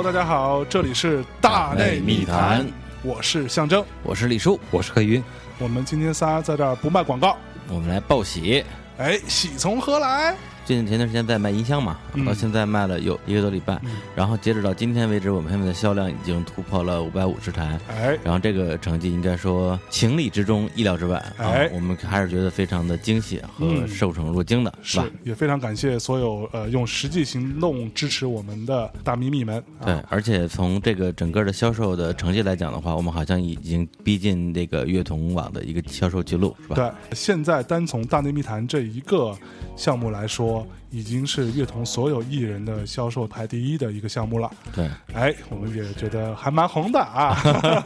[0.00, 2.66] Hello，大家好，这里是大内密谈，
[3.02, 5.22] 我是象征，我是李叔，我是黑云。
[5.58, 7.36] 我们今天仨在这儿不卖广告，
[7.68, 8.64] 我们来报喜。
[8.96, 10.34] 哎，喜从何来？
[10.66, 13.80] 最近前段时间在卖音箱嘛，到现在卖了有一个多礼拜，
[14.14, 17.76] 然后截止到今天为止，我们现在的销量已经突破了五百五十台。
[17.88, 21.20] 哎，然后这个成绩应该说情理之中，意料之外。
[21.38, 25.06] 哎，我们还是觉得非常的惊喜和受宠若惊的，是吧？
[25.24, 29.60] 也非常感谢所有呃用实际行动支持我们的大咪咪们。
[29.84, 36.76] 对，而且从这个整个的销售的成绩来讲的话，我们好像已经逼近这个乐童网的一个销售记录，是吧？
[36.76, 39.36] 对，现在单从大内密谈这一个
[39.74, 40.49] 项目来说。
[40.50, 40.66] 多。
[40.90, 44.50] 已经是乐童所有艺人的销售排第一的一个项目了。
[44.74, 47.36] 对，哎，我们也觉得还蛮红的啊。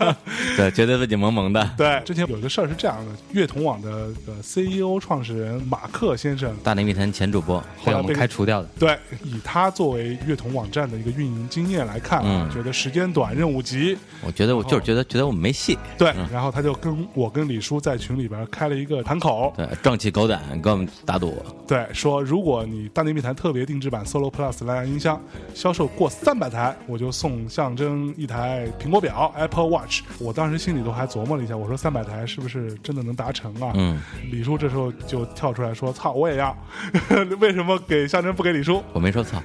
[0.56, 1.68] 对，觉得自己萌萌的。
[1.76, 4.08] 对，之前有一个事儿是这样的：乐童网的
[4.40, 8.68] CEO 创始人马克先生，大内密谈前主播，后来我们开除掉的。
[8.78, 13.96] 对，以他作为乐童网站的一个运营经验来看啊，觉得时间短，任务急。
[14.22, 15.78] 我觉得我就是觉得觉得我们没戏。
[15.98, 21.44] 对，然后他就跟我跟李叔在群里边开了一个盘口，对，壮起狗胆跟我们打赌。
[21.66, 25.20] 对，说如果你大内密谈特别定制版 Solo Plus 蓝牙音箱
[25.52, 30.02] 销售过三百台，我就送象征一台苹果表 Apple Watch。
[30.20, 33.72] 我当时心里头还琢磨了一下，我说三百台是不是真的能达成啊？
[33.74, 34.00] 嗯，
[34.30, 36.56] 李叔这时候就跳出来说：“操，我也要！
[37.40, 39.42] 为什么给象征不给李叔？”我没说操。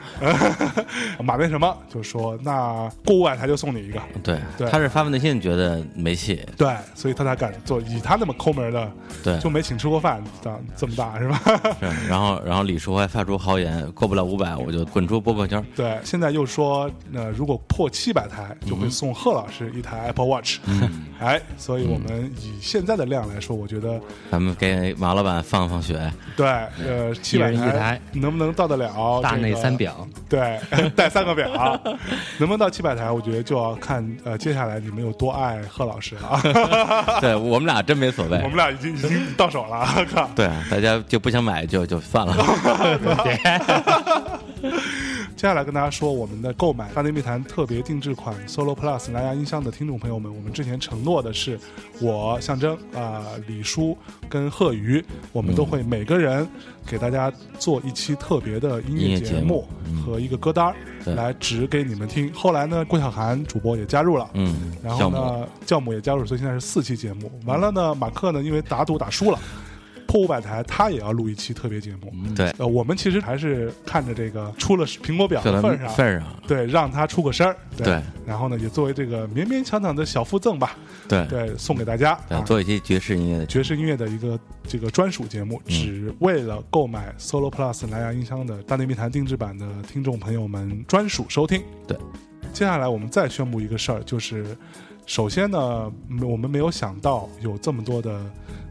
[1.23, 6.45] 马那什么就说：“那过五百台就送你一个。”对，对，他是发自内心觉得没戏。
[6.55, 7.81] 对，所以他才敢做。
[7.81, 8.91] 以他那么抠门的，
[9.23, 11.41] 对，就没请吃过饭，长这么大是吧？
[11.79, 12.07] 是。
[12.07, 14.19] 然后，然后李叔还发出豪言：过不了。
[14.29, 15.65] 五百我就滚出播客圈。
[15.75, 20.59] 对，现在又说，那如果破七百台，就会送贺老师一台 Apple Watch。
[20.65, 26.11] 嗯， 哎，所以我们以现在的量来说，我觉得咱们给马老板放放血。
[26.35, 29.21] 对，呃，七百台能不能到得了？
[29.23, 30.59] 大内三表，对，
[30.95, 31.49] 带三个表，
[32.37, 33.09] 能不能到七百台？
[33.09, 36.39] 我觉得就要看呃，接下来你们有多爱贺老师了。
[37.21, 40.05] 对我们俩真没所谓，我们俩已经已经到手了。
[40.13, 42.35] 靠，对，大家就不想买就就算了。
[45.35, 51.57] 接下来跟大家说，我们的购买大内密谈特别定制款 Solo Plus 蓝牙音箱的听众朋友们，我们之前承诺的是，
[52.01, 53.97] 我象征啊李叔
[54.27, 56.45] 跟贺宇，我们都会每个人
[56.85, 59.65] 给大家做一期特别的音乐节目
[60.03, 60.75] 和一个歌单
[61.05, 62.29] 来指给你们听。
[62.33, 67.31] 后来呢，郭晓涵主播也加入了，嗯，然后呢，教母也加入，所以现在是四期节目。
[67.45, 69.39] 完了呢，马克呢，因为打赌打输了。
[70.09, 72.11] 破五百台，他也要录一期特别节目。
[72.35, 77.55] 对，呃，我们其实还是看着这个出了苹果表的份上，份上，对，让他出个声儿。
[77.77, 80.75] 对，然后呢，也作为这个勉勉强强的小附赠吧。
[81.07, 91.61] 对，对，送给大家，做一期爵士音乐的爵士音乐的一个这个专属节目，只为了购买 Solo Plus 蓝牙音箱的大内密谈定制版的听众朋友们专属收听。
[91.87, 91.95] 对，
[92.51, 94.57] 接下来我们再宣布一个事儿，就是
[95.05, 95.91] 首先呢，
[96.27, 98.19] 我们没有想到有这么多的。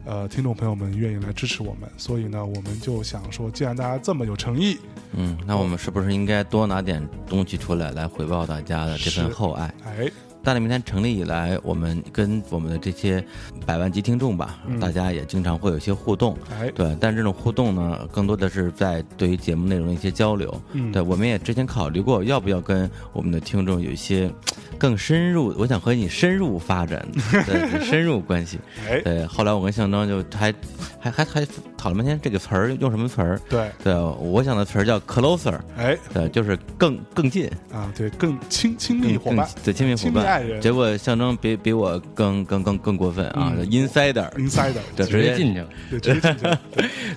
[0.08, 4.78] 呃，听众朋友们愿意来支持我们，所以呢，我们就想说，既然大家这么有诚意，
[5.12, 9.74] 嗯，那我们是不是应该多拿点东西出来，来回报大家的这份厚爱？
[9.84, 10.10] 哎。
[10.42, 13.22] 大内明天成立以来，我们跟我们的这些
[13.66, 16.96] 百万级听众吧，大家也经常会有一些互动，哎，对。
[17.00, 20.62] 但这种互动呢，更多的是在对于节目内容的一些交流。
[20.72, 24.30] 嗯，对，我们也之前考虑过，要不要跟我们的听众有一些
[24.78, 27.06] 更深入，我想和你深入发展，
[27.46, 28.58] 对， 深入关系。
[28.88, 29.26] 哎，对。
[29.26, 30.54] 后来我跟向征就还
[30.98, 31.46] 还还还
[31.78, 33.40] 讨论半天，这个词儿用什么词儿？
[33.48, 40.60] 对，对，我想的词儿叫 closer，哎，对，就是更更近啊，对，更亲亲密伙伴，对，亲密伙伴。
[40.60, 46.58] 结果象征比比我更更更更过分啊！insider，insider， 对，直接进去，对，直接进去，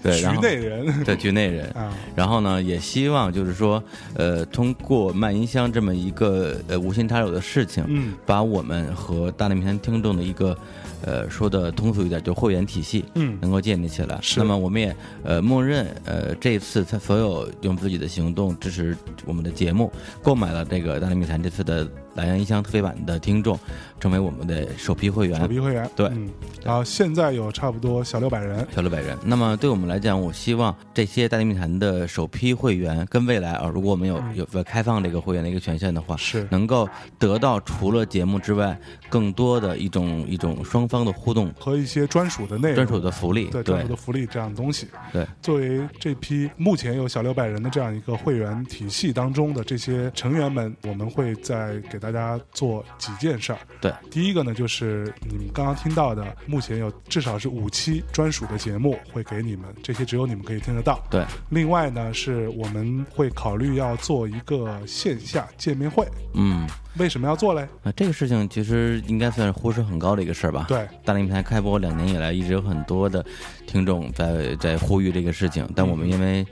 [0.03, 1.91] 对，局内人，对，局内人 啊。
[2.15, 3.83] 然后呢，也希望就是说，
[4.13, 10.55] 呃，通过卖音箱这么一个呃无心插柳的事情，嗯，把我们和大内平听众的一个。
[11.03, 14.19] 呃，说的通俗一点，就会员体系，嗯，能够建立起来。
[14.21, 14.39] 是。
[14.39, 18.95] 那么我们也呃默认，呃，这一次他所有用自己的行动支持
[19.25, 23.59] 我们的节目，购买了这个大内密谈这次的蓝牙音箱特别版的听众，
[23.99, 25.39] 成为我们的首批会员。
[25.41, 25.89] 首批会员。
[25.95, 26.05] 对。
[26.07, 26.29] 嗯。
[26.63, 28.67] 然后现在有差不多小六百人。
[28.75, 29.17] 小六百人。
[29.25, 36.87] 那么对我们来讲，我希望这些大内密谈的首批会员跟未来啊，如果我们有有开放这个会员的一个权限的话，是能够
[37.17, 38.79] 得到除了节目之外
[39.09, 40.87] 更多的一种一种双。
[40.91, 44.87] 方的互动和一些专属的内容、专属的福利，对专属的福利这样的东西。
[45.13, 53.59] 对，作为这批目前有小六百人的这样一个会员体系当中的这些成员们，我们会在给大家做几件事儿。
[53.79, 61.01] 对，第一个呢，就是你们刚刚听到的，目前有至少是五期专属的节目会给你们，这些只有你们可以听得到。
[61.09, 66.05] 对，另外呢，是我们会考虑要做一个线下见面会。
[66.33, 67.61] 嗯，为什么要做嘞？
[67.83, 70.65] 啊，这个事情其实应该算是呼声很高的一个事儿吧。
[70.67, 73.25] 对，大连平台开播两年以来，一直有很多的
[73.65, 76.45] 听众在在呼吁这个事情，但我们因为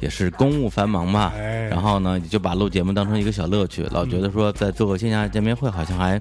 [0.00, 6.20] 也是公务繁忙嘛，哎，然后呢，就把录节目当成一个小乐趣，老觉得说在做个线下见面会好像还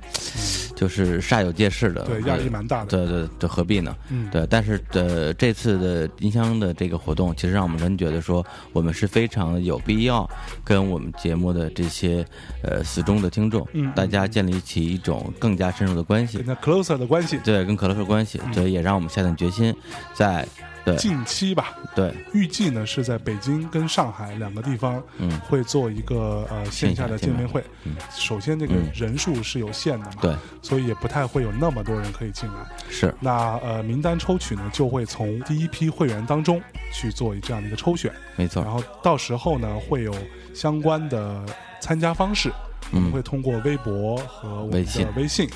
[0.76, 2.88] 就是煞有介事的，对压力蛮大的。
[2.88, 3.96] 对对对，何必呢？
[4.10, 10.30] 嗯，对，但是呃，这次的音箱的这个活动，其实让我们真觉得说，我们是非常有必要
[10.64, 12.26] 跟我们节目的这些
[12.62, 13.92] 呃死忠的听众，嗯。
[13.96, 16.38] 大家建立起一种更加深入的关系。
[16.40, 19.76] 跟，他 closer 的关系，对，跟 closer 关系，所以也让我们下定决心，
[20.14, 20.48] 在
[20.84, 27.64] 对近期吧，对，预计呢是在北京跟上海两个地方嗯，会做一个呃线下的见面会。
[27.86, 27.96] 嗯。
[28.12, 32.56] 首先，这个嗯人数是有限的嘛，对，所以也不太会有那么多人可以进来。
[32.88, 36.62] 是，那呃，名单抽取呢，就会从第一批会员当中
[36.94, 38.62] 去做这样的一个抽选，没错。
[38.64, 40.14] 然，后到时候呢，会有
[40.54, 41.44] 相关的
[41.82, 42.54] 参加方式，
[42.96, 45.48] 我们嗯会通过微博和我们的微信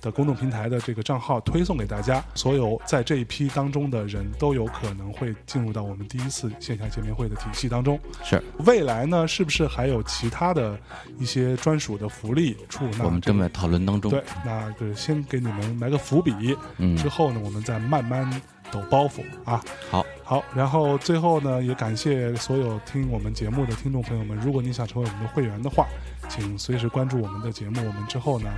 [0.00, 2.24] 的公众平台的这个账号推送给大家。
[2.34, 7.98] 所有在这一批当中的人都有可能会进入到我们第一次线下见面会的体系当中。
[8.24, 10.78] 是未来呢，是不是还有其他的
[11.18, 12.88] 一些专属的福利处？
[12.96, 18.30] 那我们正在讨论当中，对，那就先给你们埋个伏笔，嗯，之后呢，我们再慢慢
[18.70, 19.60] 抖包袱啊。
[19.90, 24.38] 好，好，然后最后呢，也感谢所有听我们节目的听众朋友们。
[24.38, 25.86] 如果你想成为我们的会员的话，
[26.28, 27.80] 请随时关注我们的节目。
[27.86, 28.50] 我们之后呢，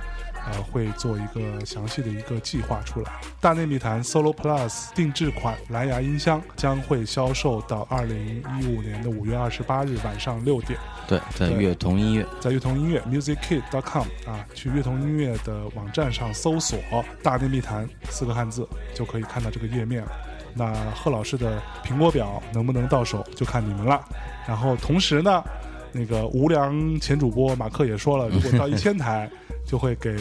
[0.45, 3.11] 呃，会做一个详细的一个计划出来。
[3.39, 10.77] 大内密谈 Solo Plus 定制款蓝牙音箱将会销售到二零一五年的五月二十八日晚上六点，
[11.07, 16.77] 对，在对乐童音乐，在乐童音乐 musickid.com 啊，去乐童音乐的网站上搜索
[17.23, 20.11] “大内密谈”四个汉字，就可以看到这个页面了。
[20.53, 24.03] 那贺老师的苹果表能不能到手，就看你们了。
[24.45, 25.41] 然后同时呢，
[25.93, 29.29] 那个无良前主播马克也说了，如果到一千台，
[29.65, 30.15] 就会给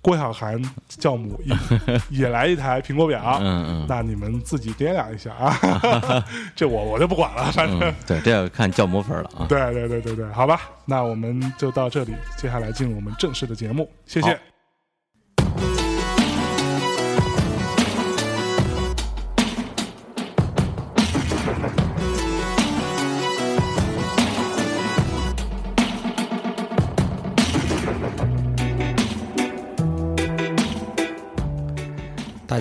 [0.00, 1.56] 郭晓涵教母也
[2.22, 3.38] 也来一台苹果表。
[3.40, 3.86] 嗯嗯。
[3.88, 6.24] 那你们自己掂量一下啊，
[6.56, 7.78] 这我我就不管了，反正。
[7.80, 14.38] 嗯，对，这要看教母粉了啊，对对对对对，好吧，那我们就到这里，接下来进入我们正式的节目，谢谢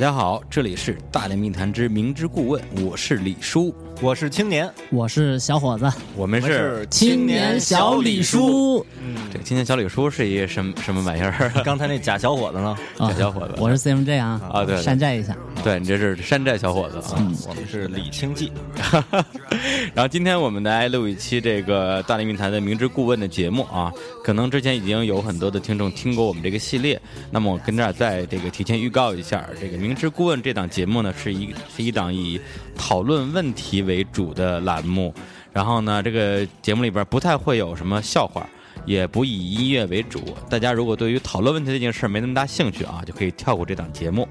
[0.01, 3.71] 大家好，这里是大连密谈之明知故问，我是李叔，
[4.01, 8.83] 我是青年，我是小伙子，我们是青年小李叔。
[8.99, 9.15] 嗯。
[9.31, 11.51] 这个青年小李叔是一个什么什么玩意儿？
[11.63, 12.75] 刚才那假小伙子呢？
[12.97, 13.53] 假小小伙子。
[13.57, 14.81] 我是 CMJ 啊啊对对。
[14.81, 17.31] 山寨一下，对你这是山寨小伙子啊。
[17.47, 18.51] 我们是李清记，
[19.93, 23.93] 然后今天我们来录一期这个大连云台的明知故问的节目啊，
[24.23, 26.99] 可能之前已经有很多的听众听过我们这个系列，
[27.29, 32.41] 那么我跟这儿再这个提前预告一下，这个明知故问这档节目呢是一是一档以
[32.81, 35.13] 讨论问题为主的栏目，
[35.53, 38.49] 然后呢这个节目里边不太会有什么笑话。
[38.83, 40.19] 也不以音乐为主，
[40.49, 44.27] 大家如果对于讨论问题这件事没那么大兴趣啊，就可以跳过这档节目。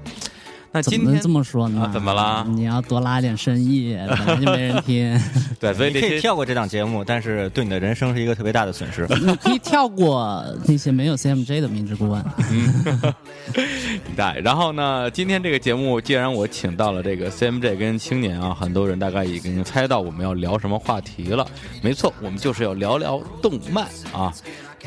[0.73, 1.81] 那今天怎么这么说呢？
[1.81, 5.21] 啊怎么啦你要多拉点生意，本来就没人听。
[5.59, 9.05] 对，所以你可以跳过这档节目，但是对你的人生是一个特别大的损失。
[9.21, 12.23] 你可以跳过那些没有 CMJ 的明知故问。
[12.49, 13.13] 嗯
[14.15, 21.45] 对，然后呢，今天这个节目既然我请到了这个 CMJ 跟青年啊，很多人大概已经猜到我们要聊什么话题了。
[21.81, 24.33] 没错，我们就是要聊聊动漫啊。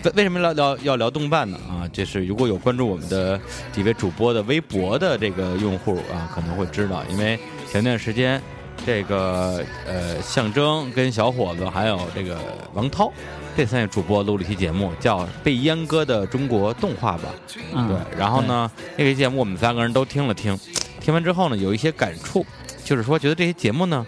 [0.03, 1.59] 为为什么聊聊要聊动漫呢？
[1.69, 3.41] 啊，就是如果有关注我们的
[3.73, 7.39] 几位主播的微博的这个用户啊，可能会知道，因为
[7.71, 8.43] 前段时间
[8.85, 12.37] 这个呃象征跟小伙子还有这个
[12.75, 13.13] 王涛
[13.57, 17.29] 这三位主播录了一期节目，叫《被阉割的中国动画吧》。
[17.73, 20.59] 嗯，对，然后呢，那期节目我们三个人都听了听，
[21.01, 22.45] 听完之后呢，有一些感触，
[22.85, 24.05] 就是说觉得这些节目呢，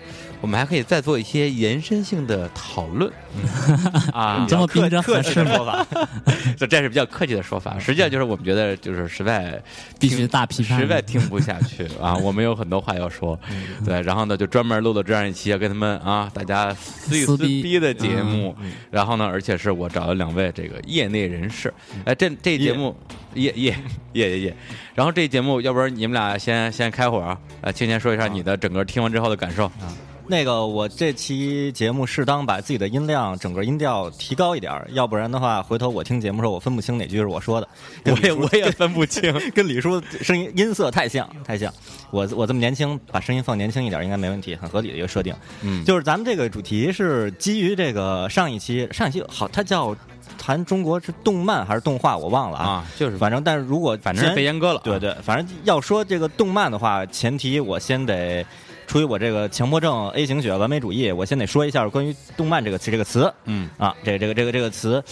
[0.47, 3.13] 我们还可以再做一些延伸性的讨论。
[4.15, 4.47] 啊你。
[4.47, 5.51] 这么客合适吗？
[5.51, 5.87] 气的说法，
[6.57, 9.61] 这这是比较客气的说法，实际上就是我们觉得就是实在
[9.99, 10.79] 必须大批判。
[10.79, 13.37] 实在听不下去啊， 我们有很多话要说，
[13.85, 18.55] 对，然后呢就专门录了这样一期要跟他们啊大家撕一撕撕逼逼的节目，
[18.93, 21.75] 然后呢，而且是我找了两位这个业内人士，
[22.05, 22.97] 哎，这这节目
[23.35, 23.53] 业。
[23.57, 23.77] 业
[24.13, 24.57] 业业业，
[24.95, 29.71] 然后这节目要不然你们俩先先开会儿啊，呃，青年说一下你的整个听完之后的感受，
[30.29, 37.69] 那个我这期节目适当把自己的音量整个音调提高一点儿，要不然的话，回头我听节目时候我分不清哪句是我说的。
[38.05, 39.33] 我也我也分不清。
[39.55, 41.73] 跟李叔声音音色太像，太像。
[42.11, 45.35] 我我这么年轻，把声音放年轻一点应该没问题，很合理的一个设定。
[45.63, 49.97] 嗯就是咱们这个主题是基于这个上一期，上一期好，它叫
[50.39, 52.67] 谈中国是动漫还是动画，我忘了啊。
[52.67, 54.81] 啊，就是反正，但是如果反正被阉割了。
[54.85, 58.45] 对对，反正要说这个动漫的话，前提我先得
[58.87, 63.33] 出于我这个强迫症 A 型血完美主义，我先得说一下关于动漫这个词这个词。
[63.45, 63.69] 嗯。
[63.77, 65.03] 啊，这个这个这个这个词，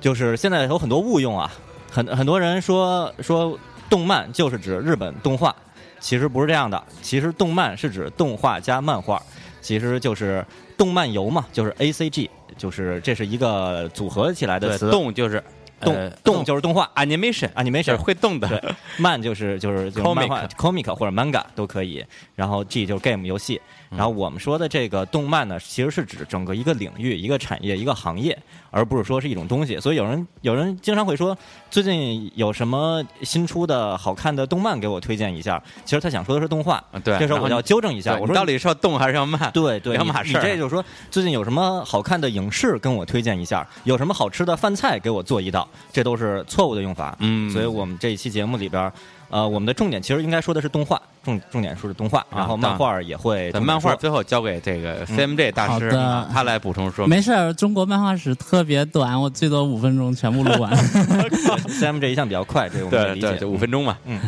[0.00, 1.50] 就是现在有很多误用啊，
[1.90, 5.54] 很很多人说说动漫就是指日本动画，
[6.00, 9.22] 其实不是这样的，其实动漫是指动画加漫画，
[9.60, 10.44] 其实就是
[10.76, 12.28] 动漫游嘛，就是 A C G，
[12.58, 15.42] 就是这是一个组合起来的，词，动就是
[15.84, 18.48] 动呃动就是动画，animation，animation 会动的。
[18.48, 23.60] 对，漫就是就是就是 Comic 漫画 comic 或者 manga 都可以，然后 G 就是 game 游戏，
[23.96, 28.36] 然后我们说的这个动漫呢，其实是指整个一个领域、一个产业、一个行业，
[28.70, 29.78] 而不是说是一种东西。
[29.78, 31.36] 所以有人有人经常会说，
[31.70, 35.62] 最近有什么新出的好看的动漫给我推荐一下。
[35.84, 39.50] 其实他想说的是动画，啊对这时候我要纠正一下，我说到底是要动还是要漫？
[39.52, 47.16] 对对， 两你码事你这就是说，最近有什么好看的影视跟我推荐一下，有什么好吃的饭菜给我做一道，这都是错误的用法。
[47.20, 48.92] 嗯所以我们这一期节目里边儿，
[49.30, 55.90] 呃，我们的重点其实应该说的是动画，重重点说是动画，啊然后漫画也会咱重点说漫画最后交给这个 CMJ 大师，
[56.32, 57.06] 他来补充说。
[57.06, 60.72] 没事儿，中国漫画史特别短，我最多五分钟全部录完。
[61.68, 63.96] CMJ 一向比较快，这个我们理解，对五分钟嘛。
[64.04, 64.20] 嗯，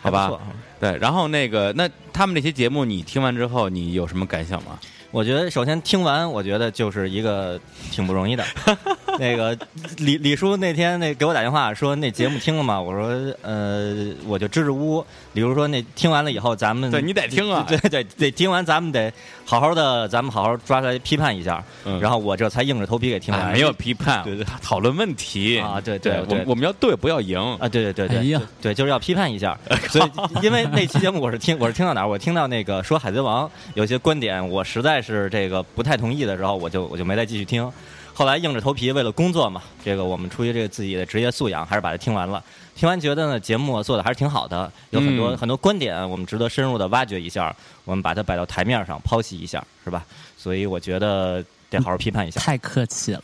[0.00, 0.32] 好吧
[0.80, 4.78] 对，然后那个，那他们这些节目你听完之后，你有什么感想吗？
[5.10, 7.58] 我觉得首先听完，我觉得就是一个
[7.90, 8.44] 挺不容易的。
[9.18, 9.56] 那个
[9.98, 12.80] 李李叔那天那给我打电话说那节目听了吗？
[12.80, 15.06] 我说呃，我就支支吾吾。
[15.38, 19.12] 李叔说那听完了以后，咱们对你得听啊对对得听完，咱们得
[19.44, 21.64] 好好的，咱们好好抓出来批判一下。
[21.84, 23.46] 嗯然后我这才硬着头皮给听完。
[23.46, 27.38] 哎没有批判，对对讨论问题啊对对我们我们要对不要赢。
[27.60, 29.56] 啊，对对对对，对，就是要批判一下。
[29.88, 30.10] 所以，
[30.42, 32.08] 因为那期节目我是听我是听到哪儿？
[32.08, 37.70] 我听到那个说《海贼王》有些观点，我实在是这个不太同意的时候，我就我就没再继续听。
[38.12, 42.42] 后来硬着头皮，为了工作嘛，这个我们出于这个自己的职业素养，还是把它听完了。
[42.78, 47.54] 听完觉得呢，节目做的还是挺好的，有很多、嗯很多观点，我们值得深入的挖掘一下，
[47.84, 50.04] 我们把它摆到台面上剖析一下，是吧？
[50.36, 52.40] 所以我觉得得好好批判一下。
[52.40, 53.22] 太客气了，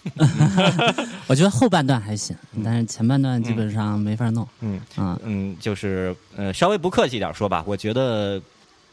[1.28, 4.44] 我觉得后半段还行，但是前半段基本上没法弄。
[4.58, 8.42] 嗯啊，嗯，就是呃，稍微不客气一点说吧，我觉得，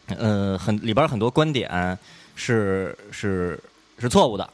[0.09, 1.97] 呃，很里边很多观点
[2.35, 3.59] 是是
[3.97, 4.47] 是错误的，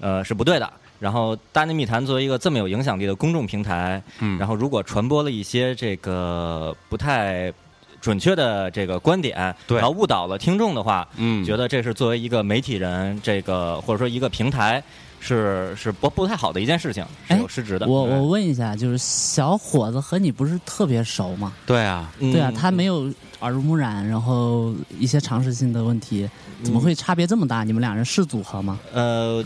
[0.00, 0.70] 呃，是不对的。
[0.98, 4.38] 然后，大内密谈作为一个这么有影响力的公众平台，嗯。
[4.38, 7.52] 然后如果传播了一些这个不太
[8.00, 9.78] 准确的这个观点，对。
[9.78, 11.44] 然后误导了听众的话，嗯。
[11.44, 14.82] 觉得这是作为一个媒体人，这个或者说一个平台，
[15.20, 17.86] 是是不不太好的一件事情，是哎有失职的。
[17.86, 21.52] 我嗯我问一下，就是小伙子和你不是特别熟吗？
[21.66, 22.54] 对啊，对啊，嗯。
[22.54, 26.28] 他没有耳濡目染，然后一些常识性的问题，
[26.62, 27.64] 怎么会差别这么大？
[27.64, 28.78] 你们俩人是组合吗？
[28.92, 29.44] 呃，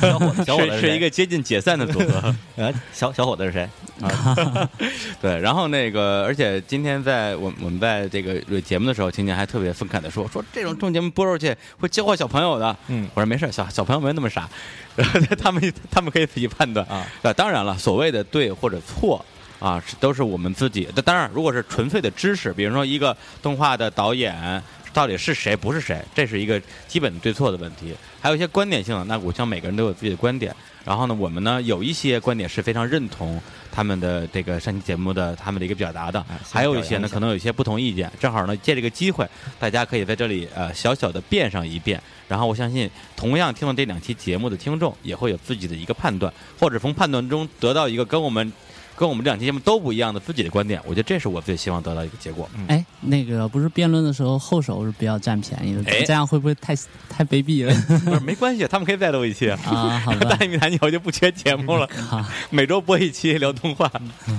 [0.00, 2.34] 小伙子，小伙子谁是是一个接近解散的组合。
[2.56, 3.68] 呃，小小伙子是谁？
[5.20, 12.76] 对，然后那个，而且今天在我我们在这个录节目的时候，青年还特别愤慨的说，说这种这种节目播出去会教坏小朋友的。
[12.88, 14.48] 嗯我说没事，小小朋友没那么傻，
[15.40, 17.06] 他们他们可以自己判断啊。
[17.22, 19.24] 对，当然了，所谓的对或者错。
[19.58, 21.02] 啊，是都是我们自己的。
[21.02, 24.62] 当然，如果是纯粹的知识，比如说一个动画的导演
[24.92, 27.94] 到底是谁，不是谁，这是一个基本对错的问题。
[28.20, 30.54] 还有一些观点性的，那我想每个人都有自己的观点。
[30.84, 33.38] 然后呢，我们呢有一些观点是非常认同
[33.70, 38.10] 他们的这个上期节目的他们的一个表达的，还有一些呢可能有一些不同意见。
[38.18, 42.00] 正好呢借这个机会，大家可以在这里呃小小的辩上一辩。
[42.26, 48.50] 然后我相信，同样听了这两期节目的听众也会有自己的一个判断，或者从判断中得到一个跟我们
[48.98, 50.80] 跟我们这两期节目都不一样的自己的观点。
[50.84, 52.50] 我觉得这是我最希望得到一个结果。
[52.66, 56.74] 哎，那个不是辩论的时候后手是比较占便宜的，哎这样会不会太
[57.08, 57.72] 太卑鄙了
[58.04, 59.48] 不是没关系，他们可以再录一期。
[59.48, 59.58] 啊？
[60.28, 63.88] 大，一米谈以后就不缺节目了， 好，每周播一期聊动画，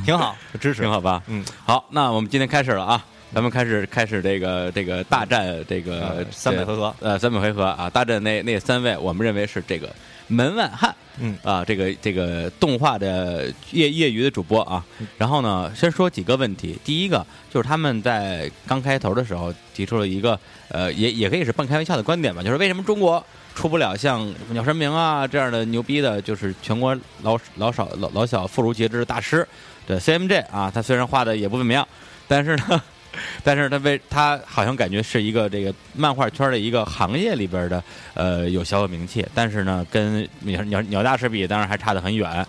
[0.06, 0.92] 挺好，支持挺。
[0.92, 1.24] 好吧？
[1.28, 9.88] 嗯，好，那我们今天开始了啊，咱们开始开始这个这个大战这个呃三百回合呃三百回合啊，大战那那三位，我们认为是这个
[10.30, 10.96] 门外汉。
[11.22, 14.82] 嗯啊，这个这个动画的业业余的主播啊，
[15.18, 16.80] 然后呢，先说几个问题。
[16.82, 23.22] 第一个就是他们在刚开头的时候提出了一个呃，也也可以是半开玩笑的观点吧，就是为什么中国
[23.54, 29.46] 出不了像鸟山明啊这样的牛逼的，就是全国老老少老老小妇孺皆知的大师。
[29.86, 31.86] 对 CMJ 啊，他虽然画的也不怎么样，
[32.30, 32.82] 但是呢，
[33.44, 42.46] 但是他为他好像感觉是一个这个漫画圈的一个行业里边的呃有小有名气，但是呢，跟鸟鸟鸟大师比，当然还差得很远。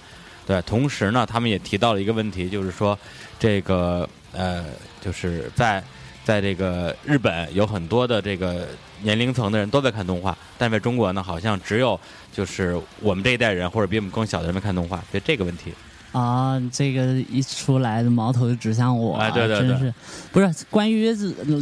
[0.47, 2.99] 对，同时呢，他们也提到了一个问题，就是说
[3.39, 4.65] 这个呃，
[5.01, 5.83] 就是在
[6.25, 8.67] 在这个日本有很多的这个
[9.03, 11.99] 年龄层的人都在看动画，但在中国呢，好像只有
[12.33, 15.73] 就是我们这一代人或者比我们更小的人在看动画，对这个问题。
[16.13, 19.95] 啊，这个一出来，矛头就指向我，哎对对对真是
[20.33, 21.13] 不是关于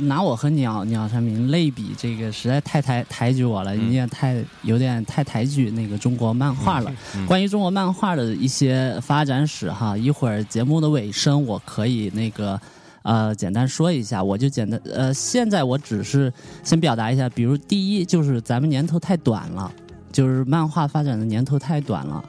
[0.03, 6.93] 拿我和鸟鸟山明类比，这个实在太抬抬举我了，嗯你也太有点太抬举那个中国漫画了。
[7.15, 12.61] 嗯关于中国漫画的一些发展史哈，一会儿节目的尾声我可以那个。
[13.03, 16.31] 呃，简单说一下，我就简单呃，现在我只是
[16.63, 19.73] 先表达一下，比如第一就是咱们年头太短了，
[20.13, 22.23] 就是漫画发展的年头太短了。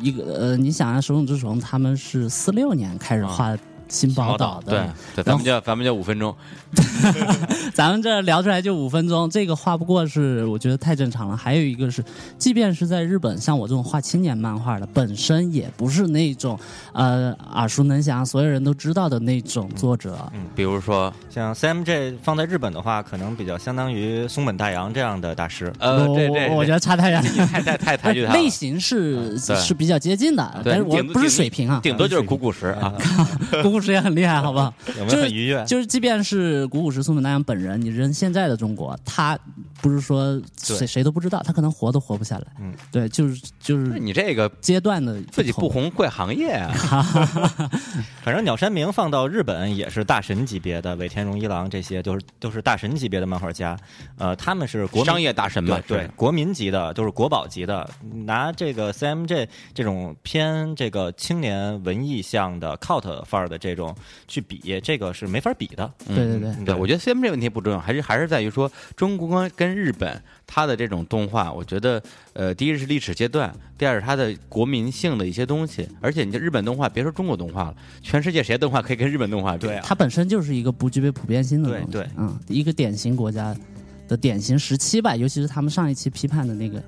[0.00, 3.56] 一个呃，你想啊，手冢治虫他们是四六年开始画
[3.88, 4.72] 新宝岛的，
[5.14, 6.34] 对对，咱们就咱们就五分钟，
[7.74, 11.36] 咱们这聊出来就五分钟，这个画不过是我觉得太正常了。
[11.36, 12.02] 还有一个是，
[12.38, 16.58] 即便是在日本，像我这种画青年漫画的，本身也不是那种
[16.92, 20.16] 呃耳熟能详、所有人都知道的那种作者。
[20.34, 25.72] 嗯比如说像 CMJ 放在日本的话，可能比较相当于松本大洋这样的大师。
[25.78, 27.22] 呃，我这这我我觉得差太远。
[27.22, 32.94] 太太太抬举他了类型是是比较接近的，但是我不是水平啊，顶多就是古古石啊，
[33.62, 34.72] 古古石也很厉害，好不好？
[34.98, 35.64] 有没就是有很愉悦？
[35.64, 39.38] 就是，即便是古古石松本大洋本人，你扔现在的中国，他
[39.86, 42.46] 不是说谁谁都不知道，他可能活都活不下来。
[42.60, 46.72] 嗯，对，就是就是你这个阶段的自己不红怪行业啊，
[48.24, 53.78] 反正鸟山明放到日本也是大神级别的，尾田荣一郎这些都是都是大神级别的漫画家。
[54.18, 57.88] 呃，他们是国商业大神嘛对，对国民级的，都是国宝级的。
[58.24, 63.94] 拿这个 CMJ 这种偏这个青年文艺向的 cult 范儿的这种
[64.26, 65.88] 去比，这个是没法比的。
[66.08, 72.02] 对对对嗯对，我觉得 CMJ 问题不重要，还是还是在于说中国跟日本它的这种动画，我觉得
[72.32, 79.66] 呃，第一是历史阶段，第二是它的国民性的一些东西，而且你这日本动画，别说中国动画了，全世界谁的动画可以跟日本动画比？
[79.66, 81.92] 对啊它本身就是一个不具备普遍性的东西。
[81.92, 83.54] 对对嗯，一个典型国家
[84.08, 86.82] 的典型时期吧，尤其是他们上一期批判的那个，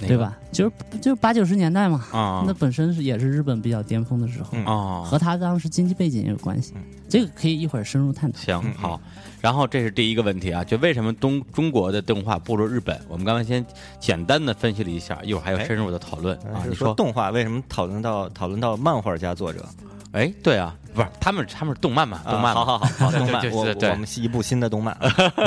[0.00, 0.16] 对？
[0.16, 0.38] 吧？
[0.52, 6.74] 就是就是八九十年代嘛，啊那本身是也是日本比较巅峰的时候，和他当时经济背景也有关系。
[7.08, 8.38] 这个可以一会儿深入探讨。
[8.38, 9.00] 行嗯好，
[9.40, 12.98] 然后这是第一个问题啊，就为什么东中国的动画不如日本？
[13.08, 13.64] 我们刚才先
[14.00, 16.64] 简单的分析了一下，一会儿还有深入的讨论啊。
[16.68, 19.64] 你说，说动画为什么讨论到讨论到漫画家作者？
[20.12, 22.52] 哎，对啊，不是他们他们是动漫嘛，动漫。
[22.52, 24.98] 啊好好好好，动漫我我们是一部新的动漫。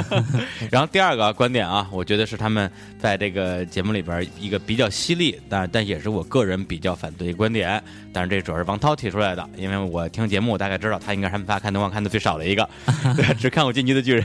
[0.72, 7.84] 然后第二个观点啊，我觉得是他们在这个节目里边一个比较犀利，但但也是我个人比较反对的观点。
[8.14, 12.70] 但是这主要是王涛提出来的，因为我听节目我大概知道他应该是他们仨看动画看的最少的一个，
[13.18, 14.24] 对 只看过《进击的巨人》。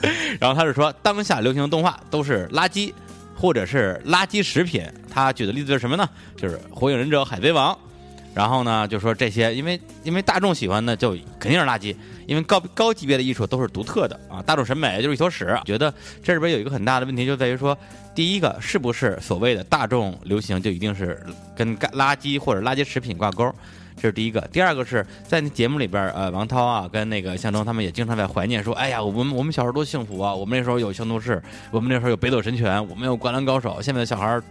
[0.38, 2.92] 然后他是说，当下流行的动画都是垃圾
[3.34, 4.84] 或者是垃圾食品。
[5.10, 6.06] 他举的例子是什么呢？
[6.36, 7.72] 就是《火影忍者》《海贼王》。
[8.36, 11.96] 然后呢，就说这些，因为因为大众喜欢的就肯定是垃圾，
[12.26, 15.58] 因为高高级别的艺术都是独特的啊，大众审美就是一坨屎。
[15.64, 17.74] 觉得这里边有一个很大的问题，就在于说，
[18.14, 21.18] 第一个是不是所谓的大众流行就一定是
[21.56, 23.50] 跟干垃圾或者垃圾食品挂钩？
[23.96, 24.38] 这是第一个。
[24.52, 34.44] 第二个是在那节目里边，呃，王涛啊跟那个向东他们也经常在怀念说，哎呀，我们我们小时候多幸福啊，我们那时候有圣斗士，我们那时候有北斗神拳，我们有灌篮高手，现在的小孩儿。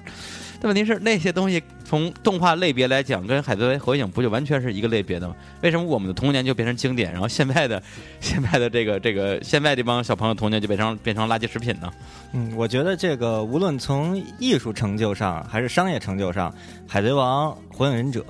[0.67, 5.35] 问题是那些东西从动画类别来讲，跟海贼王、火影不就完全是一个类别的吗？
[5.61, 7.81] 为什么我们的童年就变成经典，然后现在的
[8.19, 11.91] 现在的这个这个现在这帮小朋友童年就变成变成垃圾食品呢？
[12.33, 16.49] 嗯，我觉得这个无论从艺术成就上还是商业成就上，
[16.87, 18.21] 《海贼王》《火影忍者》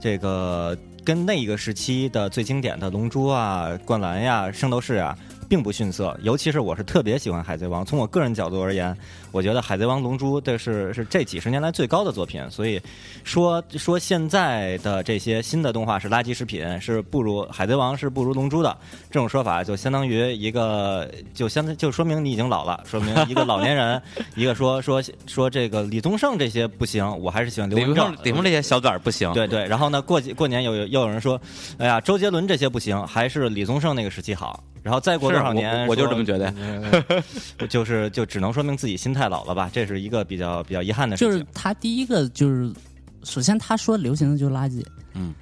[0.00, 5.16] 这个跟那一个时期的最经典的《龙珠》啊、《灌篮》呀、《圣斗士》啊，
[5.50, 6.16] 并不逊色。
[6.22, 8.96] 尤其是我是特别喜欢《海贼王》，从我个人角度而言，
[9.32, 12.48] 我觉得《海贼王》《龙珠》这是是这几十年来最高的作品。
[12.50, 12.80] 所以
[13.24, 18.78] 说说现在的这些新的动画是垃圾食品，是不如《海贼王》是不如《龙珠》的
[19.10, 24.00] 这种说法，就相当于一个就相当就说明你已经老了，说明一个老年人，
[24.36, 28.06] 一个说说说这个李宗盛这些不行，我还是喜欢刘李文正。
[28.06, 31.40] 宗盛李宗盛这些小崽儿不行，对对，然后呢，过几过年有有又有人说，
[31.78, 34.62] 哎呀，周杰伦这些不行，还是李宗盛那个时期好。
[34.82, 36.52] 然后再过少年，我我就这么觉得。
[37.58, 41.32] 呃 就是就只能说明自己心态老了吧，这是一个比较比较遗憾的事情。
[41.32, 42.72] 就是他第一个就是，
[43.24, 45.34] 首先他说流行的就是垃圾，嗯，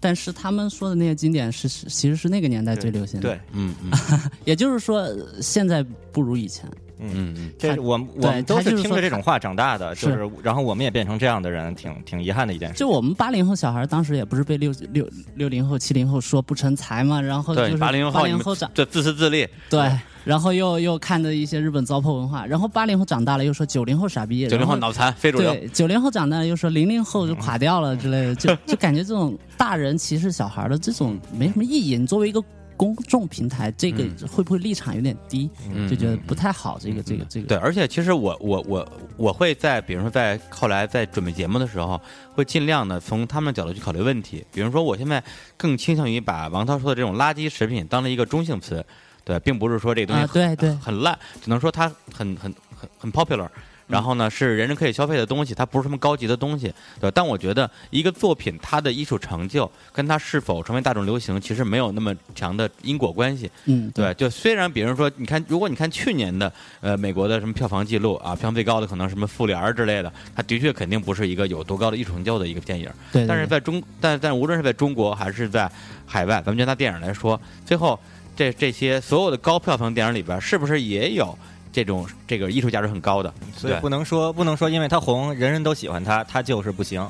[0.00, 3.90] 但是他们说的那些经典是是其实是那个年代最流行的，对，嗯嗯，
[4.44, 6.68] 也就是说呃现在不如以前，
[7.02, 12.74] 嗯嗯，这是我们我们都是听着这种话长大的，就是然后我们也变成这样的人，挺挺遗憾的一件事。
[12.76, 19.90] 就我们八零后小孩当时也不是被六六六零后、七零后说不成才嘛，然后就，是八零后八你们零后长这自私自利，对，
[20.24, 25.52] 然后又又看着一些日本糟粕文化，然后八零后长大了又说九零后傻逼，九零后后脑残，非主流。
[25.52, 31.96] 对，九零后长大了又说零零后就垮掉了之类的，就就感觉这种大人歧视小孩的这种没什么意义。
[31.96, 32.42] 你作为一个
[32.82, 35.48] 公众平台，这个会不会立场有点低？
[35.72, 36.80] 嗯就觉得不太好。
[36.80, 42.00] 这个这个这个，对，而且其实我我我我会在，比如说在后来在准备节目的时候，
[42.34, 44.44] 会尽量的从他们的角度去考虑问题。
[44.52, 45.22] 比如说，我现在
[45.56, 48.84] 更倾向于把王涛说的这种垃圾食品当了一个中性词，
[49.22, 53.46] 对，并不是说这个东西啊，对对，很烂，只能说它很很很很 popular。
[53.86, 57.12] 然后呢，是人人可以消费的东西，它不是什么高级的东西，对吧？
[57.14, 63.50] 但我觉得一个作品它的艺术成就跟它是否成为大众流行，其实没有那么强的因果关系。
[63.66, 72.88] 嗯，对，就虽然比如说，你看，如果你看去年的呃美国的什么票房记录啊，票房最高的可能什么复联儿之类的，它的确肯定不是一个有多高的艺术成就的一个电影。
[73.12, 75.70] 对，对但是在中，但但无论是在中国还是在
[76.06, 77.98] 海外，咱们就拿电影来说，最后
[78.34, 81.36] 这这些所有的高票房电影里边，是不是也有
[81.72, 83.32] 这种这个艺术价值很高的？
[83.56, 87.04] 所以不能说不能说，因为他红，人人都喜欢他，他就是不行。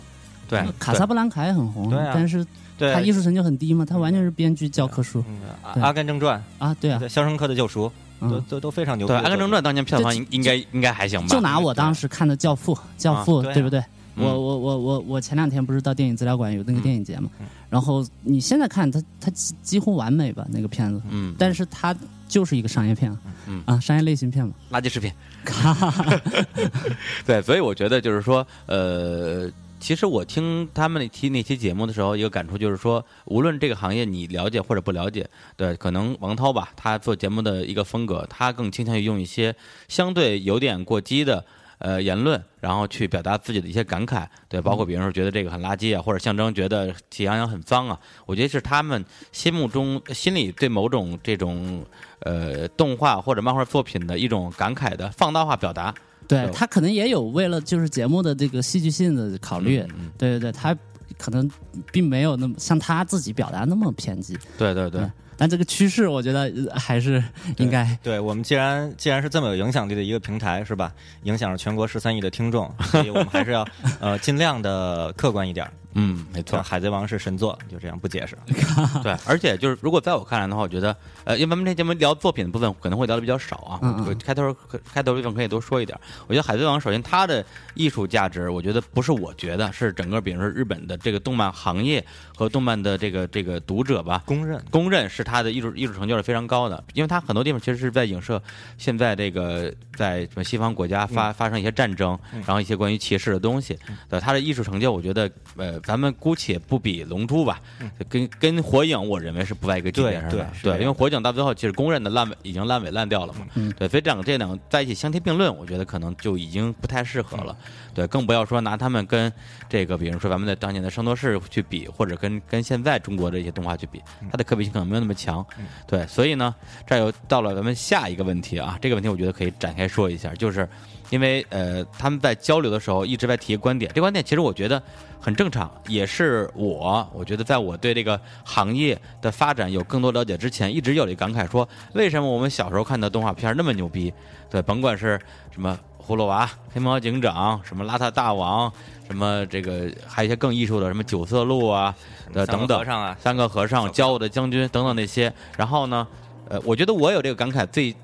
[0.48, 2.12] 对，呃卡萨布兰卡也很红，对啊。
[2.14, 2.46] 但是
[2.79, 5.25] 对，他艺术成就很低嘛，他完全是编剧教科书。
[5.29, 5.83] 嗯阿对。
[5.83, 7.87] 阿甘正传》啊，对啊，对《肖申克的救赎》
[8.20, 8.44] 都嗯。
[8.48, 11.27] 都都非常牛逼对，《阿甘正传》当年票房应应该应该还行吧？
[11.29, 13.81] 就拿我当时看的《教父》，《教父》对不对？
[13.81, 14.25] 嗯。
[14.25, 21.96] 我我我我我前两天不是到电影资料馆有那个电影节嘛嗯，然后你现在看它它几几乎完美吧那个片子，嗯，但是它
[22.33, 25.12] 就是一个商业片啊，嗯啊商业类型片嘛，垃圾食品。
[27.27, 39.55] 对，所以我觉得就是说，呃，其实我听他们那期那期节目的时候，一个感触就是说，无论这个行业你了解或者不了解，对，可能王涛吧，他做节目的一个风格，他更倾向于用一些
[39.88, 41.45] 相对有点过激的。
[41.85, 51.85] 呃，言论，然后去表达自己的一些感慨，对，包括比如说觉得这个很垃圾啊，或者象征觉得喜羊羊很脏啊，我觉得是他们心目中心里对某种这种
[52.24, 55.94] 呃动画或者漫画作品的一种感慨的放大化表达。
[56.28, 60.74] 对对他可能也有为了就是节目的这个戏剧性的考虑，嗯嗯对对对，他
[61.18, 61.50] 可能
[61.90, 67.22] 并没有那么像他自己表达那么偏激，对对对嗯，但这个趋势我觉得呃还是
[67.58, 70.92] 应该对我们既然既然是这么有影响力的一个平台，是吧？
[71.24, 73.66] 影响着全国十三亿的听众，所以我们还是要
[74.00, 75.68] 呃尽量的客观一点。
[75.94, 78.37] 嗯，没错《，海贼王》是神作，就这样不解释。
[79.02, 84.57] 对，而且就是如果在我看来的话，我觉得，呃，因为咱们这节目聊作品的部分可能会聊的比较少啊，嗯嗯我开头
[84.92, 85.98] 开头部分可以多说一点。
[86.26, 92.05] 我觉得《海贼王》首先它的艺术价值，我觉得不是我觉得，是整个比如说日本的这个动漫行业
[92.37, 98.42] 和动漫的这个这个读者吧，公认公认是它的艺术艺术成就是非常高的，因为它很多地方其实是在影射
[98.78, 103.78] 现在这个在什么西方国家发、发生一些战争，然后一些关于歧视的东西。
[104.09, 107.61] 对它的艺术成就，我觉得呃，咱们姑且不比《龙珠》吧，
[108.09, 110.47] 跟跟《火影》，我认为是不在一个级别上的。
[110.62, 113.47] 对因为《火影》到最后其实公认的烂尾，已经烂尾烂掉了嘛。
[113.55, 117.57] 嗯对，所以这两个这两个在一起相提并论，我觉得可能就已经不太适合了。
[117.95, 119.31] 对，更不要说拿他们跟
[119.68, 125.45] 这个，比如说咱们在当年的圣斗士去比，或者跟跟现在中国的一些动画去比，它的可比性可能没有那么强。
[125.87, 126.55] 对，所以呢，
[126.87, 130.66] 这又到了咱们下一个问题啊，这个问题我觉得可以展开说一下，就是
[131.12, 134.83] 因为呃他们在交流的时候一直在提观点，这观点其实我觉得
[135.20, 144.11] 很正常，也是我我觉得在我对这个行业的发展有更多了解之前，一直有一感慨说，为什么我们小时候看的动画片那么牛逼？
[144.48, 145.20] 对，甭管是
[145.51, 148.72] 什么葫芦娃、黑猫警长、什么邋遢大王，
[149.07, 151.94] 什么这个还有一些更艺术的什么九色鹿啊，
[152.33, 155.31] 呃三等等个和尚啊，三个和尚、教我的将军等等那些。
[155.59, 156.09] 然后呢，
[156.48, 157.94] 呃，我觉得我有这个感慨最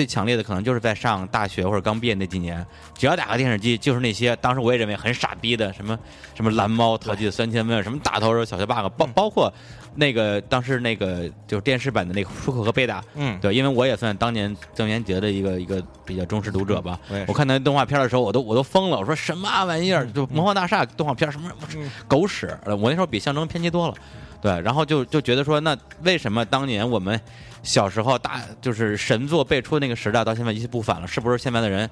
[0.00, 2.64] 最强烈的，可能就是在上大学或者刚毕业那几年，
[2.96, 5.98] 只要打开电视机，就是那些当时我也认为很傻逼的什么
[6.34, 9.52] 什么蓝猫淘气的三千问，什么大头儿小学 bug，包包括
[9.96, 13.04] 那个当时那个就是电视版的那个舒克和贝塔。
[13.14, 16.98] 嗯，对，因为我也算当年郑渊洁的一个一个比较忠实读者吧。
[17.10, 20.10] 我我看那动画片的时候，我都我都疯了，我说什么玩意儿？
[20.12, 22.56] 就魔幻大厦动画片什么嗯狗屎！
[22.64, 23.94] 呃我那时候比象征偏激多了。
[24.40, 27.20] 对，然后就就觉得说，那为什么当年我们
[27.62, 31.06] 小时候大就是神作辈出那个时代，到现在一去不返了？
[31.06, 31.88] 是不是现在的人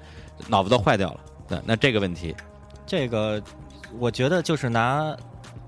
[0.47, 1.19] 脑子都坏掉了？
[1.47, 2.35] 对，那这个问题，
[2.87, 3.41] 这个
[3.99, 5.15] 我觉得就是拿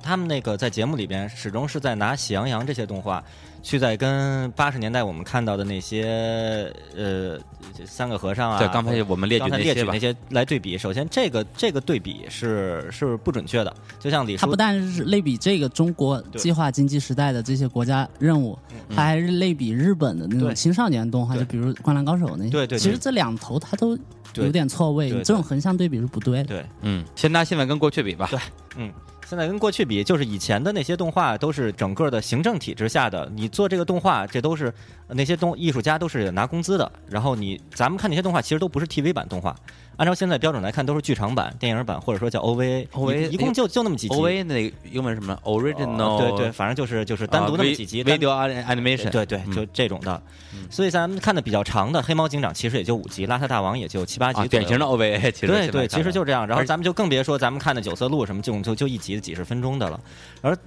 [0.01, 3.23] 他们那个在节目里边始终是在拿《喜羊羊》这些动画，
[3.63, 7.39] 去在跟八十年代我们看到的那些呃
[7.86, 18.58] 三个和尚啊，对，刚才我们列举那些举那，些来对比，首先这个这个对比是是不准确的，就像李叔它不但是类比这个中国计划经济时代的这些国家任务，
[18.89, 22.50] 他还是类比日本的那种青少年动画，就比如《灌篮高手》那些。
[22.50, 23.97] 对对对其实这两头他都
[24.36, 26.45] 有点错位，这种横向对比是不对的。
[26.45, 26.65] 对。
[26.82, 28.28] 嗯，先拿现在跟过去比吧。
[28.32, 28.39] 对
[28.78, 28.91] 嗯，
[29.31, 34.65] 现在跟过去比，就是以前的那些动画都是整个的行政体制下的，你做这个动画，这都是
[35.07, 36.91] 呃那些动艺术家都是拿工资的。
[37.07, 39.55] 然后你咱们看那些动画，其实都不是 TV 版动画，
[39.95, 42.85] 按照现在标准来看，都是剧场版、电影版，或者说叫 OVA。
[42.89, 44.15] OVA 一一共就就那么几集。
[44.15, 48.03] OVA 那英文什么？Original，对对，反正就是就是单独那么几集。
[48.03, 50.21] 单 video animation，对对，嗯就这种的。
[50.69, 56.45] 所以咱们看的比较长的《黑猫警长》，其实也就五集，《邋遢大王》也就七八集啊，典型的 O V A，其实对对，其实就这样。
[56.45, 59.99] 然后咱们就更别说咱们看的《九色鹿》什么，就就就一集几十分钟的了。
[60.41, 60.57] 而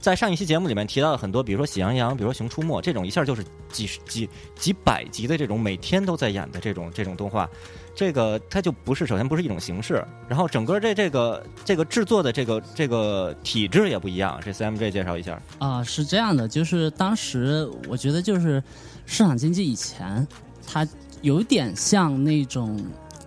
[0.00, 7.48] 在上一期节目里面提到了很多，比如说《喜羊羊》，比如说《熊出没》这种，一下就是几十几几百集的这种每天都在演的这种这种动画，
[7.94, 14.40] 这个它就不是首先不是一种形式，然后整个这这个这个制作的这个这个体制也不一样。
[14.44, 15.40] 这 CMJ 介绍一下。
[15.58, 18.62] 啊、是这样的，就是当时我觉得就是
[19.06, 20.26] 市场经济以前，
[20.66, 20.86] 它
[21.20, 22.84] 有点像那种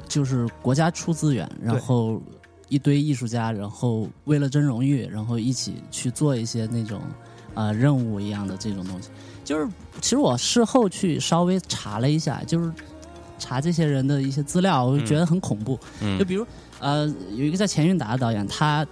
[0.10, 2.22] 就是国家出资源，然后
[2.76, 7.00] 一堆艺术家，然后为了争荣誉，然后一起去做一些那种
[7.54, 9.08] 呃任务一样的这种东西。
[9.46, 9.66] 就是
[10.02, 12.70] 其实我事后去稍微查了一下，就是
[13.40, 15.80] 查这些人的一些资料，我就觉得很恐怖。
[16.02, 16.46] 嗯就比如
[16.82, 18.86] 呃，有一个叫钱运达的导演，他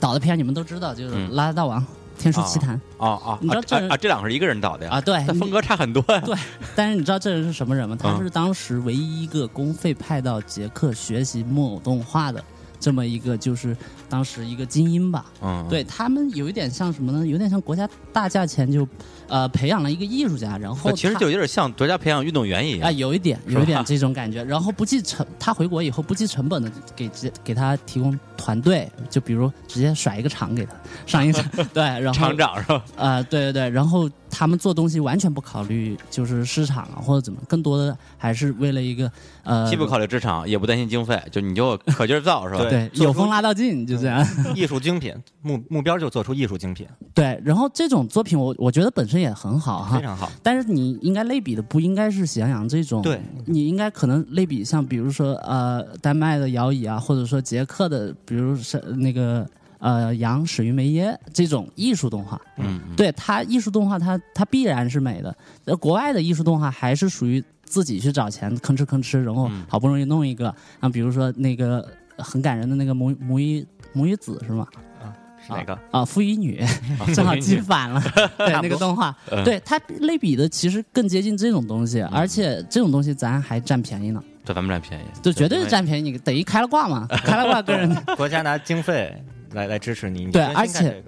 [0.00, 1.82] 导的片你们都知道，就是嗯《邋遢大王》
[2.16, 4.92] 天书奇谭》啊啊，你知道这人啊啊，这两个是一个人导的呀？
[4.92, 6.20] 啊，对，风格差很多呀。
[6.24, 6.36] 对，
[6.76, 7.96] 但是你知道这人是什么人吗？
[7.98, 12.44] 他嗯是当时唯一一个公费派到捷克学习木偶动画的
[12.80, 13.76] 这么一个，就是
[14.08, 15.26] 当时一个精英吧。
[15.42, 17.26] 嗯，对他们有一点像什么呢？
[17.26, 18.86] 有点像国家大价钱就
[19.28, 22.96] 呃培养了一个艺术家，然后那其实就有点像国家培养运动员一样啊，样。
[22.98, 24.42] 有一点，有一点这种感觉。
[24.44, 30.72] 然后不计成，他回国以后不计成本的给给给他提供团队，就比如直接甩一个厂给他
[31.06, 32.82] 上一场，对，然后厂长是吧？
[32.96, 39.10] 啊，对对对，然后他们做东西完全不考虑就是市场啊或者怎么，更多的还是为了一个
[39.44, 42.64] 呃，既不考虑市场，也不担心经费，就你就可劲儿造是吧？
[42.70, 44.26] 对有风拉到尽，就这样。
[44.54, 49.96] 艺术精品目目标就做出艺术精品， 对，然后这种作品我我觉得本身也很好哈。
[49.96, 50.30] 非，常好。
[50.42, 59.46] 但是你应该类比的不应该是喜羊羊这种，对，你应该可能类比像比如说呃丹麦的摇椅啊，或者说捷克的，比如是那个
[59.78, 62.96] 呃羊始于梅耶这种艺术动画，嗯，嗯。
[62.96, 69.64] 对它艺术动画它它必然是美的，呃，国外的艺术动画还是属于自己去找钱吭哧吭哧，然后嗯。
[69.68, 74.66] 好不容易弄一个，啊，比如说那个很感人的那个母母与母与子是吗？
[75.48, 75.78] 是哪个？
[75.90, 76.62] 啊，父与 女，
[77.14, 78.00] 正好记反了。
[78.36, 85.04] 对，那个动画，嗯对它类比的其实更接近这种东西，而且这种东西咱还占便宜呢，对咱们占便宜。
[85.22, 89.16] 就绝对是占便宜，你等于开了挂嘛， 开了挂跟人国家拿经费
[89.52, 91.02] 来来支持你，对而且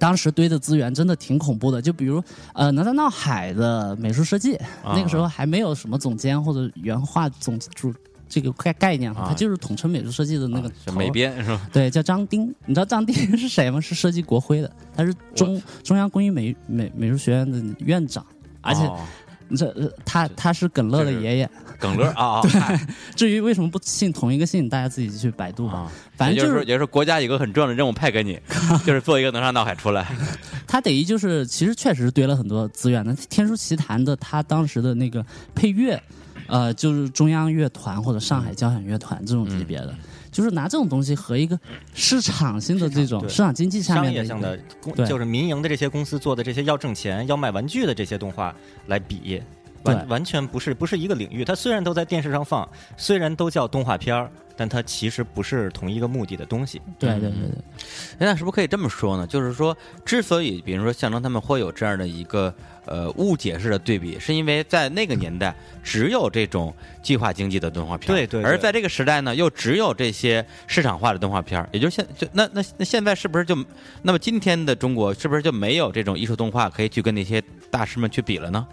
[0.00, 2.20] 当时堆的资源真的挺恐怖的，就比如
[2.52, 7.94] 呃，哪吒闹海的美术设计，啊那个时候还没有什么总监或者原画总主
[8.34, 11.60] 这个概概念哈，啊他就是统称美术设计的那个啊美编是吧？
[11.72, 12.52] 对，叫张丁。
[12.66, 13.80] 你知道张丁 是谁吗？
[13.80, 18.26] 是设计国徽的，他是中中央工艺美美美术学院的院长，
[18.60, 18.98] 而且哦
[19.56, 21.48] 这、呃他他是耿乐的爷爷。
[21.78, 22.42] 耿乐啊啊
[23.14, 25.80] 至于为什么不姓同一个姓，大家自己去百度吧。
[25.80, 25.92] 啊！
[26.16, 28.40] 反正就是也是国家有个很重要的任务派给你，
[28.86, 30.06] 就是做一个能上闹海出来。
[30.66, 33.12] 他等于就是，其实确实堆了很多资源的。
[33.28, 36.00] 《天书奇谭》的他当时的那个配乐，
[36.46, 39.94] 呃，就是中央乐团或者上海交响乐团这种级别的，
[40.30, 41.58] 就是拿这种东西和一个
[41.94, 48.54] 市场性的这种对市场经济下面的商业性的公，对就是民营的这些公司做的这些要挣钱、要卖玩具的这些动画
[48.86, 49.42] 来比，
[49.84, 51.44] 完完全不是不是一个领域。
[51.44, 56.80] 它虽然都在电视上放，虽然都叫动画片儿，但它其实不是同一个目的的东西。
[56.98, 57.58] 对对对对，
[58.18, 59.26] 哎那是不是可以这么说呢？
[59.26, 62.54] 就是说，之所以比如说象征他们会有这样的一个
[62.86, 68.50] 呃误解式的对比，是因为在那个年代只有这种计划经济的动画片儿，对对对。
[68.50, 73.56] 而在这个时代呢，又只有这些市场化的动画片儿，也就是现就那那那现在是不是就
[74.02, 78.66] 那么今天的中国是不是就没有这种艺术动画可以去跟那些大师们去比了呢？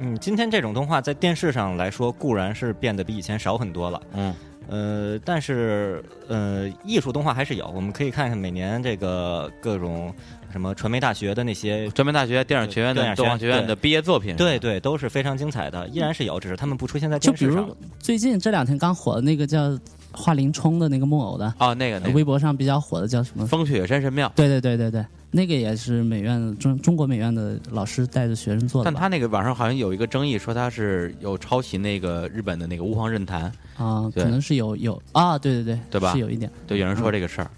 [0.00, 4.32] 嗯，今天这种动画在电视上来说固然是变得比以前少很多了，嗯
[4.68, 7.66] 呃，但是呃，艺术动画还是有。
[7.74, 10.14] 我们可以看看每年这个各种
[10.52, 17.76] 什么传媒大学的那些，传媒大学电影学院的电影学动画学院的毕业作品，对对，都是非常精彩的，依然是有，只是他们不出现在就比电视上如。
[17.98, 19.70] 最近这两天刚火的那个叫
[20.12, 23.46] 《画林冲的那个木偶的，哦，那个那个微博上比较火的叫什么？
[23.46, 28.90] 风雪山神庙，对对对对对，那个也是美院中中国美院的老师带着学生做的。
[28.90, 36.50] 但他那个网上好像有一个争议，说他是有抄袭那个日本的那个吾皇任坛，啊，可能是有有啊，对对对，对吧是有一点。
[36.66, 37.50] 对，有人说这个事儿，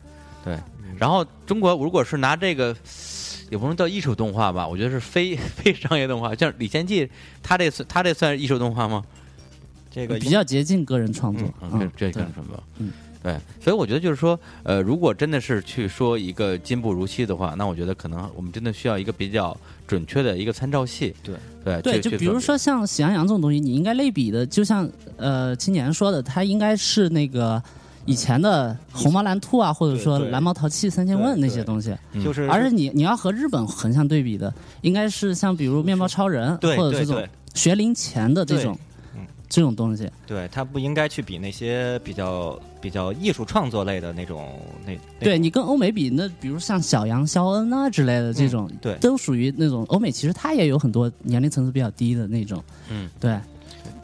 [0.45, 0.57] 对。
[0.99, 2.77] 然后中国如果是拿这个，
[3.51, 7.07] 也不能叫艺术动画吧，我觉得是非 非商业动画，像《李献计》，
[7.43, 9.03] 他这算他这算艺术动画吗？
[9.91, 12.63] 这个比较接近个人创作，嗯，嗯，这这对干什么？
[12.77, 19.57] 嗯，对，所以我觉得就是说，呃，如果真的是去说一个今不如昔的话，那我觉得可能我们真的需要一个比较
[19.87, 21.15] 准确的一个参照系。
[21.23, 21.35] 对。
[21.63, 27.63] 对对，就比如说像《喜羊羊》这种东西，你应该类比的，就像呃青年说的，它应该是那个
[28.07, 31.95] 以前的红毛蓝兔啊，或者说蓝猫淘气三千问那些东西。
[32.13, 32.25] 嗯。
[32.25, 37.31] 就是，而是你你要和日本横向对比的，应该是像比如面包超人或者这种对对。
[37.53, 38.79] 学龄前的这种嗯
[39.51, 40.09] 这种东西。
[40.27, 48.95] 对，他不应该去比那些比较比较艺术创作类的那种那那对你跟欧美比，那比如像小羊、肖恩啊之类的这种，对。
[48.95, 52.63] 都属于那种欧美，其实它也有很多年龄层次比较低的那种。
[52.89, 53.39] 嗯，对，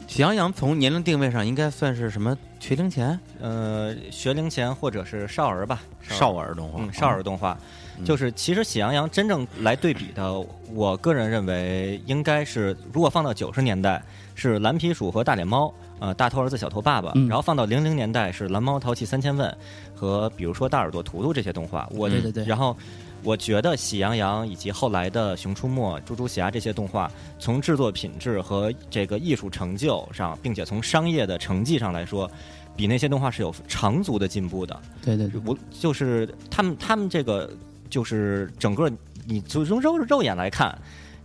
[0.05, 3.17] 喜羊羊从年龄定位上应该算是什么学龄前？
[3.39, 6.53] 呃学龄前或者是少儿吧，少儿。
[6.53, 6.81] 动画？
[6.83, 7.57] 嗯少儿动画，
[7.97, 8.03] 嗯。
[8.03, 14.03] 就是其实喜羊羊真正来对比的，我个人认为应该是如果放到九十年代
[14.37, 15.73] 是蓝皮鼠和大脸猫。
[15.99, 19.57] 呃，大头儿子小头爸爸，嗯然后放到零零年代是蓝猫淘气三千问
[19.95, 22.77] 和比如说大耳朵图图这些动画，我对对对然后
[23.23, 32.29] 我觉得喜羊羊以及后来的熊出没、猪猪侠这些动画，从制作品质和这个艺术成就上，并且从商业的成绩上来说，
[32.75, 34.79] 比那些动画是有长足的进步的。
[35.03, 37.49] 对对对，我就是他们他们这个
[37.89, 38.87] 就是整个
[39.25, 40.77] 你就从肉肉眼来看，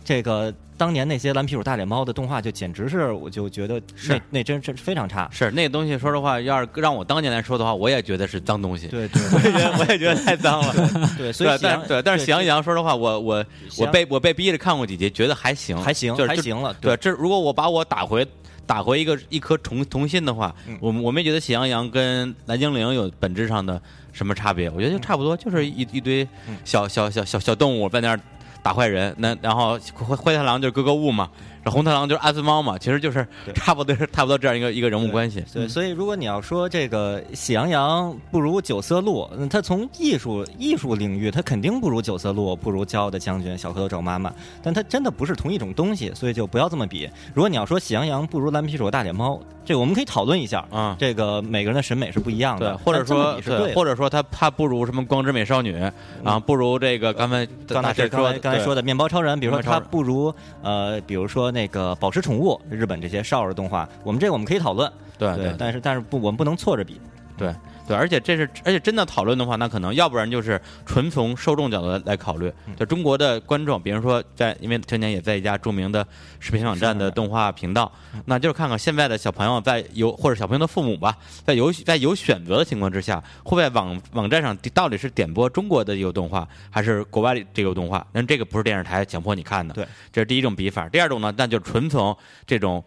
[0.03, 4.21] 这个当年那些蓝皮鼠大脸猫的动画就简直是，我就觉得那是。
[4.29, 5.29] 那真真非常差。
[5.31, 8.87] 是那个东西，说实话，要是让我当年来说的话，我也觉得是脏东西。
[8.87, 10.73] 对对我也觉得，我也觉得太脏了。
[11.17, 13.45] 对，所以对，但对，但是喜羊羊，说实话，我我
[13.77, 18.27] 我被我被逼着看过几集，觉得还行，还行就是还行了，对，这如果我把我打回
[18.65, 20.77] 打回一个一颗童童心的话，嗯。
[20.81, 26.57] 我我没觉得喜羊羊跟蓝精灵有本质上的什么差别，我觉得就差不多，就是一一堆嗯。
[26.65, 28.19] 小小小小小动物在那儿
[28.63, 31.29] 打坏人，那然后灰灰太狼就是咯咯物嘛，
[31.65, 35.43] 红太狼就是阿兹猫嘛，其实就是差不多是差不多这样一个一个人物关系。
[35.53, 47.09] 对，所以如果你要说这个喜羊羊不如九色鹿，嗯它从艺术艺术领域，它肯定不如九色鹿，不如骄傲的将军、小蝌蚪找妈妈，但它真的不是同一种东西，所以就不要这么比。
[47.33, 50.65] 如果你要说喜羊羊不如蓝皮鼠、大脸猫，这个我们可以讨论一下。
[50.69, 55.77] 啊、这个每个人的审美是不一样对的，，或者说对，或者说他他不如什么光之美少女
[56.23, 66.99] 啊，不如这个刚才刚才刚大师说对才刚才说的面包超人，比如说它不如呃，比如说那个宝石宠物，日本这些少儿动画，我们这个我们可以讨论，对对，但是但是不，我们不能错着比。
[67.43, 67.53] 对
[67.85, 72.49] 对，而且这是，而且真的讨论的话，那可能要不然就是纯从受众角度来来考虑。
[72.65, 76.07] 嗯就中国的观众，比如说在，因为青年也在一家著名的
[76.39, 88.07] 视频网站的动画频道，嗯那就是看看现在的小朋友在有或者小朋友的父母吧，在有在有选择的情况之下，会不会网网站上到底是点播中国的这个动画，还是国外的这个动画？
[88.13, 89.73] 那这个不是电视台强迫你看的。
[89.73, 90.87] 对，这是第一种比法。
[90.87, 92.15] 第二种呢，那就纯从
[92.47, 92.81] 这种。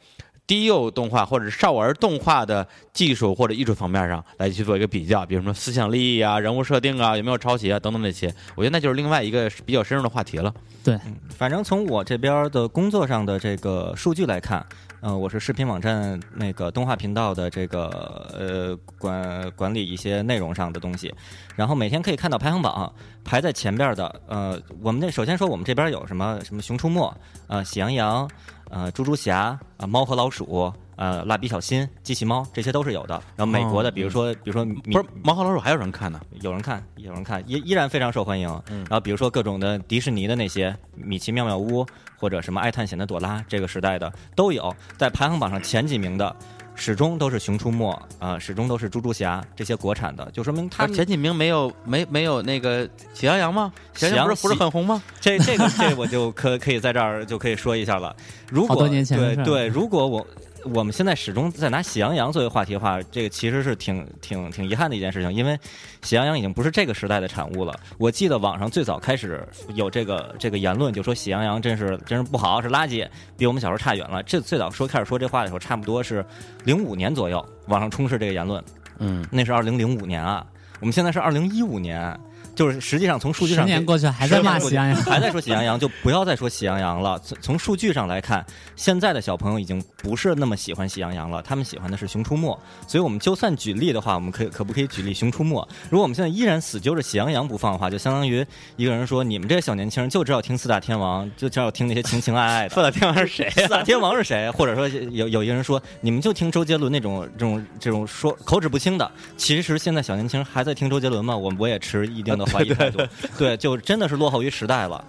[0.47, 10.55] 低幼动画或者少儿动画的技术或者艺术层面上来去做一个比较，比如说思想利益啊、人物设定啊、有没有抄袭啊等等这些，我觉得那就是另外一个比较深入的话题了。
[10.85, 10.97] 对，
[11.31, 14.65] 反正从我这边的工作上的这个数据来看，
[15.01, 17.89] 呃，我是视频网站那个动画频道的这个
[18.33, 21.13] 呃管管理一些内容上的东西，
[21.57, 27.13] 然后每天可以看到排行榜，排在前边的，呃，我们那首先说我们这边有什么什么熊出没，
[27.49, 28.31] 呃，喜羊羊，
[28.71, 30.73] 呃，猪猪侠，啊、猫和老鼠。
[30.97, 33.23] 呃，蜡笔小新、机器猫这些都是有的。
[33.37, 36.19] 然后美国的，哦比如说，比如说不是猫和老鼠还有人看呢？
[36.41, 38.49] 有人看，有人看，依依然非常受欢迎。
[38.71, 41.85] 嗯然后比如说各种的迪士尼的那些米奇妙妙屋，
[42.17, 46.35] 或者什么爱探险的朵拉，这个时代的都有，在排行榜上前几名的。
[46.77, 53.73] 始终都是熊出没，啊、始终都是猪猪侠这些国产的，就说明他前几名没有没没有那个喜羊羊吗？
[53.95, 55.03] 喜羊羊不是不是很红吗？
[55.21, 58.15] 这这个这我就可可以在这儿就可以说一下了。
[58.51, 60.25] 如果对对，如果我
[60.73, 65.59] 我们现在始终在拿喜羊羊作为话题的话，这个其实是挺挺挺遗憾的一件事情，因为
[66.03, 67.75] 喜羊羊已经不是这个时代的产物了。
[67.99, 74.23] 我记得网上最早开始有这个这个言论，就说喜羊羊真是真是不好，是垃圾，比我们小时候差远了。
[74.23, 76.25] 这最早说开始说这话的时候，差不多是
[76.65, 78.63] 零五年左右，网上充斥这个言论。
[78.99, 80.45] 嗯，那是二零零五年啊，
[80.81, 82.19] 我们现在是二零一五年，
[82.57, 87.19] 就是实际上从数据十上年过去还在骂喜羊羊，还在说喜羊羊，就不要再说喜羊羊了。
[87.23, 92.59] 从从数据上来看，现在的小朋友已经不是那么喜欢喜羊羊了，他们喜欢的是熊出没。
[92.89, 95.69] 所以，我们就算举例的话，我们可以可不可以举例熊出没？
[95.91, 98.45] 如果我们现在依然死揪着喜羊羊不放的话，就相当于
[98.77, 102.71] 一个人说，你们这些小年轻人就知道听四大天王，就知道听那些情情爱爱的。
[102.75, 104.51] 四大天王是谁四大天王是谁？
[104.53, 109.11] 或者说有有一个人说，你们就听周杰伦那种这种这种说口齿不清的。
[109.37, 111.37] 其实现在小年轻人还在听周杰伦吗？
[111.37, 112.99] 我我也持一定的怀疑态度。
[113.39, 115.05] 对，就真的是落后于时代了。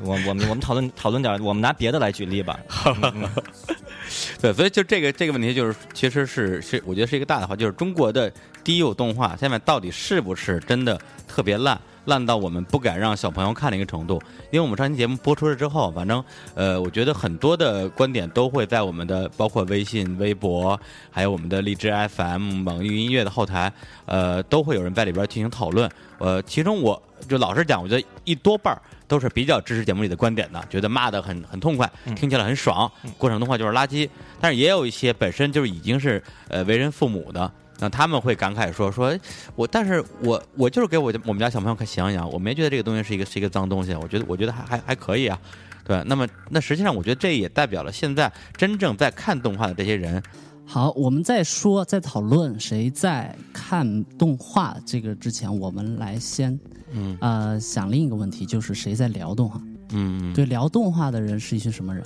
[0.00, 2.58] 我我们我们讨论讨论点，我们拿别的来举例吧。
[2.84, 3.28] 嗯
[4.40, 8.32] 对，所以就这个这个问题，就是其实是是，我觉得是一个大的话，就是中国的
[8.62, 14.20] 低幼动画现在到底是不是真的特别烂，烂到我们不敢让小朋友看的一个程度？
[14.50, 20.78] 因为我们上期节目播出了之后，反正呃，我觉得很多的观点都会在我们的包括微信、微博，
[21.10, 23.72] 还有我们的荔枝 FM、网易云音乐的后台，
[24.06, 25.90] 呃，都会有人在里边进行讨论。
[26.18, 34.08] 呃，其中我就老实讲，我觉得一多半儿都是比较支持节目里的观点的，觉得骂的很很痛快，听起来很爽，过程动画就是垃圾。
[34.40, 39.20] 但是也有一些本身就是已经是呃为人父母的，那他们会感慨说说，哎
[39.54, 45.38] 我但是我我就是给我我们家小朋友看喜羊羊，我没觉得这个东西是一个是一个脏东西，我觉得我觉得还还还可以啊。
[45.84, 50.20] 对，那么那实际上我觉得这也代表了现在真正在看动画的这些人，
[50.64, 56.58] 好，我们在说在讨论谁在看动画这个之前，我们来先
[56.90, 59.60] 嗯呃想另一个问题，就是谁在聊动画？
[59.90, 62.02] 嗯，对，聊动画的人是一群什么人？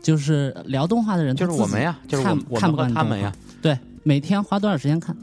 [0.00, 3.30] 就是聊动画的人，就是我们呀，就是我看们我看不惯他们呀，
[3.60, 5.16] 对，每天花多少时间看？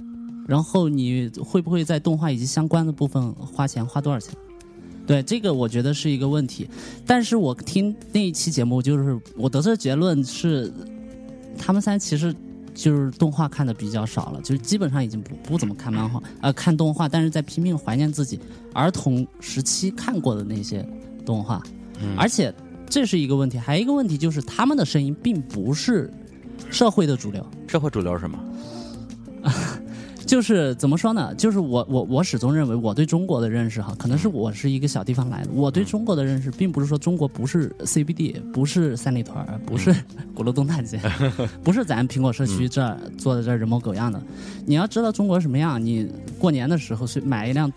[0.48, 3.86] 然后你会不会在动画以及相关的部分花钱？
[3.86, 4.34] 花多少钱？
[5.06, 6.68] 对，这个我觉得是一个问题。
[7.06, 10.72] 但是我听那一期节目，就是我得出的结论是，
[11.58, 12.34] 他们三其实
[12.74, 18.40] 就是动画看的比较少了，就是基本上已经不不怎么看漫画，呃，看动画，但是在拼命怀念自己
[18.74, 20.88] 儿童时期看过的那些
[21.26, 21.62] 动画，
[22.02, 22.54] 嗯而且
[22.88, 26.12] 这是一个问题，还有一个问题就是他们的声音并不是
[26.70, 27.46] 社会的主流。
[27.68, 28.40] 社会主流是什么？
[30.26, 31.34] 就是怎么说呢？
[31.34, 39.92] 就是我我我始终认为我对中国的认识哈，可能是我是一个小地方来的，我对中国的认识并不是说中国不是 CBD，不是三里屯儿，不是
[40.36, 41.02] 鼓楼东大街，
[41.64, 44.22] 不是咱苹果社区这儿做的这儿人模狗样的。
[44.68, 46.08] 你要知道中国什么样，你
[46.38, 47.72] 过年的时候随买一辆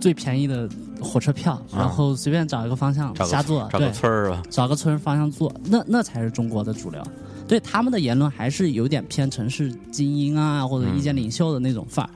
[0.00, 0.66] 最便宜的
[1.02, 7.02] 火车票，然后随便找一个方向瞎坐，找对个村儿吧，找个村方向坐，那那才是中国的主流。
[7.48, 12.10] 对他们的言论还是有点偏城市精英啊，或者意见领袖的那种范儿，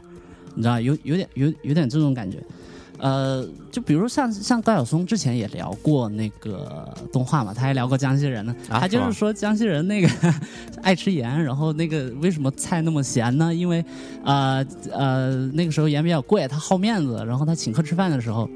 [0.54, 2.38] 你知道，有有点有有点这种感觉。
[2.98, 8.54] 呃，就比如像像高晓松之前也聊过那个动画嘛，他还聊过江西人呢。
[8.68, 10.08] 啊他就是说江西人那个
[10.84, 13.52] 爱吃盐，然后那个为什么菜那么咸呢？
[13.52, 13.84] 因为
[14.24, 18.48] 呃呃那个时候盐比较贵，他好面子，然后他请客吃饭的时候，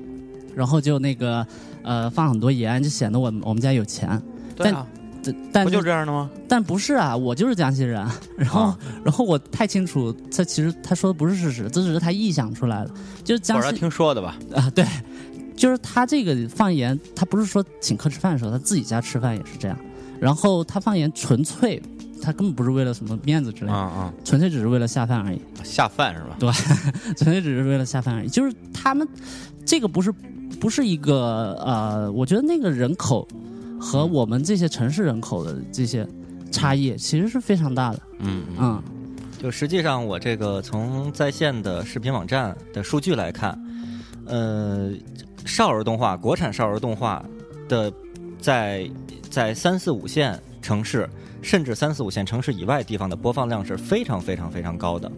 [0.54, 1.44] 然后就那个
[1.82, 4.22] 呃放很多盐，就显得我们我们家有钱。
[4.54, 4.95] 对啊，这
[5.52, 6.30] 但不就这样的吗？
[6.48, 8.04] 但不是啊，我就是江西人，
[8.36, 12.90] 然后、啊然后我太清楚，他其实他说的不是事实，这只是他臆想出来的，
[13.24, 14.36] 就是江西听说的吧？
[14.54, 14.84] 啊，对，
[15.56, 19.78] 就是他这个放盐，他不是说请客吃饭的时候，他自己家吃饭也是这样，
[20.20, 21.80] 然后他放盐纯粹，
[22.22, 26.36] 他根本不是为了什么面子之类的，纯粹只是为了下饭而已，下饭是吧？
[26.38, 26.50] 对
[27.16, 29.06] 纯粹只是为了下饭而已，就是他们
[29.64, 30.12] 这个不是
[30.60, 33.26] 不是一个呃，我觉得那个人口
[33.80, 36.06] 和我们这些城市人口的这些
[36.50, 38.82] 差异其实是非常大的，嗯嗯嗯。
[39.38, 43.56] 就实际上，我这个从在线的视频网站的数据来看，
[44.24, 44.90] 呃，
[45.44, 47.22] 少儿动画，国产少儿动画
[47.68, 47.92] 的
[48.40, 48.90] 在
[49.28, 51.08] 在三四五线城市，
[51.42, 55.12] 甚至三四五线城市以外地方的播放量是非常非常非常高的。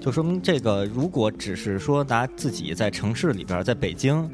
[0.00, 4.28] 就说明这个，如果只是说拿自己在城市里边儿，在北京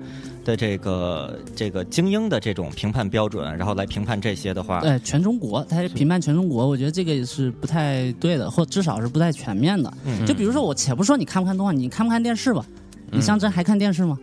[0.46, 9.92] 的这个这个精英的这种评判标准，然后来评判这些的话，对，全中国，他评判全中国，我觉得这个也是不太对的，或至少是不太全面的。
[10.04, 12.64] 嗯就比如说，我且不说你看不看动画，你看不看电视吧？
[13.10, 14.16] 嗯你像这还看电视吗？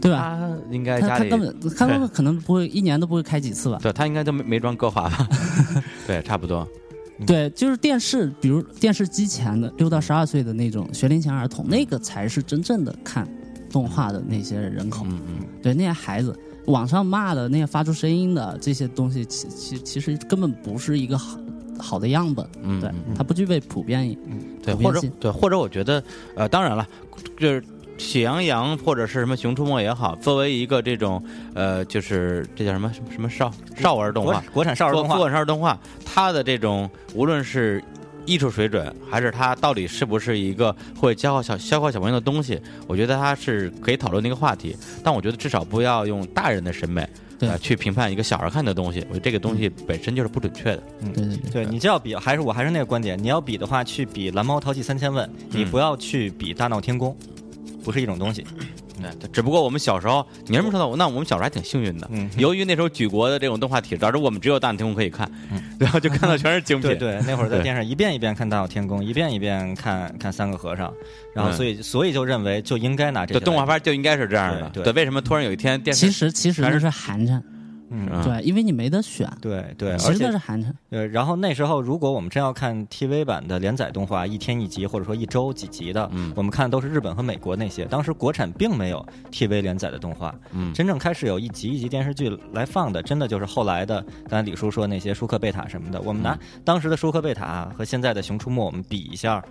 [0.00, 0.36] 对吧？
[0.38, 3.78] 他应该他家里他根本他根本可能不会一年都不会开几次吧？
[3.80, 5.28] 对他应该都没没装歌华吧？
[6.06, 6.66] 对，差不多。
[7.26, 13.28] 对，就是电视，比如电视机前的六到十二岁的那种学龄前儿童，那个才是真正的看
[13.70, 15.04] 动画的那些人口。
[15.06, 21.38] 嗯嗯，对那些孩子，网上骂的那些发出声音的这些东西，其其其实根本不是一个好
[21.78, 22.44] 好的样本。
[22.52, 24.16] 对嗯对，它不具备普遍
[24.62, 26.02] 对，普遍性或者对，或者我觉得，
[26.34, 26.86] 呃，当然了，
[27.38, 27.62] 就是
[27.96, 31.22] 喜羊羊或者是什么熊出没也好，作为一个这种
[31.54, 37.82] 呃，就是这叫什么什么什么少少儿动画国，产少儿动画国国产少儿动画，它的这种无论是。
[38.30, 42.60] 艺术水准，还是它到底是不是一个会教化小消化小朋友的东西？
[42.86, 44.76] 我觉得它是可以讨论的一个话题。
[45.02, 47.04] 但我觉得至少不要用大人的审美
[47.40, 49.00] 对呃去评判一个小孩看的东西。
[49.08, 50.82] 我觉得这个东西本身就是不准确的。
[51.00, 57.16] 对对对，对你就要比，还是我还是那个观点，你要比的话，去比蓝猫淘气三千问，你不要去比大闹天宫，
[57.82, 58.46] 不是一种东西。
[59.00, 62.08] 对，只不过我们小时候，你这么说的，那我们小时候还挺幸运的。
[62.10, 62.28] 嗯。
[62.36, 65.30] 由于那时候举国的这种动画体制，导致我们只有大闹天宫可以看，
[65.78, 66.90] 然后就看到全是精品。
[66.90, 70.92] 对 对，那会儿在电视一遍一遍看《大闹天宫》，一遍一遍看看三个和尚，
[71.34, 71.54] 然后嗯。
[71.54, 74.70] 所以所以就认为就应该拿这动画片就应该是这样的。
[74.70, 74.92] 对对。
[74.92, 77.40] 为什么突然有一天电视其实其实那是寒碜，
[77.90, 78.08] 嗯。
[78.10, 80.72] 嗯对，因为你没得选，对对，其实而且那是寒碜。
[80.90, 86.32] 呃，然后那时候如果我们真要看 TV 版的连载动画，一天一集或者说一周几集的，嗯。
[86.36, 90.72] 我们看都是日本和美国那些，当时国产并没有 TV 连载的动画，嗯。
[90.72, 99.44] 真正开始有一集一集电视剧来放的，真的就是后来的，刚才李叔说那些舒克贝塔什么的，我们拿当时的舒克贝塔和现在的熊出没，我们比一下，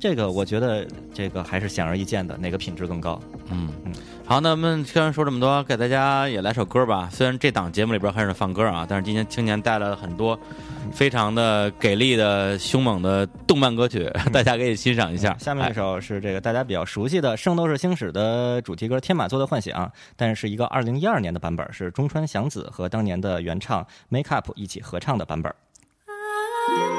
[0.00, 3.20] 这个我觉得这个还是显而易见的，哪个品质更高？
[3.50, 3.92] 嗯嗯，
[4.26, 7.08] 好，那我们虽然说这么多，给大家也来首歌吧。
[7.12, 10.38] 虽然这档节目里边很少放歌啊，但是今天青年带来了很多
[10.92, 15.36] 非常的给力的、凶猛的动漫歌曲， 大家可以欣赏一下。
[15.38, 19.86] 下面哎一首是这个大家比较熟悉的《圣斗士星矢》的主题歌《天马座的幻想》，
[20.16, 25.54] 但是是一个二零一二年的版本，是中川祥子和当年的原唱 Make Up 一起合唱的版本。
[26.66, 26.93] 抱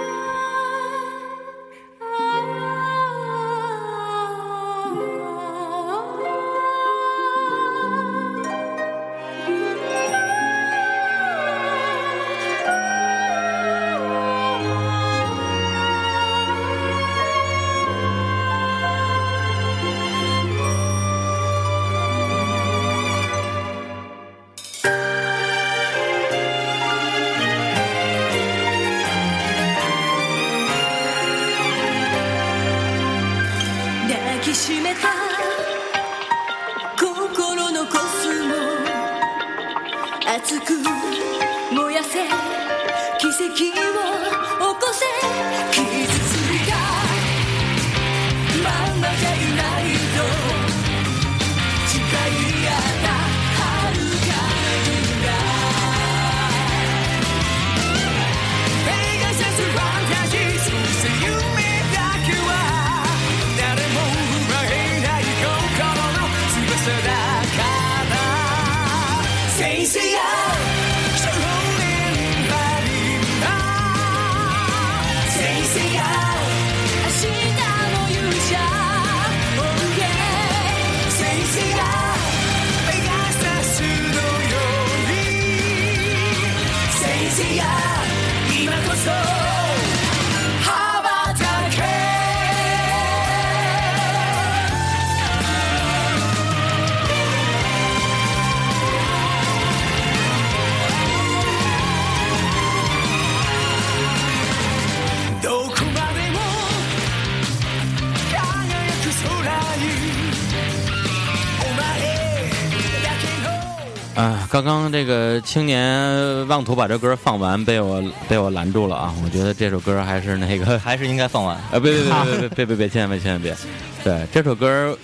[115.56, 121.56] 青年妄图把这歌放完被我被我拦住了啊我觉得这首歌还是那个 还是应该放完。
[121.56, 123.56] 啊别别别别别别别别千万别千万别。
[124.03, 124.97] 对这首歌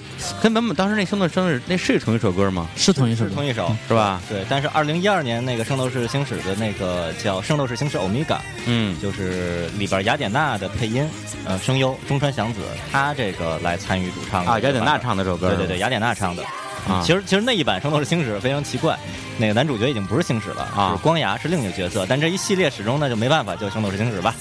[0.43, 2.68] 跟咱们当时那圣斗士生日那是同一首歌吗？
[2.76, 3.74] 是同一首同一首。
[3.88, 4.22] 是吧？
[4.28, 8.99] 对但是二零一二年那个圣斗士星矢的那个叫圣斗士星矢欧米伽嗯。
[9.02, 11.08] 就是里边雅典娜的配音
[11.45, 12.60] 呃声优中川祥子
[12.91, 15.47] 他这个来参与主唱的啊雅典娜唱的这首歌。
[15.47, 16.43] 对对对雅典娜唱的。
[16.88, 18.98] 啊其实其实那一版《圣斗士星矢》非常奇怪，
[19.38, 22.06] 那个男主角已经不是星矢了，啊是光牙，是另一个角色。
[22.08, 24.36] 但这一系列始终呢就没办法叫《圣斗士星矢》吧？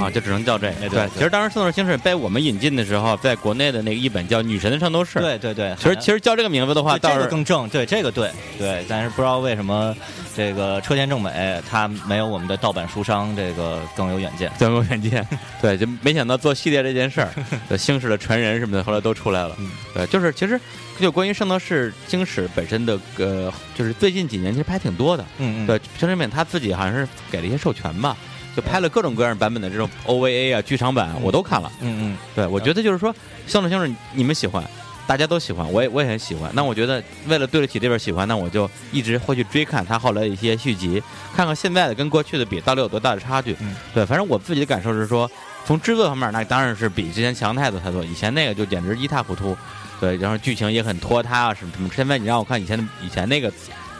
[0.00, 0.72] 啊，就只能叫这个。
[0.74, 9.94] 哎对对其实当时《圣斗士星矢》被我们引进的时候，在国内的那个译本叫《女神的圣斗士》。，对对对，其实其实叫这个名字的话，对这个倒是更正，对这个对对，但是不知道为什么
[10.34, 14.50] 这个车田正美他没有我们的盗版书商这个更有远见。
[14.58, 15.26] 更有远见。
[15.60, 17.28] 对， 就没想到做系列这件事儿，
[17.68, 19.54] 对星矢的传人什么的，后来都出来了。
[19.58, 20.60] 嗯对，就是其实
[21.00, 25.24] 就关于圣斗士星矢本身的呃，就是最近几年其实拍挺多的。
[25.38, 28.16] 嗯嗯，对，陈志美他自己好像是给了一些授权吧，
[28.56, 31.70] 就拍了各种各样版本的这种 OVA 啊、剧场版，我都看了。
[31.80, 33.14] 嗯嗯对，我觉得就是说，
[33.46, 34.64] 圣斗士星矢你们喜欢，
[35.06, 36.50] 大家都喜欢，我也我也很喜欢。
[36.54, 41.02] 那我觉得为了对得起这份喜欢，那我就一直会去追看他后来的一些续集，
[41.34, 43.54] 看看现在的跟过去的比到底有多大的差距。
[43.60, 45.30] 嗯对，反正我自己的感受是说，
[45.66, 48.02] 从制作方面，那当然是比之前强太多太多。
[48.02, 49.54] 以前那个就简直一塌糊涂，
[50.00, 51.90] 对，然后剧情也很拖沓啊什么什么。
[51.94, 53.52] 现在你让我看以前的以前那个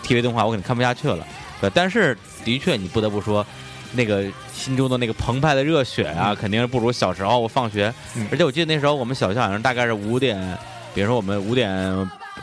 [0.02, 1.26] TV 动画，我肯定看不下去了。
[1.60, 3.46] 对，但是的确你不得不说，
[3.92, 4.24] 那个
[4.56, 7.92] 心中的那个澎湃的热血啊，肯定是不如小时候我放学。
[8.16, 8.26] 嗯。
[8.30, 10.36] 而且我记得那时候我们小学好像大概是五点，
[10.94, 11.70] 比如说我们五点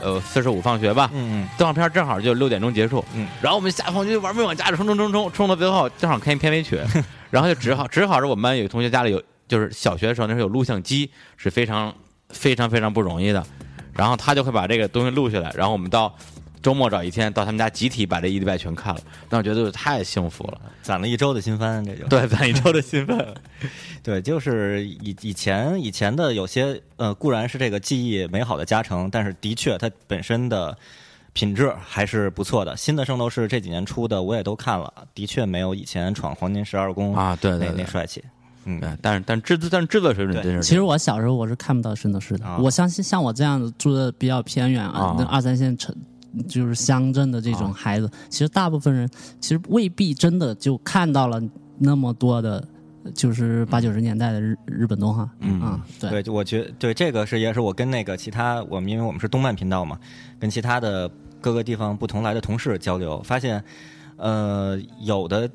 [0.01, 6.80] 呃四十五放学吧，嗯动画片正好就六点钟结束，嗯，然后我们下放学就玩命往家里冲冲冲冲，冲到最后正好看一片尾曲，
[7.32, 11.93] 然后就只好只好是我们班有同学家里有，就是小学的时候那时候有录像机，是非常
[12.30, 13.43] 非常非常不容易的，
[13.93, 16.14] 然后他就会把这个东西录下来，然后我们到
[16.64, 23.24] 周末找一天到他们家集体把这一礼拜全看了，那我觉得太幸福了，攒了一周的新番，这就对， 攒一周的新番，
[24.01, 30.76] 对，就是以以前以前的有些呃，固然是这个记忆美好的加成，但是的确它本身的
[31.34, 32.78] 品质还是不错的。
[32.78, 38.24] 新的圣斗士这几年出的我也都看了，的确没有以前闯黄金十二宫啊对对那对那帅气。
[38.66, 45.93] 嗯，但是但是制作但是制作水准真是其实我小时候我是看不到圣斗士的，啊我相信像我这样子住的比较偏远啊啊，那二三线城。
[46.48, 49.10] 就是乡镇的这种孩子，其实大部分人
[49.40, 51.42] 其实未必真的就看到了
[51.78, 52.66] 那么多的，
[53.14, 55.62] 就是八九十年代的日日本动画，嗯。
[55.62, 60.00] 啊，对，对，就我觉对这个是也是我跟那个其他我们因为我们是动漫频道嘛，
[60.40, 61.10] 跟其他的
[61.40, 63.64] 各个地方不同来的同事交流，发现
[64.18, 65.50] 呃有的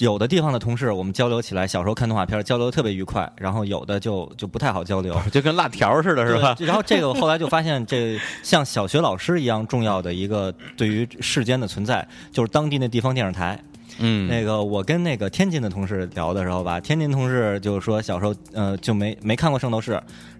[0.00, 5.14] 有的地方的同事我们交流起来，小时候看动画片交流特别愉快，然后有的就就不太好交流。
[5.30, 6.56] 就跟辣条似的，是吧？
[6.60, 13.62] 然后这个我后来就发现，这像小学老师一样重要的一个对于世间的存在，就是当地那地方电视台。
[13.98, 19.92] 嗯，那个我跟那个天津的同事聊的时候吧，天津同事就是说小时候呃就没没看过《圣斗士》，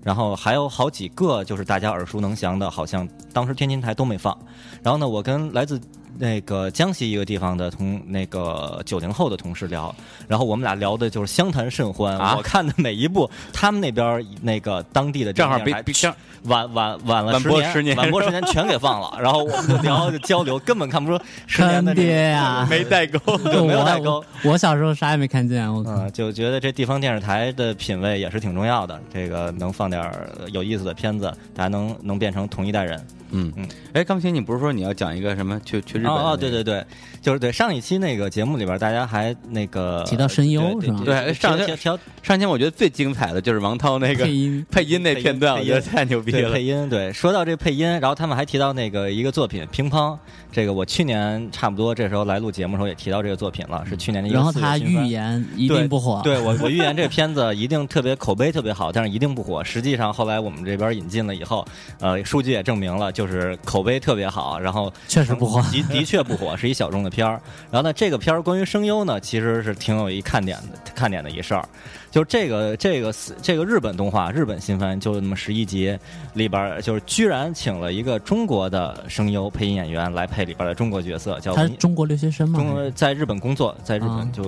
[0.02, 4.34] 然后还有好几个就是大家耳熟能详的，好像当时天津台都没放。
[4.82, 5.78] 然后呢，我跟来自
[6.21, 9.95] 那个江西一个地方的同那个九零后的同事聊，
[10.29, 12.16] 然后我们俩聊的就是相谈甚欢。
[12.18, 16.09] 啊我看的每一部，他们那边那个当地的正好个电视台比比
[16.45, 22.66] 晚晚晚了晚播十十年晚播十年全给放了，然后我们就聊就交流，根本看不出十年的爹呀！
[22.68, 23.18] 没代 沟。
[23.39, 29.01] 对没有代沟我我小时候啥也没看见，我嗯，就觉得这地方电视台的品味也是挺重要的。
[29.12, 30.11] 这个能放点
[30.53, 33.07] 有意思的片子，大家能能变成同一代人。
[33.33, 36.24] 嗯嗯，哎，刚琴，你不是说你要讲一个什么去去日本？
[36.24, 36.84] 哦哦，对对，对，
[37.20, 46.62] 就是对上一期那个节目里边，大家还那个提到声优对是吗对对上调调上期我觉得最精彩的就是王涛那个配音配音那片段，我觉得太牛逼了配。
[46.62, 50.14] 音，对，说到这配音，然后他们还提到那个一个作品《乒乓》，
[50.52, 59.64] 这个我去年差不多这时候来录节目的时候也提到这个作品了，是去年的一个然后他预言一定不火，对我，我预言这片子 一定特别口碑特别好，但是一定不火。
[59.64, 61.66] 实际上后来我们这边引进了以后，
[62.00, 65.62] 呃，数据也证明了，就是口碑特别好，然后确实不火。
[65.88, 67.40] 的的确不火，是一小众的片儿。
[67.70, 71.68] 然后呢，这个片儿关于声优呢，其实是挺有一看点的，看点的一事儿。
[72.11, 75.96] 就是这个这个这个日本动画，日本新番就那么十一集，
[76.34, 82.58] 里边儿就是居然请了一个中国的声优配音演员来配里边儿的中国角色，叫文他是中国留学生吗？
[82.58, 84.16] 中国在日本工作，在日啊。
[84.18, 84.42] 本就、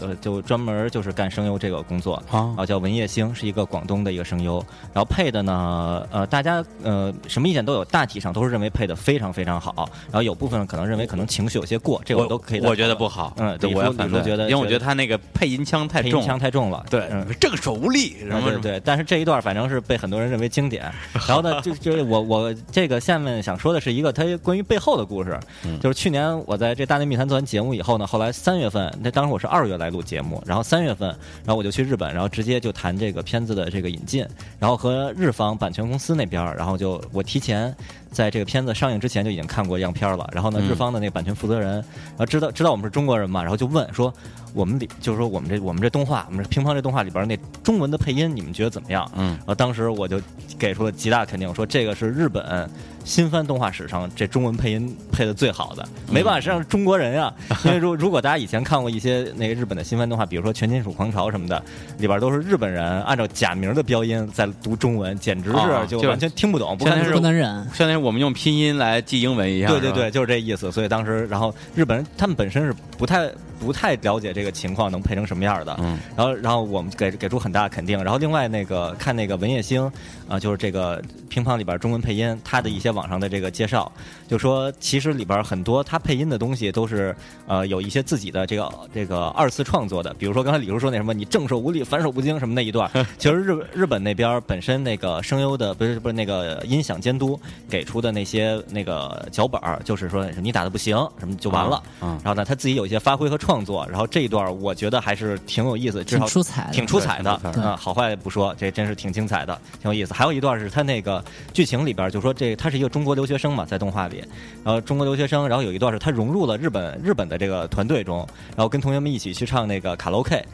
[0.00, 20.82] 呃就专门就是干声优这个工作，啊然后叫文叶星，是一个广东的一个声优，然后配的呢，呃，大家呃什么意见都有，大体上都是认为配的非常非常好，然后有部分可能认为可能情绪有些过，这个我都可以再我觉得不好，嗯对，我要反对，李叔觉得因为我觉得他那个配音腔太配音重，腔太重了，对嗯，正手无力，然后对但是这一段反正是被很多人认为经典。
[21.26, 34.26] 然后呢，就就是我我这个下面想说的是一个它关于背后的故事，嗯就是去年我在这大内密谈做完节目以后呢，后来三月份，那当时我是二月来录节目，然后三月份，然后我就去日本，然后直接就谈这个片子的这个引进，
[34.58, 37.74] 然后和日方版权公司那边，然后就我提前。
[38.12, 40.68] 在这个片子上映之前就已经看过样片了，然后呢，嗯。
[40.68, 44.12] 日方的那个版权负责人，然后知道知道我们是中国人嘛，然后就问说，
[44.54, 49.10] 我们里就是说我们这我们这动画，我们这乒乓这动画里边那中文的配音，你们觉得怎么样？
[49.16, 49.30] 嗯。
[49.38, 50.20] 然后当时我就
[50.58, 52.68] 给出了极大肯定，说这个是日本
[53.04, 57.32] 新番动画史上这中文配音配的最好的，没办法，实际上是中国人呀。
[57.64, 61.62] 因为如如果大家以前看过一些那个日本的新番动画，比如说《全金属狂潮》什么的，
[61.98, 67.52] 里边都是日本人按照假名的标音在读中文，简直是就完全听不懂，不看是不能忍。
[67.74, 70.70] 相当于我们用拼音来记英文一样，对对对，，就是这意思。
[70.70, 78.02] 所以当时，然后日本人他们本身是不太不太了解这个情况能配成什么样的，嗯然后然后我们给给出很大的肯定。
[78.02, 79.90] 然后另外那个看那个文叶星
[80.28, 83.90] 啊、就是这个乒乓里边中文配音，他的一些网上的这个介绍，
[84.26, 87.14] 就说其实里边很多他配音的东西都是
[87.46, 97.38] 呃有一些自己的这个这个二次创作的，比如说刚才李叔说那什么你正手无力反手不精什么那一段，其实日日本那边本身那个声优的不是不是那个音响监督
[97.68, 101.80] 给出的那些那个脚本儿，就是说你打的不行什么就完了。
[102.00, 110.14] 嗯然后呢，他自己有一些发挥和创创作，然后这一段我觉得还是挺有意思，至挺少出彩的，挺出彩的嗯，好坏不说，这真是挺精彩的，挺有意思。
[110.14, 111.22] 还有一段是他那个
[111.52, 114.22] 剧情里边，就说这他是一个中国留学生嘛，在动画里，
[114.64, 120.44] 然后中国留学生，然后有一段是他融入了日本日本的这个团队中，然后跟同学们一起去唱那个卡拉 OK，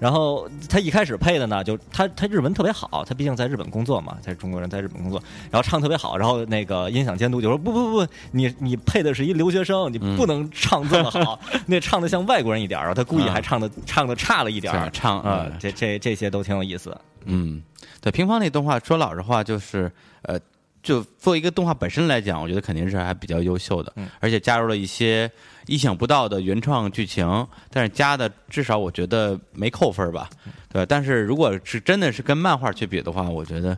[0.00, 16.96] 然后他一开始配的呢，就他他日文特别好，他毕竟在日本工作嘛，他是中国人在日本工作，然后唱特别好，然后那个音响监督就说不不不，你你配的是一留学生，你不能唱这么好， 那唱的像外国人一点儿，然后他故意还唱的唱的差了一点儿，唱啊、这这这些都挺有意思。
[17.26, 17.62] 嗯，
[18.00, 19.90] 对，乒乓那动画说老实话就是
[20.22, 20.38] 呃。
[20.84, 25.28] 就作为一个动画本身来讲，我觉得肯定是还比较优秀的，嗯而且加入了一些
[25.66, 27.26] 意想不到的原创剧情，
[27.70, 30.28] 但是加的至少我觉得没扣分吧，
[30.70, 30.84] 对。
[30.84, 33.76] 但是如果是真的是跟漫画去比的话，我觉得，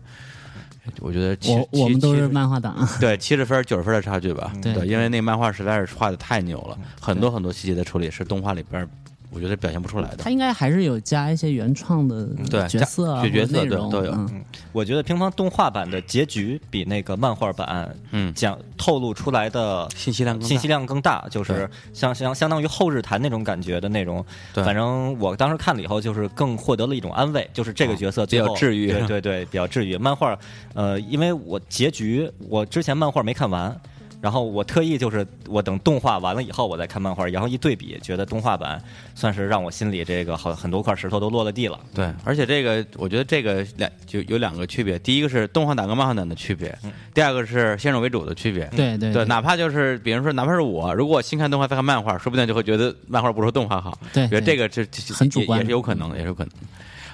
[1.00, 8.88] 我觉得七我我们都是七七十漫画党，对 七十分九十分的差距吧，对因为那漫画实在是画的太牛了，很多很多细节的处理是动画里边儿
[9.36, 10.30] 我觉得表现不出来的他。
[10.30, 24.24] 应该还是有加一些原创的对角色啊，加角色或者内容对都有嗯我觉得乒乓动画版的结局比那个漫画版嗯，讲透露出来的信息量信息量更大，就是相相相当于后日谈那种感觉的内容。
[24.54, 29.98] 对反正我当时看了以后，就是更获得了一种安慰，就是这个角色比较治愈对 对对，比较治愈。
[29.98, 30.38] 漫画，
[30.74, 33.78] 呃，因为我结局我之前漫画没看完。
[34.26, 38.82] 然后我特意就是我等动画完了以后我再看漫画，然后一对比，觉得动画版
[39.14, 41.78] 算是让我心里这个好很多块石头都落了地了。
[41.94, 46.76] 对，而且这个我觉得这个两就有两个区别，第一个是动画党跟漫画党的区别，
[47.14, 48.64] 第二个是先入为主的区别。
[48.74, 53.96] 对对对，哪怕就是比如说，哪怕是我，如果我先看动画再看漫画，说不定就会觉得漫画不如动画好。
[54.12, 56.66] 对觉得这个这很主观也是有可能的，也是有可能的。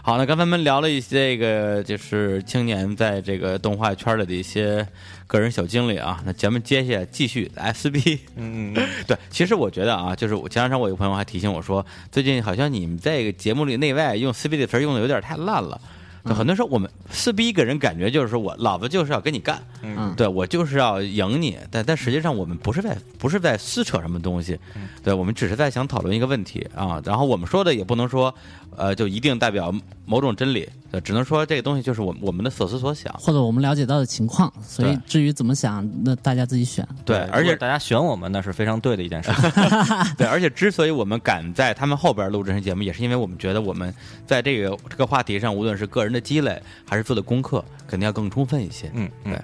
[0.05, 4.85] 好，那刚才我们聊了一些这个就是青年在这个动画圈里的一些
[5.29, 8.19] 个人小经历啊，那咱们接下来继续 SB。
[8.35, 8.75] 嗯，
[9.07, 15.81] 对，其实我觉得啊，就是我前两天我有个朋友还提醒我说，最近好像你们在这个节目里内外用 “CB” 的词儿用的有点太烂了。
[16.25, 24.59] 就很多时候我们撕逼给人感觉就是说我老子就是要跟你干，嗯对我就是要赢你，但但实际上我们不是在不是在撕扯什么东西，
[25.03, 27.01] 对我们只是在想讨论一个问题啊。
[27.05, 28.35] 然后我们说的也不能说，
[28.77, 33.13] 呃，就一定代表某种真理，对，只能说这个东西就是我我们的所思所想。
[33.15, 36.87] 或者我们了解到的情况，所以至于怎么想，那大家自己选。
[37.05, 39.31] 对，而且大家选我们，那是非常对的一件事。
[40.17, 43.93] 对，而且之所以我们敢在他们后边录这期节目，也是因为我们觉得我们
[44.27, 48.91] 在这个这个话题上，无论是个人的积累还是做的功课，肯定要更充分一些。
[48.95, 49.41] 嗯嗯对。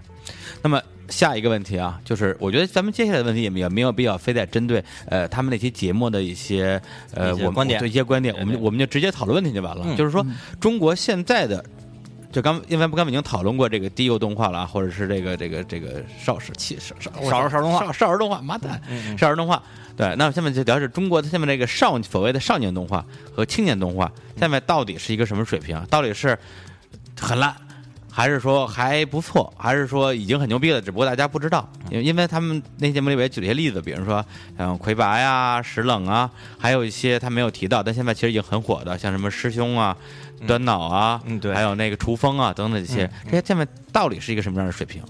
[0.63, 6.81] 那么下一个问题啊，就是我觉得咱们接下来的问题也没有没有必要非得针对呃他们那期节目的一些
[7.15, 9.85] 呃我们观点对一些观点，我们我们就直接讨论问题就完了。
[9.87, 10.27] 嗯就是说，
[10.61, 11.65] 中国现在的。
[12.39, 19.61] 就刚，因为刚才已经讨论过这个低幼动画了啊，或者是这个这个这个少时期少少少儿少儿动画少少儿动画，妈蛋，嗯少儿动画。
[19.97, 24.09] 对，那下面就聊是中国的下面这个少所谓的少年动画和青年动画，
[24.39, 25.85] 下面到底是一个什么水平？
[25.91, 26.39] 到底是
[27.21, 27.53] 很烂，
[28.09, 30.81] 还是说还不错，还是说已经很牛逼了？
[30.81, 34.25] 只不过大家不知道，因为因为他们那节目里边也举了一些例子，比如说
[34.57, 39.97] 像魁拔呀、石冷啊，还有一些他没有提到，但现在其实已经很火的，像什么师兄啊、
[40.47, 41.55] 端脑啊，嗯对。
[41.55, 45.03] 还有那个厨风啊等等这些，这些下面到底是一个什么样的水平？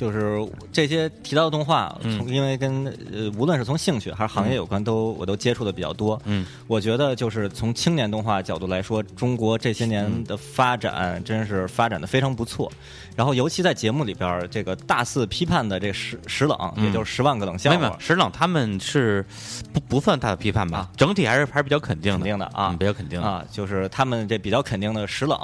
[0.00, 0.40] 就是
[0.72, 6.18] 这些提到的动画，嗯从因为跟呃无论是从兴趣还是行业有关，都我都接触的比较多。
[6.24, 12.72] 嗯，我觉得就是从青年动画角度来说，中国这些年的发展真是发展的非常不错。
[13.14, 19.22] 然后尤其在节目里边儿，这个大肆批判的这个石石冷，嗯也就是十万个冷笑话，，石冷他们是
[19.70, 20.88] 不不算大的批判吧？
[20.96, 23.28] 整体还是还是比较肯定的，肯定的啊嗯比较肯定的。
[23.28, 25.38] 啊，就是他们这比较肯定的石冷，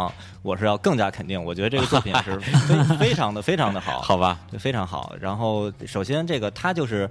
[0.47, 1.43] 我是要更加肯定。
[1.43, 5.15] 我觉得这个作品是 非非常的非常的好，好吧，对，非常好。
[5.21, 7.11] 然后首先这个它就是，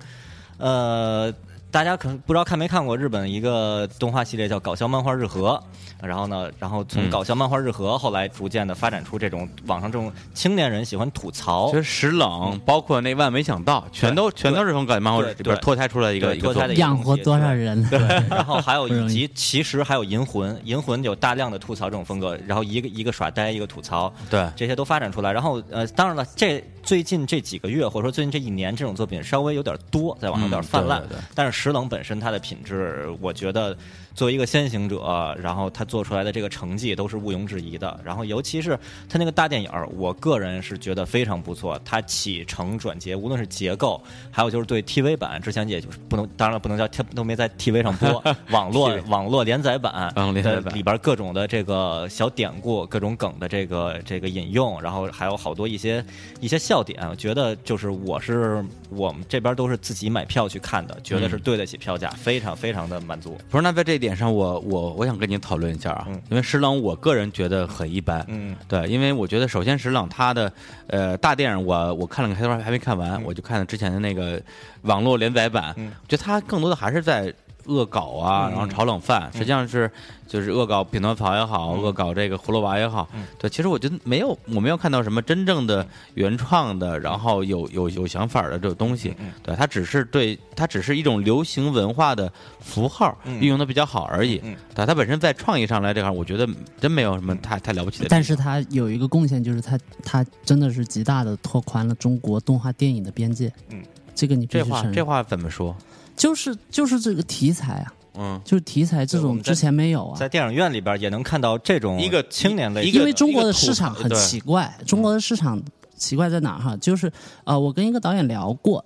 [0.57, 1.33] 呃。
[1.75, 5.61] 大家可能不知道看没看过日本一个动画系列叫《搞笑漫画日和》，
[6.07, 7.09] 然后呢，然后从嗯。
[7.09, 11.69] 搞笑漫画日和后来逐渐的发展出这种网上这种青年人喜欢吐槽。
[11.71, 16.33] 其，实石冷，包括那万没想到，全都全都是从搞笑漫画里边脱胎出来一个。
[16.37, 17.85] 脱胎的养活多少人？
[17.89, 17.99] 对，
[18.31, 25.33] 然后还有以及其实还有银魂，银魂有大量的吐槽这种风格，然后一个一个耍呆，一个吐槽，对，这些都发展出来。
[25.33, 31.03] 然后呃，当然了，这最近这几个月或者说最近这一年，这种作品稍微有点多，在网上有点泛滥。
[31.33, 33.75] 但是石冷本身它的品质，我觉得
[34.15, 37.99] 作为一个先行者，然后他做出来的这个成绩都是毋庸置疑的。
[38.03, 41.79] 然后尤其是他那个大电影儿，我个人是觉得非常不错。
[41.83, 44.01] 它起承转结，无论是结构，
[44.31, 56.03] 还有就是对 TV 版，之前也就是不能，当然了不能叫它都没在 TV 上播， 网络网络连载版网络连载的版里边各种的这个小典故、各种梗的这个这个引用，然后还有好多一些
[56.39, 63.37] 一些笑点，我觉得就是我是我们这边都是自己买票去看的，觉得是对得起票价，非常非常的满足。
[63.49, 66.21] 不是，那在这一点上我，我我想跟你讨论一下啊，嗯。
[66.29, 68.23] 因为石冷，我个人觉得很一般。
[68.27, 68.55] 嗯。
[68.67, 70.51] 对，因为我觉得首先石冷他的
[70.87, 74.41] 呃大电影我我看了个开头还没看完，我就看了之前的那个
[74.83, 75.91] 网络连载版，嗯。
[76.03, 77.33] 我觉得他更多的还是在
[77.65, 78.51] 恶搞啊，嗯。
[78.51, 79.89] 然后炒冷饭，实际上是
[80.27, 83.25] 就是恶搞匹诺曹也好，恶搞这个葫芦娃也好，嗯。
[83.39, 93.39] 对，其实我觉得没有我没有看到什么真正的原创的，然后有有有想法的这种东西，嗯对，它只是对它只是一种流行文化的符号嗯。
[93.39, 96.47] 运用的比较好而已，嗯对，它本身在创意上来这块，我觉得
[96.79, 103.51] 真没有什么太太了不起的，但是它有一个贡献，就是它它真的是极大的拓宽了中国动画电影的边界。
[103.69, 103.81] 嗯，
[104.13, 104.65] 这个你这。
[104.65, 105.75] 话这话怎么说？
[106.15, 110.17] 就是就是这个题材啊，嗯，就是题材这种之前没有啊。
[110.17, 115.61] 在电影院里边也能看到这种一个青年类一个因为中国的市场很奇怪，中国的市场
[115.95, 116.77] 奇怪在哪儿哈？
[116.77, 117.11] 就是
[117.43, 118.83] 呃，我跟一个导演聊过，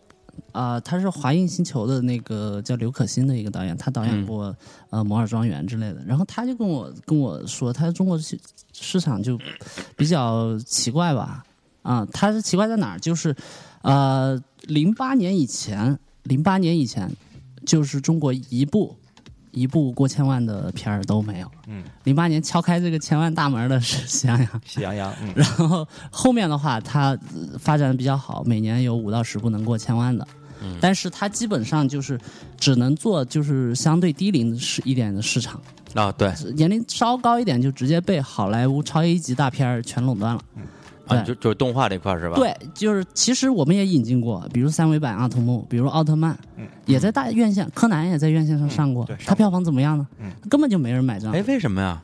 [0.51, 4.55] 啊，他是华映星球的那个叫刘可欣的一个导演，他导演嗯过、
[4.89, 6.03] 呃《摩尔庄园》之类的。
[6.05, 8.39] 然后他就跟我跟我说，他中国市
[8.73, 9.39] 市场就
[9.95, 11.43] 比较奇怪吧？
[11.82, 12.99] 啊，他是奇怪在哪儿？
[12.99, 13.36] 就是
[13.82, 15.97] 呃，零八年以前，
[16.30, 17.11] 零八年以前，
[17.65, 18.95] 就是中国一部
[19.51, 21.51] 一部过千万的片儿都没有。
[21.67, 30.25] 嗯，零八年敲开这个千万大门的是喜羊羊，喜羊羊，嗯然后后面的话，它呃发展的比较好，每年有五到十部能过千万的。
[30.61, 32.19] 嗯但是它基本上就是
[32.57, 35.59] 只能做就是相对低龄市一点的市场，
[35.95, 40.43] 啊，对年龄稍高一点就直接被好莱坞超 A 级大片儿全垄断了。
[41.18, 50.07] 啊，就就是动画这块是吧？，对，就是其实我们也引进过，比如三维版阿童木，比如奥特曼，嗯也在大院线，柯南也在院线上上过，对它票房怎么样呢？
[50.20, 51.32] 嗯根本就没人买账。
[51.32, 52.01] 哎，为什么呀？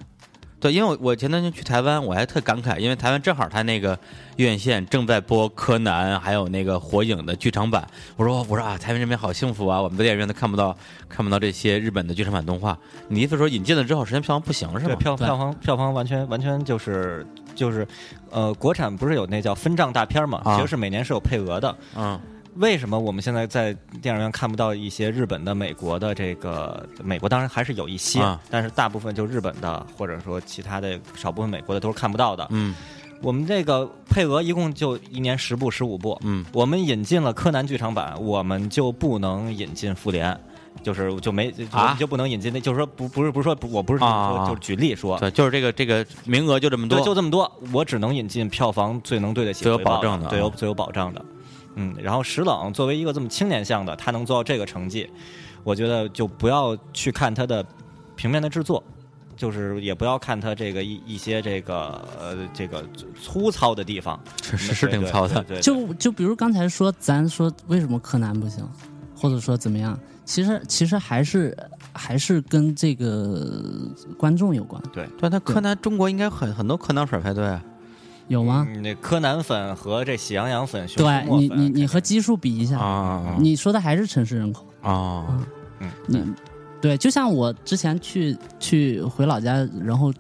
[0.58, 3.98] 对，因为我我前段时间去台湾，我还特感慨，因为台湾正好他那个
[4.38, 7.86] 院线正在播柯南，还有那个火影的剧场版。
[8.16, 10.76] 我说我说啊，台湾这边好幸福啊，我们在电影院都看不到
[11.08, 12.76] 看不到这些日本的剧场版动画。
[13.10, 14.96] 你意思说引进了之后，实际上票房不行是对吗？
[14.96, 17.24] 对票票房票房完全完全就是
[17.56, 17.88] 就是，
[18.30, 20.42] 呃，国产不是有那叫分账大片嘛？
[20.44, 21.76] 啊其实是每年是有配额的。
[21.96, 22.20] 嗯
[22.58, 26.88] 为什么我们现在在电影院看不到一些日本的、美国的这个？
[27.04, 32.48] 美国当然还是有一些，啊但是大部分就日本的，或者说其他的少部分美国的都是看不到的。
[32.52, 32.74] 嗯
[33.22, 36.18] 我们这个配额一共就一年十部、十五部。
[36.24, 40.38] 嗯我们引进了柯南剧场版，我们就不能引进复联。
[40.86, 41.98] 就是就没就啊？
[42.00, 51.26] 就不能引进，那就是说不不是不是说不我不是说，啊就是举例说，对，就是这个这个名额就这么多，对，就这么多，我只能引进票房最能对得起最有保证的啊最有最有保障的。
[51.74, 55.10] 嗯，然后石冷作为一个这么青年向的，他能做到这个成绩，
[55.64, 57.66] 我觉得就不要去看他的
[58.16, 58.82] 平面的制作，
[59.36, 62.88] 就是也不要看他这个一一些这个呃这个
[63.22, 65.34] 粗糙的地方，是是是挺糙的。
[65.44, 65.62] 对对对对。
[65.62, 68.64] 就就比如刚才说，咱说为什么柯南不行，
[69.14, 71.56] 或者说怎么样，其实其实还是
[71.94, 73.48] 还是跟这个
[74.18, 77.64] 观众有关，对，但他柯南中国应该很很多柯南粉排队啊。
[78.28, 78.66] 有吗？
[78.68, 84.66] 嗯那柯南粉和这喜羊羊粉，熊对你你你和基数比一下，啊你说的还是城市人口。
[84.82, 85.46] 啊
[86.08, 86.24] 你
[86.82, 90.12] 对，就像我之前去去回老家，然后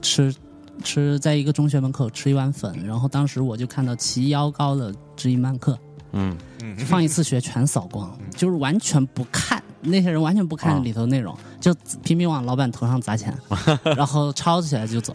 [0.00, 0.34] 吃
[0.82, 5.78] 吃在一个中学门口吃一碗粉，然后当时我就看到齐腰高的知音漫客，
[6.12, 6.36] 嗯。
[6.62, 10.58] 嗯放一次学全扫光，就是完全不看，那些人完全不啊。
[10.58, 13.36] 看里头内容，就拼命往老板头上砸钱，
[13.96, 15.14] 然后抄起来就走，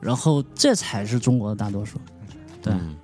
[0.00, 2.00] 然后这才是中国的大多数。
[2.62, 2.96] 对，嗯，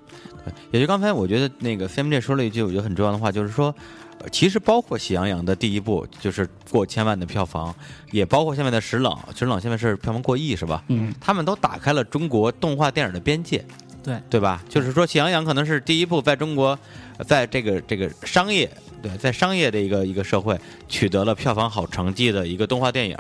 [0.45, 3.74] 对，也就刚才我觉得那个 CMJ 说了一句我觉得很重要的话，就是说，
[4.20, 7.74] 呃其实包括《喜羊羊》的第一部就是过千万的票房，
[8.11, 10.83] 也包括下面的《石冷》，《石冷》现在是票房过亿是吧？
[10.89, 13.64] 嗯，他们都打开了中国动画电影的边界，
[14.03, 14.62] 对，对吧？
[14.68, 16.68] 就是说，《喜羊羊》可能是第一部在中国，
[17.12, 18.70] 呃在这个这个商业。
[19.03, 20.57] 对，在商业的一个一个社会
[20.89, 23.16] 取得了票房好成绩的一个动画电影，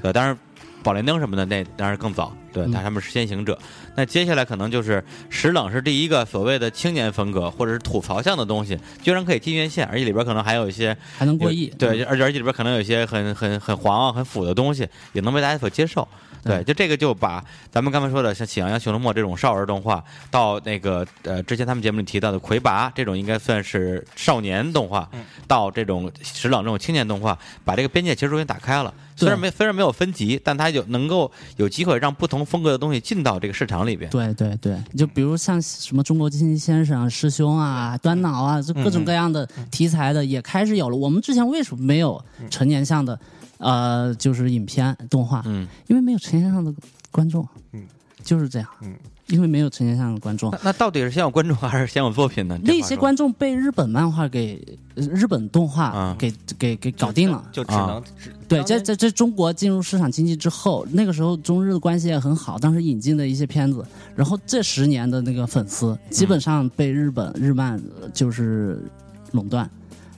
[0.00, 0.38] 对当然，
[0.80, 3.58] 宝莲灯什么的那当然更早，对，嗯但他们是先行者。
[3.96, 11.66] 那接下来可能就是石冷是第一个所谓的青年风格或者是吐槽向的东西，居然可以进院线，而且里边可能还有一些还能过亿。
[11.76, 16.06] 对，而且而且里边可能有一些很很很黄啊、很腐的东西，也能被大家所接受。
[16.44, 25.08] 对，就这个就把咱们刚才说的像《喜羊羊、熊出没》这种少儿动画，到那个呃之前他们节目里提到的《魁拔》这种应该算是少年动画，
[25.48, 28.92] 到这种石朗这种青年动画，把这个边界其实终于打开了。
[29.16, 34.10] 虽然没虽然没有分级，但它有能够有机会让不同风格的东西进到这个市场里边。
[34.10, 40.96] 对对对，就比如像什么中国金先生啊、师兄啊、端脑啊，就各种各样的题材的也开始有了。
[40.96, 42.20] 我们之前为什么没有
[42.50, 43.16] 成年向的，
[43.64, 45.42] 呃，就是影片动画？
[45.46, 46.72] 嗯，因为没有成年上的
[47.10, 47.46] 观众。
[47.72, 47.82] 嗯，
[48.22, 48.68] 就是这样。
[48.82, 48.94] 嗯，
[49.28, 52.58] 因为没有成年上的观众那， 那到底是先有观众还是先有作品呢？
[52.62, 54.62] 那些观众被日本漫画给、
[54.94, 57.42] 呃日本动画啊给、给给搞定了。
[57.50, 63.84] 就只能只对，在在在中国进入市场经济之后，那个时候中日的关系也很好，当时引进的一些片子，
[64.14, 68.84] 然后这十年的那个粉丝基本上被日本、日漫呃就是
[69.32, 69.68] 垄断，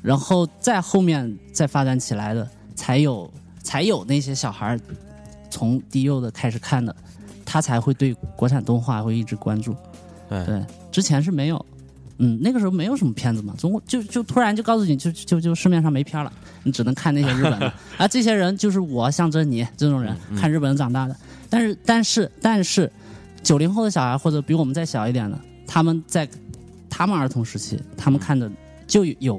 [0.03, 2.47] 然后再后面再发展起来的，
[2.77, 3.29] 才有
[3.61, 4.81] 才有那些小孩儿
[5.51, 6.95] 从低幼的开始看的，
[7.45, 9.75] 他才会对国产动画会一直关注。
[10.29, 11.67] 对对，之前是没有。
[12.19, 21.15] 嗯，那个时候没有什么片子嘛，中国就就突然就告诉你就就就市面上没片了，你只能看那些日本的 啊，这些人就是我象征你这种人，看日本人长大的。
[21.51, 22.91] 但是但是但是，
[23.43, 26.27] 九零后的小孩或者比我们再小一点的，他们在
[26.89, 28.51] 他们儿童时期，他们看的
[28.87, 29.39] 就有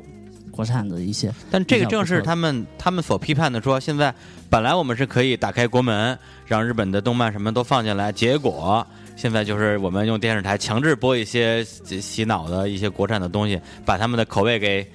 [0.57, 4.11] 国产的一些，但这个正是他们他们所批判的说，现在
[4.49, 8.85] 本来我们是可以打开国门，让日本的动漫什么都放进来，结果
[9.15, 14.85] 现在就是我们用电视台强制播一些洗洗脑的一些国产的东西，把他们的口味给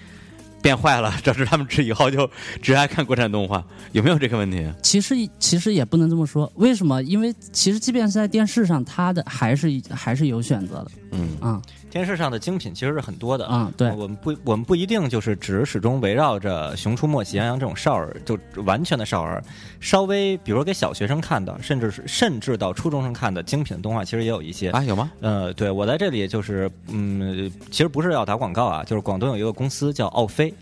[0.61, 2.29] 变坏了，导致他们只以后就
[2.61, 4.69] 只爱看国产动画， 有没有这个问题？
[4.83, 7.01] 其实其实也不能这么说，为什么？
[7.05, 10.91] 因为其实即便是在电视上，它的还是还是有选择的。
[11.13, 11.37] 嗯。
[11.41, 11.63] 啊
[11.93, 19.45] 电视上的精品其实是很多的啊，对，我们不，我们不一定就是只始终围绕着《熊出没》《喜羊羊》这种少儿，就完全的少儿。
[19.79, 24.71] 稍微，比如给小学生看的，甚至是甚至到初中生看的精品动画，其实也有一些。
[24.71, 25.13] 啊，有吗？
[25.21, 30.55] 呃，对我在这里就是，嗯，其实不是要打广告啊，就是广东有一个公司叫奥飞，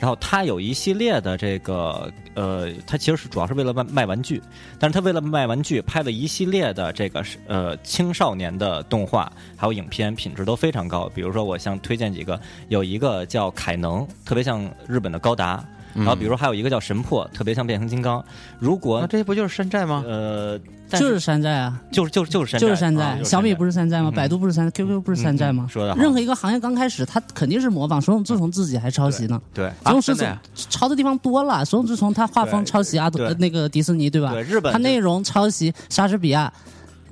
[0.00, 4.42] 然后他有一系列的这个，呃，他其实是主要是为了卖卖玩具，
[4.78, 11.10] 但是他为了卖玩具拍了一系列的这个是呃青少年的动画还有影片，品质都非常高。
[11.14, 12.38] 比如说，我想推荐几个，
[12.68, 15.64] 有一个叫凯能，特别像日本的高达。
[15.94, 18.24] 然后，比如还有一个叫神破，特别像变形金刚。
[18.58, 20.02] 如果那这不就是山寨吗？
[20.06, 20.58] 呃，
[20.90, 23.04] 但就是山寨啊，就是就是就是山寨，就是山寨。
[23.04, 24.10] 啊小米不是是山寨吗？
[24.12, 25.68] 嗯百度不是山寨，QQ 不是山寨吗嗯？
[25.68, 28.00] 说的任何一个行业刚开始，它肯定是模仿。
[28.00, 29.40] 手冢治虫自己还抄袭呢。
[29.52, 34.32] 对手冢治虫真的抄的地方多了，手冢治虫他画风抄袭阿对呃那个迪士尼对吧？
[34.32, 36.52] 对日本他内容抄袭莎士比亚，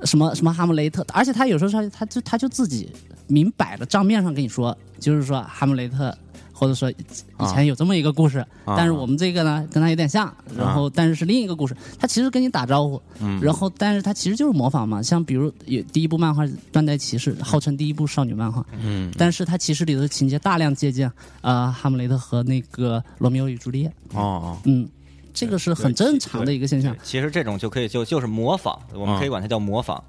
[0.04, 2.90] 什么什么哈姆雷特，而且他有时候抄袭，他就他就自己
[3.28, 6.14] 明摆了账面上跟你说，就是说哈姆雷特。
[6.62, 8.76] 或者说以前有这么一个故事，啊。
[8.76, 13.40] 但是我们这个呢跟他有点像，然后但是是另一个故事，他其实跟你打招呼，嗯。
[13.42, 19.12] 然后但是他其实就是模仿嘛，像比如有第一部漫画《断代骑士》，号称第一部少女漫画，嗯。
[19.18, 21.10] 但是它其实里头的情节大量借鉴
[21.40, 24.88] 啊、哈姆雷特和那个罗密欧与朱丽叶，哦哦，嗯，
[25.34, 26.96] 这个是很正常的一个现象。
[27.02, 30.00] 其实这种就可以就就是模仿，我们可以管它叫模仿。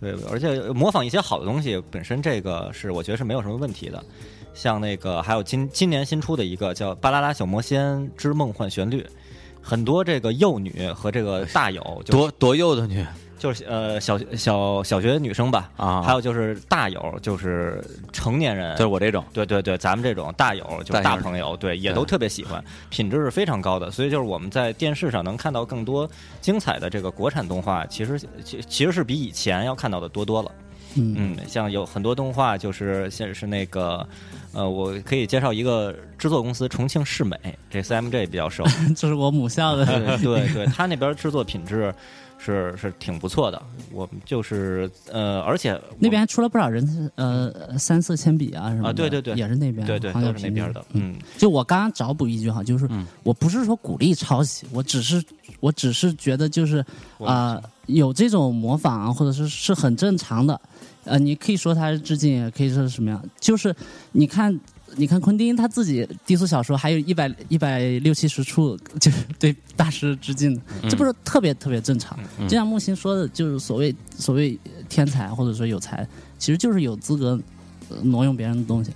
[0.00, 4.04] 对，而且模仿一些好的东西，本身这个是我觉得是没有什么问题的。
[4.58, 9.00] 像那个还有今今年新出的一个叫《巴啦啦小魔仙之梦幻旋律》，
[9.62, 13.06] 很多这个幼女和这个大友，就多多幼的女
[13.38, 17.80] 就是呃小小小学女生吧，啊还有就是大友，就是
[18.12, 23.92] 成年人，就是我这种，对对对，咱们这种大友就是大朋友，对，也都特别喜欢，品质是非常高的。
[23.92, 30.50] 所以就是我们在电视上能看到更多精彩的这个国产动画，其实其其实是比以前要看到的多多了。
[30.96, 34.04] 嗯，嗯，像有很多动画就是现是那个，
[34.58, 37.36] 呃，我可以介绍一个制作公司重庆世美，
[37.70, 38.64] 这 CMJ 比较熟，
[38.96, 39.86] 这是我母校的，
[40.18, 41.94] 对对对，他那边制作品质
[42.38, 43.62] 是是挺不错的。
[43.92, 51.12] 我们就是呃，而且那边还出了不少人，呃，三色铅笔啊什么，啊对对对也是那边，对对都是那边的，嗯。
[51.12, 55.22] 嗯就我刚刚找补一句哈，就是嗯我不是说鼓励抄袭，我只是
[55.60, 56.84] 我只是觉得就是
[57.18, 60.60] 我啊、有这种模仿啊，或者是是很正常的。
[61.04, 63.74] 呃，你可以说他是致敬，也可以说是什么样，就是
[64.12, 64.58] 你看。
[64.96, 72.18] 你看昆汀他自己低俗小说还有一百一百六七十处，就是 对大师致敬的，这不是特别特别正常。
[72.48, 77.38] 就像木心说的，就是所谓所谓天才或者说有才，其实就是有资格
[77.90, 78.90] 呃挪用别人的东西。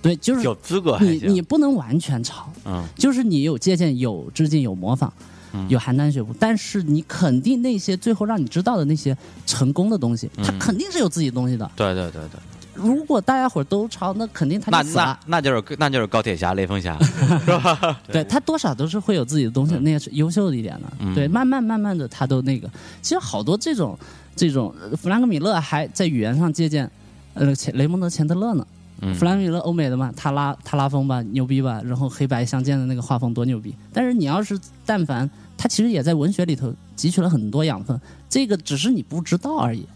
[0.00, 5.12] 对，就是有资格你你不能完全抄，嗯就是你有借鉴、有致敬、有模仿。
[5.54, 11.70] 嗯有邯郸学步，但是你肯定那些最后让你知道的那些成功的东西，他嗯肯定是有自己的东西的。
[11.76, 12.40] 对对对对，
[12.74, 15.20] 如果大家伙都抄，那肯定他那那就死了。
[15.26, 16.98] 那就是那就是高铁侠、雷锋侠，
[17.46, 20.92] 是吧对他多少都是会有自己的东西，那个是优秀的一点的。
[20.98, 22.68] 嗯对，慢慢慢慢的他都那个，
[23.00, 23.96] 其实好多这种
[24.34, 26.90] 这种，呃弗兰克米勒还在语言上借鉴，
[27.34, 28.66] 呃，钱雷蒙德钱德勒呢。
[29.00, 33.74] 嗯弗兰克米勒欧美的嘛，他拉他拉风吧，牛逼吧，然后黑白相间的那个画风多牛逼。
[33.92, 39.86] 但是你要是但凡他其实也在文学里头汲取了很多养分，这个只是你不知道而已。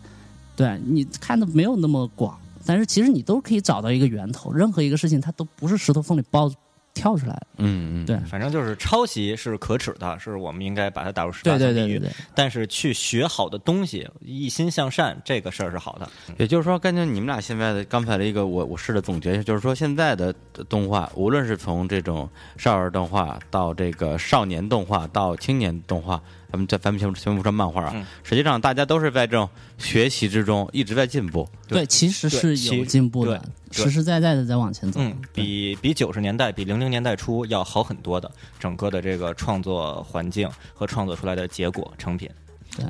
[0.57, 4.53] 对你看的没有那么广，但是其实你都可以找到一个源头。
[4.53, 6.51] 任何一个事情它都不是石头缝里包
[6.99, 7.47] 跳出来的。
[7.59, 11.99] 嗯嗯，对反正就是抄袭是可耻的，是我们应该把它打入十对八层地狱。
[11.99, 16.09] 对对对对，但是去学好的东西，一心向善，这个事儿是好的。
[16.37, 20.35] 也就是说，根据你们俩现在的刚才的一个我我试着总结一下，就是说现在的
[20.69, 26.21] 动画，无论是从这种少儿动画到这个少年动画到青年动画，
[26.51, 31.49] 咱们在咱们先先不说漫画啊，嗯实际上大家都是在这种学习之中一直在进步。
[31.67, 34.99] 对，其实是有进步的，实实在在的在往前走。
[35.01, 42.31] 嗯，比比九十年代、比零零年代初要好很多的，整个的这个创作环境和创作出来的结果成品。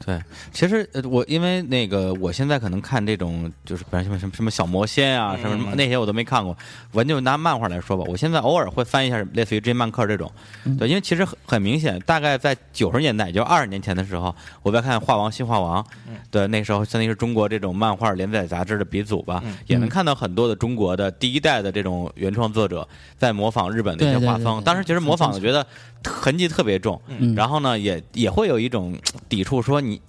[0.05, 0.20] 对，
[0.53, 5.76] 其实呃我因为那个我现在可能看这种就是比如什么什么什么小魔仙啊，什么什么嗯。
[5.76, 6.57] 那些我都没看过，
[6.93, 10.30] 我就拿漫画来说吧，我现在偶尔会翻一下类似于 J 漫客这种，
[10.78, 15.82] 对，因为其实很很明显，大概在九十年代，也就二十年前的时候，我在看《画王新画王》，
[16.30, 22.86] 对，那时候相当于是中国这种漫画连载杂志的鼻祖吧，也能看到很多的中国的第一代的这种原创作者
[23.16, 25.66] 在模仿日本的一些画风，当时其实模仿的觉得
[26.05, 28.96] 痕迹特别重，嗯然后呢，也也会有一种
[29.28, 30.01] 抵触，说你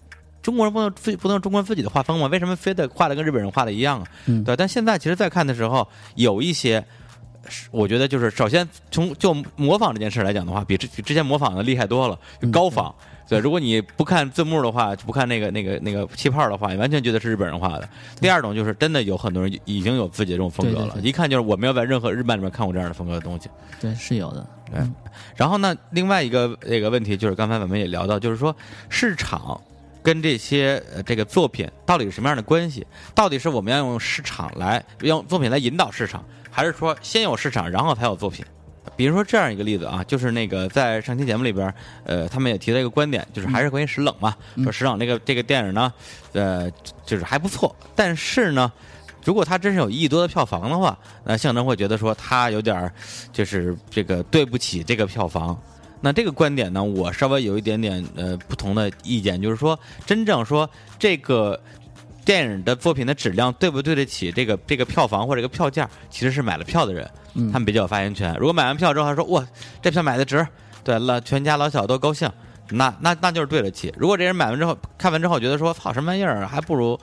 [0.42, 2.28] 中国人不能非不能中国人自己的画风吗？
[2.28, 4.08] 为什么非得画的跟日本人画的一样啊？
[4.28, 6.86] 嗯对，但现在其实，在看的时候，有一些。
[7.48, 12.94] 是我觉得就是，首先从就模仿这件事来讲的话，比之比之前模仿的厉害多了，就高仿。
[13.28, 17.88] 对，如果你不看字幕的话，不看那个那个那个气泡的话，你完全觉得是日本人画的。
[18.20, 23.48] 第二种就是，真的有很多人已经有自己的这种风格了，一看就是我没有在任何日漫里面看过这样的风格的东西。
[23.80, 24.44] 对，是有的。
[24.72, 24.80] 对，
[25.36, 28.56] 然后呢，另外一个那个问题就是刚才我们也聊到，就是说
[28.90, 29.62] 市场
[30.10, 32.84] 跟这些呃这个作品到底是什么样的关系？
[33.14, 38.44] 到底是我们要用市场来用作品来引导市场，还是说先有市场然后才有作品？
[38.96, 41.72] 比如说这样一个例子啊，就是那个在上期节目里边，
[42.06, 45.94] 呃，他们也提了一个观点，就是还是关于石冷嘛，说石冷这个这个电影呢，
[46.34, 46.72] 呃，
[47.06, 48.72] 就是还不错，但是呢。
[49.26, 52.92] 如果他真是有一亿多的票房的话，那象征会觉得说他有点儿
[53.34, 55.62] 就是这个对不起这个票房。
[56.02, 61.60] 那这个观点呢，我稍微有一点点呃不同的意见，就是说真正说这个
[62.24, 68.36] 电影的作品的质量对不对得起这个这个票房或者这个票价，其实是买了票的人，嗯他们比较有发言权。
[68.40, 69.46] 如果买完票之后他说哇
[69.82, 70.48] 这票买的值，
[70.84, 72.32] 对了，全家老小都高兴，
[72.70, 73.94] 那那那就是对得起。
[73.98, 77.00] 如果这人买完之后看完之后觉得说操什么玩意儿，还不如。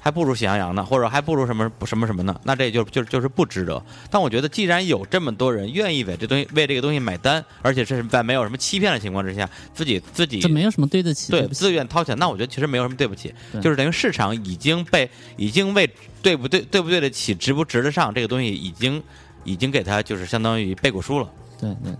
[0.00, 2.34] 还不如喜羊羊呢，或者还不如什么什么什么呢？
[2.42, 3.80] 那这就就就是不值得。
[4.10, 15.88] 但我觉得，既然有这么多人愿意为这东西为这个东西买单，而且是在没有什么欺骗的情况之下，自己自己这没有什么对得起，对自愿掏钱，那我觉得其实没有什么对不起，就是等于市场已经被已经为
[16.22, 19.02] 对不对对不对得起值不值得上这个东西已经
[19.44, 21.30] 已经给他就是相当于背过书了。
[21.58, 21.92] 对对，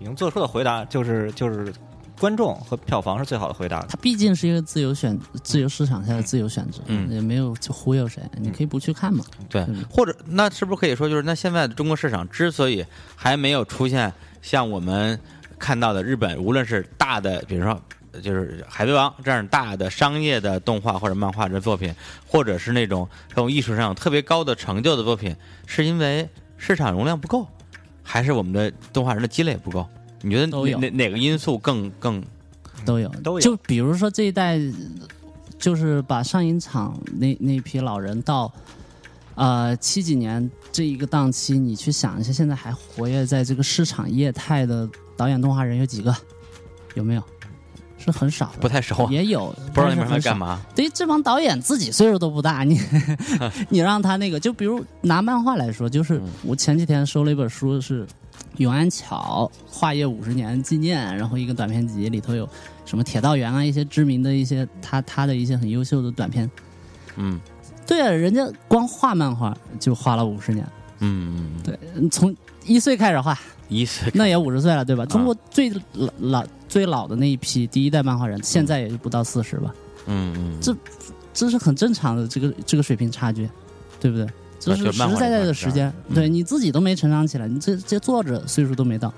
[0.00, 1.72] 已经做出的回答就是就是
[2.18, 3.88] 观众和票房是最好的回答的。
[3.88, 9.24] 它毕竟是一个自由选、自由市场下的自由选择，嗯也没有去忽悠谁，你可以不去看嘛。
[9.48, 15.18] 对嗯，或者那是不是可以说，就是那现在的中国市场之所以还没有出现像我们
[15.58, 17.80] 看到的日本，无论是大的，比如说
[18.22, 21.94] 就是《海贼王》这样大的商业的动画或者漫画的作品，
[22.26, 25.36] 或者是那种这种艺术上有特别高的成就的作品，
[25.66, 27.46] 是因为市场容量不够，
[28.02, 29.86] 还是我们的动画人的积累不够？
[30.22, 32.22] 你觉得都有哪哪哪个因素更更
[32.84, 34.60] 都有都有就比如说这一代，
[35.58, 38.52] 就是把上影厂那那批老人到，
[39.34, 46.14] 呃七几年这一个档期，你去想一下，现在还活跃在这个市场业态的导演动画人有几个？
[46.94, 47.22] 有没有？
[47.98, 49.08] 是很少的，不太熟？
[49.10, 50.60] 也有， 不知道你们在干嘛？
[50.74, 52.78] 对于这帮导演自己岁数都不大，你
[53.68, 58.06] 你让他那个，就比如拿漫画来说，就是我前几天收了一本书，是
[58.58, 62.48] 永安桥画业五十年纪念，然后一个短片集里头有
[62.84, 66.50] 什么铁道员啊，一些知名的一些他他的一些很优秀的短片。
[67.16, 67.40] 嗯
[67.86, 70.66] 对啊，人家光画漫画就画了五十年，
[70.98, 71.78] 嗯对，
[72.10, 72.34] 从
[72.64, 73.38] 一岁开始画，
[73.68, 75.06] 一岁那也五十岁了，对吧？
[75.06, 79.72] 中国最老老最老的那一批第一代漫画人，现在也就不到四十吧。
[80.06, 80.76] 嗯嗯，这
[81.32, 83.48] 这是很正常的这个这个水平差距，
[84.00, 84.26] 对不对？
[84.58, 89.12] 这就是实实在在的时间对你自己都没成长起来，你这这作者岁数都没到，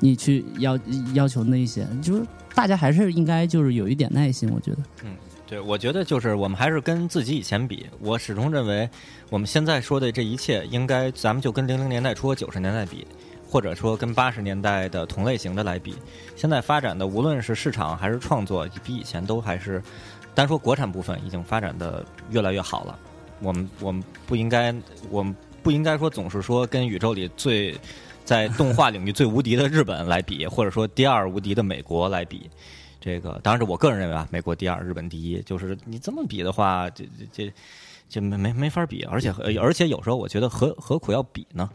[0.00, 0.78] 你去要
[1.14, 2.22] 要求那些，就是
[2.54, 4.78] 大家还是应该就是有一点耐心，我觉得。
[5.04, 8.88] 嗯对，我觉得就是我们还是跟自己以前比，我始终认为
[9.28, 13.06] 我们现在说的这一切，应该咱们就跟零零年代初和九十年代比，
[13.46, 15.94] 或者说跟八十年代的同类型的来比。
[16.36, 19.82] 现在发展的无论是市场还是创作，比以前都还是
[20.34, 22.98] 单说国产部分已经发展的越来越好了。
[23.42, 24.74] 我们我们不应该，
[25.10, 27.76] 我们不应该说总是说跟宇宙里最
[28.24, 32.48] 在动画领域最无敌的日本来比，或者说第二无敌的美国来比。
[33.00, 35.42] 这个当然是我个人认为啊，美国第二，日本第一。
[35.42, 37.52] 就是你这么比的话，这这这
[38.08, 39.30] 这没没没法比，而且
[39.60, 41.68] 而且有时候我觉得何何苦要比呢？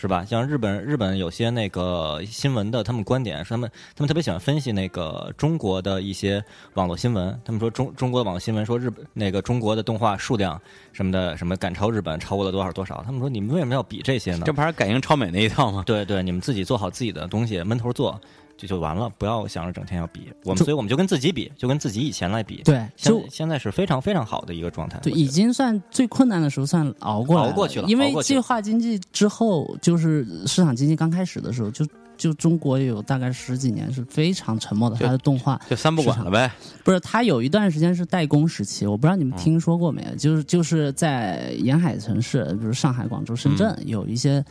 [0.00, 0.24] 是吧？
[0.24, 7.38] 像日本日本有些那个新闻的，他们观点是他们他们特别喜欢分析那个中国的一些网络新闻。
[7.44, 10.58] 他们说中中国的网络新闻说日本那个中国的动画数量
[10.94, 13.02] 什么的什么赶超日本，超过了多少多少。
[13.04, 14.44] 他们说你们为什么要比这些呢？
[14.46, 15.82] 这不还是感应超美那一套吗？
[15.84, 18.18] 对对，你们自己做好自己的东西，闷头做
[18.60, 20.30] 就就完了，不要想着整天要比。
[20.44, 22.60] 我们所以我们就跟自己比，就跟自己以前来比。
[22.62, 24.98] 对，现就现在是非常非常好的一个状态。
[25.02, 31.86] 对，已经算最困难的时候算熬过来熬过去了因为计划经济之后，就是市场经济刚开始的时候，就
[32.18, 36.52] 就中国有大概十几年是非常沉默的，就它的动画就三不管了呗。
[36.84, 40.14] 不是它有一段时间是代工时期，我不知道你们嗯听说过没有？
[40.16, 44.44] 就是就是在沿海城市，比如上海、广州、深圳，有一些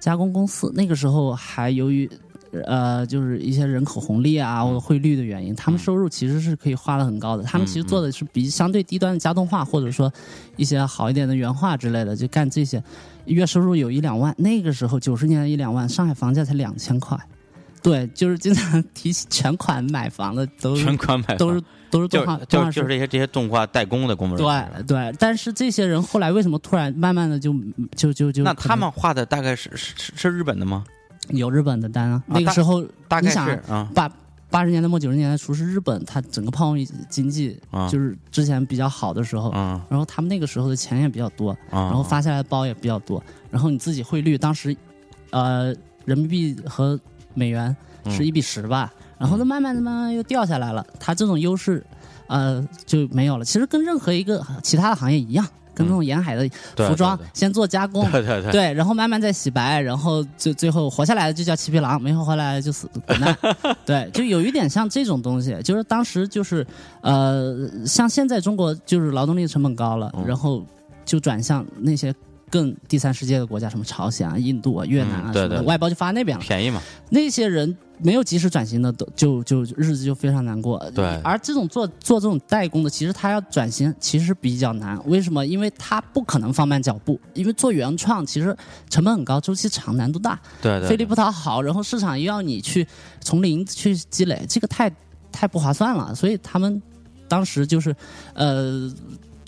[0.00, 2.10] 加工公司，那个时候还由于。
[2.66, 7.42] 呃，就是一些人口红利啊，或者汇率的原因，他们收入其实是可以花的很高的。
[7.42, 10.12] 他们其实做的是比相对低端的家动画，或者说
[10.56, 12.82] 一些好一点的原画之类的，就干这些，
[13.24, 14.34] 月收入有一两万。
[14.36, 17.18] 那个时候九十年代一两万，上海房价才两千块。
[17.82, 21.60] 对，就是经常提起全款买房的都是全款买房都是
[21.90, 24.84] 都是动画，就动画师就是这些这些动画代工的工作人员。
[24.86, 27.52] 对对，但是这些人后来为什么突然慢慢的就
[27.96, 30.84] 就就就那他们画的大概是是是是日本的吗？
[31.28, 32.22] 有日本的单啊？
[32.26, 34.10] 那个时候大概你想是啊八
[34.50, 41.88] 八十年代末九十年代初是日本它整个泡沫经济啊就是之前比较好的时候，啊然后他们那个时候的钱也比较多，啊！
[41.88, 44.76] 然后发下来的包也比较多，然后你自己汇率当时
[45.30, 45.74] 呃
[46.04, 47.00] 人民币和
[47.32, 47.74] 美元
[48.06, 51.82] 是嗯一比十吧，然后它慢慢的慢慢又掉下来了，它这种优势
[52.26, 53.44] 呃就没有了。
[53.44, 63.36] 其实跟任何一个其他的行业一样，跟这种沿海的服装先做加工，对对对对，然后慢慢再洗白，然后最最后活下来的就叫七匹狼，没活回来的就死滚蛋。
[63.84, 66.66] 对，就有一点像这种东西，就是当时就是
[67.00, 70.64] 呃，像现在中国就是劳动力成本高了，嗯然后
[71.04, 72.14] 就转向那些。
[72.52, 76.44] 更第三世界的国家，什么朝鲜啊、印度啊、越南啊嗯对什么的，外包就发那边了。
[76.44, 80.78] 便宜嘛，那些人没有及时转型的，都就就日子就非常难过。
[80.94, 85.00] 对而这种做做这种代工的，其实他要转型其实比较难。
[85.08, 85.46] 为什么？
[85.46, 88.54] 因为他不可能放慢脚步，因为做原创其实
[88.90, 92.86] 成本很高，周期长，难度大，对对，费力不讨好，然后市场又要你去
[93.20, 94.92] 从零去积累，这个太
[95.32, 96.14] 太不划算了。
[96.14, 96.82] 所以他们
[97.28, 97.96] 当时就是
[98.34, 98.92] 呃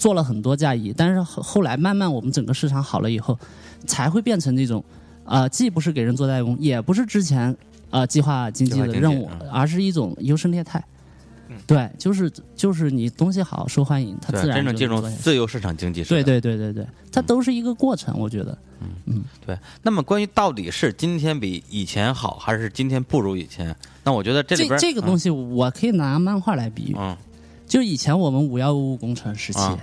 [0.05, 3.39] 做了很多嫁衣，但是后后来慢慢我们整个市场好了以后，
[3.87, 4.85] 才会变成那种
[5.25, 7.57] 呃既不是给人做代工，也不是之前
[7.89, 10.79] 呃计划经济的任务嗯，而是一种优胜劣汰。
[11.49, 16.05] 嗯对，就是就是你东西好受欢迎，它自然真正进入自由市场经济。
[16.05, 18.59] 对对对对对，它都是一个过程，我觉得。
[19.07, 23.75] 嗯对，那么关于到底是今天比以前好，还是今天不如以前？
[24.03, 26.95] 那我觉得这里这边这个东西，我可以拿漫画来比喻。
[26.99, 27.17] 嗯，
[27.67, 29.79] 就是以前我们五幺五五工程时期，啊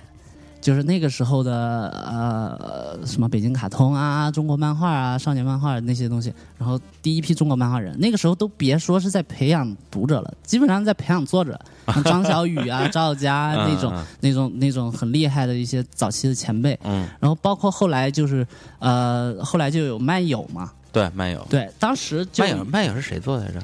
[0.61, 11.59] 就是那个时候的呃什么北京卡通啊、中国漫画啊、少年漫画那些东西，然后第一批中国漫画人，那个时候都别说是在培养读者了，基本上在培养作者，
[11.91, 18.45] 像张小雨啊、 赵小佳那种、嗯那种那种很厉害的一些早期的前辈，嗯，然后包括后来就是
[18.79, 23.59] 呃后来就有漫友嘛，对，漫友，对，当时就漫友，漫友是谁做的来着？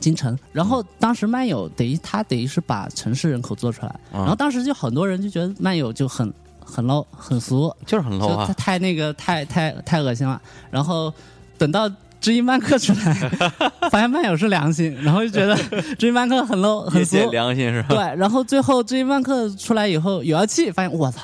[0.00, 6.32] 京城，然后当时漫友等于他等于是把城市人口做出来，嗯然后当时就很多人就觉得漫友就很
[6.64, 10.40] 很 low 很俗，就是很 low 啊，太那个太太太恶心了。
[10.70, 11.12] 然后
[11.56, 13.14] 等到知音漫客出来，
[13.90, 15.56] 发现漫友是良心，然后就觉得
[15.98, 17.88] 知音漫客很 low 很俗，良心是吧？
[17.90, 21.20] 对，然后最后知音漫客出来以后，有妖气发现我操。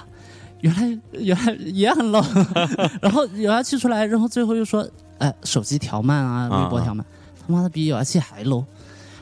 [0.60, 2.24] 原来原来也很 low，
[3.02, 4.88] 然后有妖气出来，然后最后又说，
[5.18, 7.04] 哎，手机调慢啊，微博调慢，
[7.46, 8.64] 他妈的比有妖气还 low，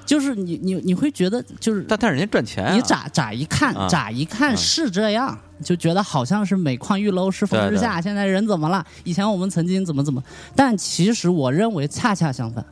[0.04, 4.56] 就是你你你会觉得就是但但人家赚钱啊，你咋咋一看啊，乍一看啊。
[4.56, 8.00] 是这样，就觉得好像是每况愈楼，世风日下。
[8.00, 8.84] 现在人怎么了？
[9.04, 10.22] 以前我们曾经怎么怎么，
[10.54, 12.64] 但其实我认为恰恰相反，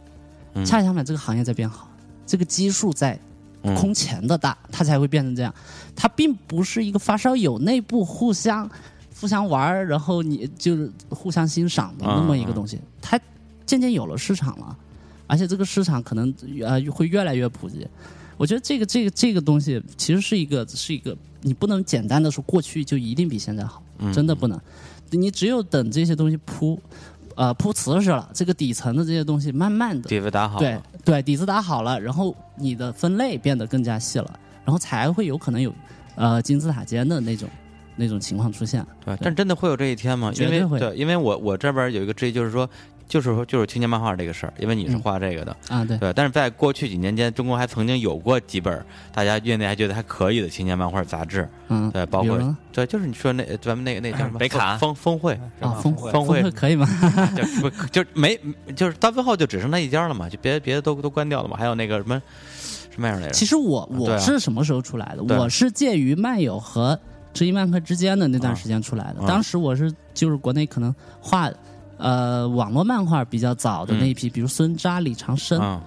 [0.55, 0.65] 嗯。
[0.65, 1.89] 恰恰相反，这个行业在变好，
[2.27, 3.19] 这个基数在
[3.63, 5.55] 嗯空前的大，它才会变成这样。
[5.97, 8.69] 它并不是一个发烧友内部互相
[9.21, 13.19] 互相玩儿，然后你就是互相欣赏的那么一个东西，它
[13.67, 14.77] 渐渐有了市场了。
[15.31, 17.87] 而且这个市场可能呃会越来越普及。
[18.37, 24.61] 我觉得这个这个这个东西其实是一个是一个，你不能简单的说过去就一定比现在好，嗯真的不能。
[25.11, 26.81] 你只有等这些东西铺
[27.37, 35.73] 呃铺瓷实了，这个底层的这些东西慢慢的底子打好对了，对，底子打好了，然后你的分类变得更加细了，然后才会有可能有
[36.17, 37.49] 呃金字塔尖的那种
[37.97, 38.87] 那种情况出现。
[39.05, 40.33] 对，但真的会有这一天吗？
[40.37, 42.69] 因为对，因为我我这边有一个质疑，就是说，
[43.11, 46.13] 就是说，就是青年漫画这个事儿，因为你是嗯画这个的，啊，对，对。
[46.13, 48.83] 但是在过去几年间，中国还曾经有过几本
[49.13, 52.39] 大家业内还觉得还可以的青年漫画杂志，嗯，对，包括
[52.73, 56.87] 对，就是你说那咱们那个那叫什么北卡峰峰会，是啊，吧峰峰会会可以吗？
[57.37, 58.39] 就不就没
[58.77, 61.57] 就是到最后就只剩那一家了嘛，就别别的都都关掉了嘛。
[61.57, 62.23] 还有那个什么
[62.93, 63.33] 什么样来着？
[63.33, 65.25] 其实我我是什么时候出来的？
[65.25, 66.97] 对我是介于漫友和
[67.35, 69.21] 知音漫客之间的那段时间出来的。
[69.21, 71.51] 啊当时我是就是国内可能画
[72.01, 75.81] 呃网络漫画比较早的那一批，比如孙扎、李长生，嗯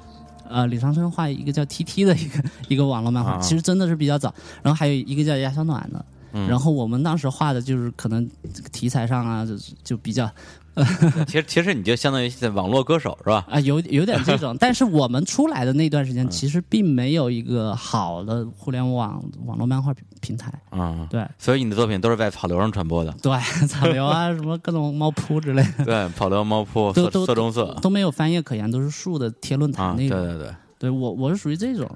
[0.49, 3.39] 呃，李长生画一个叫 T T 的一个 一个网络漫画，啊。
[3.39, 4.33] 其实真的是比较早。
[4.61, 6.47] 然后还有一个叫亚小暖的，嗯。
[6.47, 10.29] 然后我们当时画的就是可能这个题材上啊，就就比较
[11.27, 13.45] 其实其实你就相当于在网络歌手是吧？
[13.49, 20.51] 啊，有有点这种， 但是我们出来的那段嗯时间，其实并没有一个好的互联网网络漫画平平台。
[20.71, 21.25] 嗯，对。
[21.37, 23.37] 所以你的作品都是在草流上传播的，对，
[23.67, 30.17] 草流啊，什么各种猫扑之类的，对，草流、猫扑、色都都色中色都没有翻页可言，都是竖的贴论啊，坛那种。
[30.19, 31.89] 对对对，对我我是属于这种，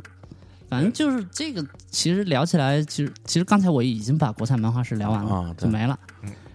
[0.69, 5.97] 反正就是这个，其实聊起来，其实其实刚才我已经把国产漫画史聊完了，就没了，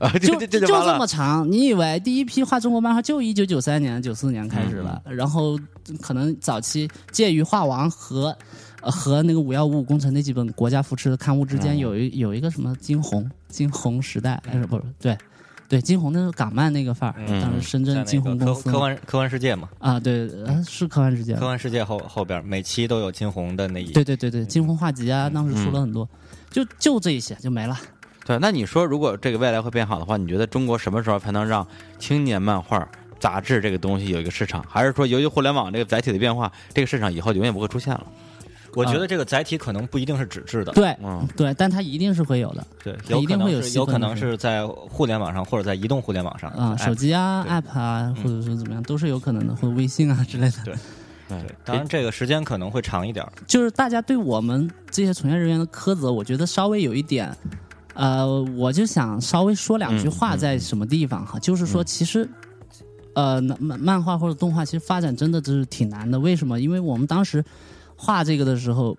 [0.02, 1.50] 啊，就就这么长。
[1.50, 5.58] 你以为第一批画中国漫画就一九九三年、九四年开始了，嗯然后
[6.00, 8.36] 可能早期介于画王和。
[8.84, 15.16] 呃，和那个五幺五五工程那几本国家扶持的刊物之间嗯有一有一个什么金红金红时代，哎，不是对，
[15.68, 26.08] 对金红那是港漫那个范儿，嗯当时深圳金红公司嘛科幻科幻世界嘛，啊，对，呃是科幻世界，科幻世界后后边每期都有金红的那一对对对对，金红画集啊，当时出了很多，
[26.50, 27.78] 就就这一些就没了。
[28.24, 31.66] 对，那你说如果这个未来会变好的话，你觉得中国什么时候才能让
[31.98, 32.86] 青年漫画
[33.18, 34.64] 杂志这个东西有一个市场？
[34.68, 38.06] 还是说由于互联网这个载体的变化，这个市场以后永远不会出现了？
[38.74, 50.56] 我觉得这个载体可能不一定是纸质的，对嗯对，但它一定是会有的对，它一定有可能是有可能是在互联网上或者在移动互联网上啊，哎手机啊、对 App 啊，或者说怎么样，都是有可能的，或者微信啊之类的。
[50.64, 50.74] 对
[51.28, 53.30] 对对，当然这个时间可能会长一点儿。
[53.46, 57.30] 就是大家对我们这些从业人员的苛责，我觉得稍微有一点，
[57.94, 62.28] 呃，我就想稍微说两句话，在什么地方哈，就是说其实。
[63.14, 66.18] 呃，那漫漫画或者动画其实发展真的就是挺难的。
[66.18, 66.58] 为什么？
[66.58, 67.44] 因为我们当时
[67.94, 68.96] 画这个的时候，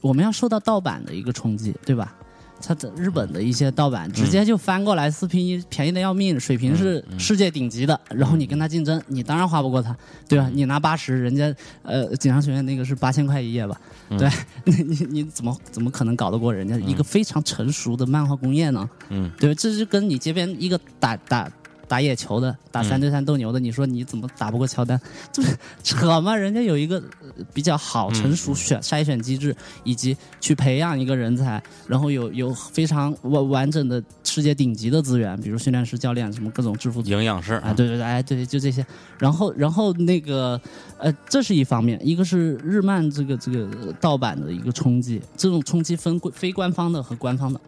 [0.00, 2.14] 我们要受到盗版的一个冲击，对吧？
[2.60, 7.98] 它的日本的一些盗版直接就翻过来，四拼一便宜的要命，水平是世界顶级的。
[8.10, 9.96] 然后你跟他竞争，你当然画不过他，
[10.28, 10.50] 对吧？
[10.52, 13.80] 你拿八十，人家呃锦上学院那个是八千块一页吧？
[14.18, 14.28] 对，
[14.64, 18.88] 你你你怎么怎么可能搞得过人家一个非常成熟的漫画工业呢？
[19.10, 21.50] 嗯，对，这就跟你街边一个打打
[21.88, 25.00] 打野球的，打三对三斗牛的，你说你怎么打不过乔丹？
[25.32, 25.42] 这
[25.82, 26.34] 扯吗？
[26.36, 29.54] 人家有一个呃比较好成熟选筛选机制，
[29.84, 38.84] 以及去培养一个人才，然后有有非常完完整的世界顶级的资源，比如训练师、教练什么各种制服组营养师啊，对对对，哎，对，就这些。
[39.18, 40.60] 然后，然后那个，
[40.98, 47.60] 呃，这是一方面，一个是日漫这个这个盗版的一个冲击，这种冲击分归非官方的和官方的。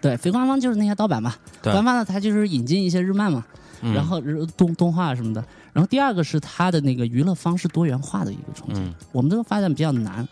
[0.00, 3.44] 对，非官方就是那些盗版嘛，官方呢它就是引进一些日漫嘛，
[3.82, 5.44] 嗯然后日动动画什么的。
[5.72, 8.80] 然后第二个是它的那个娱乐方式多元化的一个冲击。
[8.80, 10.26] 嗯我们这个发展比较难，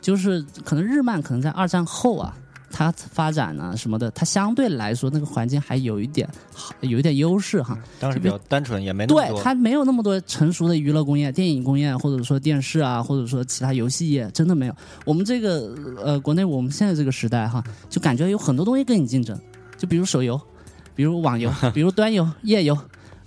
[0.00, 2.34] 就是可能日漫可能在二战后啊，
[2.70, 7.78] 它发展呢什么的，它相对来说那个环境还有一点好，有一点优势哈。
[7.98, 14.74] 当时比较单纯，也没那么对，它没有那么多成熟的娱乐工业、电影工业，或者说电视啊，或者说其他游戏业，真的没有。
[15.04, 19.38] 我们这个呃，国内我们现在这个时代哈，就感觉有很多东西跟你竞争，
[19.76, 20.40] 就比如手游，
[20.94, 22.76] 比如网游，比如端游、 页游。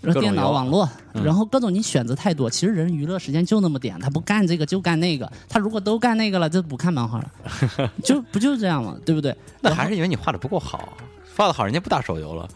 [0.02, 8.98] 然后电脑网络，嗯然后各种你选择太多，其实人娱乐时间就那么点，他不干这个就干那个，他如果都干那个了，就不看漫画了， 就不就这样吗？
[9.06, 9.36] 对不对？
[9.62, 10.98] 那还是因为你画的不够好，
[11.36, 12.50] 画的好人家不打手游了。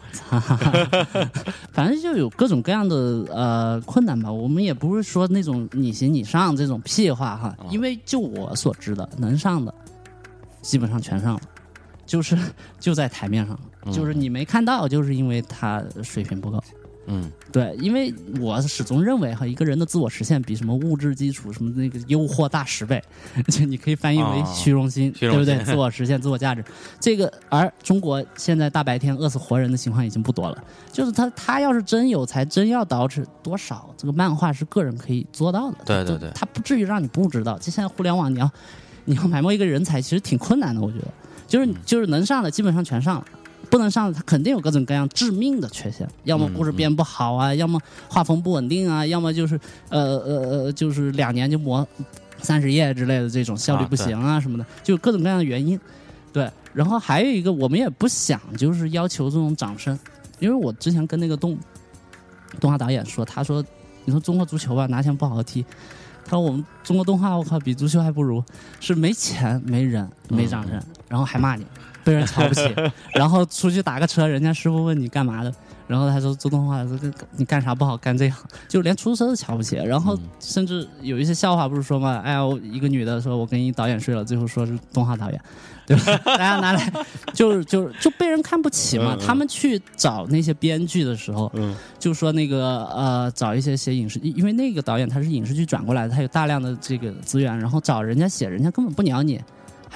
[1.72, 2.96] 反正就有各种各样的
[3.32, 4.30] 呃困难吧。
[4.30, 9.72] 我们也不是说那种你行你上这种屁话哈，因为就我所知的，能上的
[10.62, 11.40] 基本上全上了，
[12.04, 12.36] 就是
[12.80, 13.58] 就在台面上，
[13.92, 16.62] 就是你没看到，就是因为他水平不够。
[17.06, 23.02] 嗯对，因为我始终认为哈，一个人的自我实现比什么物质基础什么那个诱惑大十倍，
[23.48, 25.58] 就你可以翻译为啊虚荣心，对不对？
[25.64, 26.64] 自我实现、自我价值，
[27.00, 30.64] 这个而中国现在大白天饿死活人的情况已经不多了。
[30.92, 35.78] 就是他他要是真有才，真要捯饬多少，这个漫画是个人可以做到的。
[35.84, 37.58] 对对对他不至于让你不知道。
[37.58, 38.50] 就现在互联网，你要
[39.04, 41.06] 你要埋没一个人才，其实挺困难的，我觉得。
[41.46, 43.24] 就是就是能上的基本上全上了。
[43.70, 51.86] 不能上的，他肯定有各种各样致命的缺陷，要么故事编不好啊，要么画风不稳定啊，要么就是呃呃呃，就是两年就磨
[52.40, 55.78] 三十页之类的这种效率不行啊什么的，就各种各样的原因。
[56.32, 59.98] 对，然后还有一个，我们也不想就是要求这种掌声，
[60.38, 61.56] 因为我之前跟那个动
[62.60, 63.64] 动画导演说，他说
[64.04, 65.64] 你说中国足球吧，拿钱不好好踢。
[66.24, 68.44] 他说我们中国动画，我靠，比足球还不如，
[68.80, 70.72] 是没钱、没人、没掌声，
[71.08, 71.64] 然后还骂你，
[72.06, 72.72] 被人瞧不起，
[73.14, 75.52] 然后出去打个车，人家师傅问你干嘛的，
[75.88, 76.96] 然后他说做动画，说
[77.36, 78.38] 你干啥不好干这行，
[78.68, 85.40] 就连出租车都瞧不起，然后甚至有一些笑话不是说嘛，哎呀，我一个女的说我跟一导演睡了，最后说是动画导演，
[85.84, 86.16] 对吧？
[86.24, 86.92] 大家拿来
[87.34, 89.16] 就是就是就被人看不起嘛。
[89.20, 99.40] 他们去找那些编剧的时候，嗯就说那个呃，找一些写影视，因为那个导演他是影视剧转过来的，他有大量的这个资源，然后找人家写，人家根本不鸟你。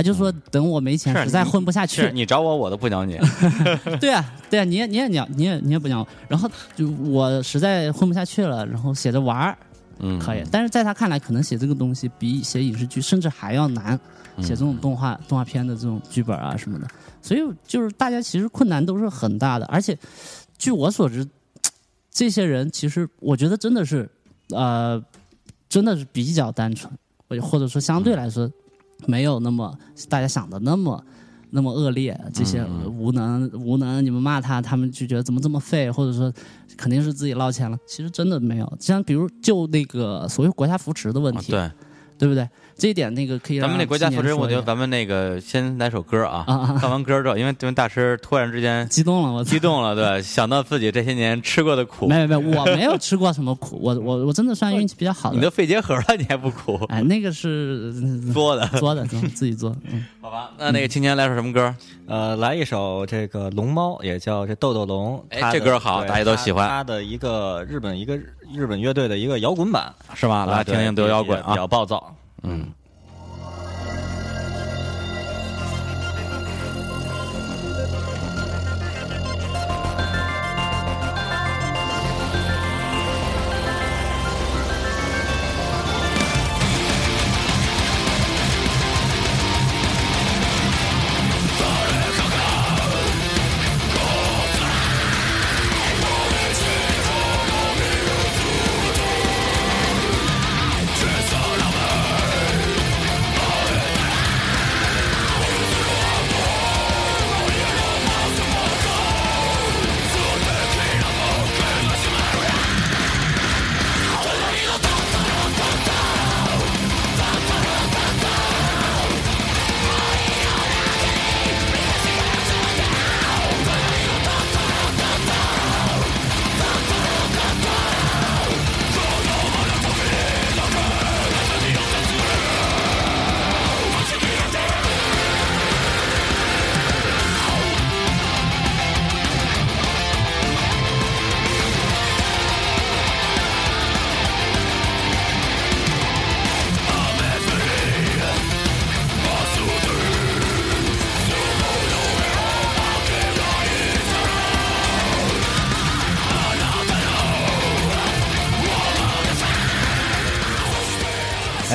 [0.01, 3.19] 他就说等我没钱，实在混不下去是，你找我，我都不鸟你。
[4.01, 6.09] 对啊，对啊，你也你也鸟，你也你也不鸟我。
[6.27, 9.59] 然后就我实在混不下去了，然后写着玩儿
[9.99, 14.01] 嗯，可以，但是在他看来，可能写这个东西比写影视剧甚至还要难，
[14.37, 16.89] 嗯写这种动画动画片的这种剧本啊什么的。
[17.21, 19.95] 所以就是大家其实困难都是很大的，而且
[20.57, 21.29] 据我所知，
[22.11, 24.09] 这些人其实我觉得真的是
[24.49, 24.99] 呃，
[25.69, 26.91] 真的是比较单纯，
[27.29, 28.51] 或者或者说相对来说
[29.07, 29.77] 没有那么
[30.09, 31.03] 大家想的那么。
[31.53, 36.33] 那么恶劣，这些嗯无能无能，你们骂他，他们就觉得怎么这么废，或者说
[36.77, 37.77] 肯定是自己捞钱了。
[37.85, 41.75] 其实真的没有，像比如就那个所谓国家扶持的问题，啊
[42.17, 42.49] 对，对不对？
[42.81, 55.37] 这一点那个可以咱们那国家扶持，我觉得咱们那个先来首歌啊，啊啊放完歌之后，因为因为大师突然之间激动了，我激动了，对， 想到自己这些年吃过的苦，没有没有，我没有吃过什么苦，我我我真的算运气比较好的。
[55.37, 56.81] 你都肺结核了，你还不苦？
[56.89, 57.93] 哎，那个是
[58.33, 59.77] 作的，作的，自己做。
[59.91, 60.51] 嗯，好吧？
[60.59, 61.75] 那那个青年来首什么歌？
[62.07, 65.23] 呃，来一首这个龙猫，也叫这豆豆龙。
[65.29, 68.17] 哎这歌好大家都喜欢它它的一个日本一个
[68.53, 70.47] 日本乐队的一个摇滚版，是吧？
[70.47, 72.13] 来听听德摇滚比较啊，暴躁。
[72.43, 72.80] 嗯。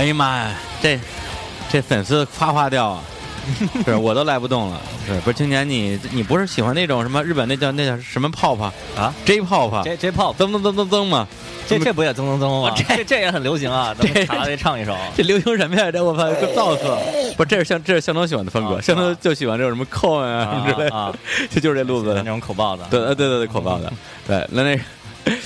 [0.06, 1.00] 哎呀妈呀，这
[1.68, 3.02] 这粉丝夸夸掉啊！
[3.84, 4.80] 是我都来不动了。
[5.08, 11.28] 是不是青年你你不是喜欢那种什么日本那叫那叫什么泡泡啊？J pop 这这 pop 噔噔噔噔噔嘛？
[11.68, 12.72] 这这不也增增增吗？
[12.88, 14.96] 这这也很流行啊，咱这们查来唱一首。
[15.18, 15.92] 这流行什么呀？
[15.92, 17.00] 这我操，给造死了！
[17.36, 21.12] 不是，这是向这是向东喜欢的风格，啊向东就喜欢这种什么扣啊什么之类的， 啊
[21.50, 22.24] 这就是这路子那。
[22.26, 23.92] 种口爆的，对对对对对，口爆的。
[24.28, 24.84] 对，那那个，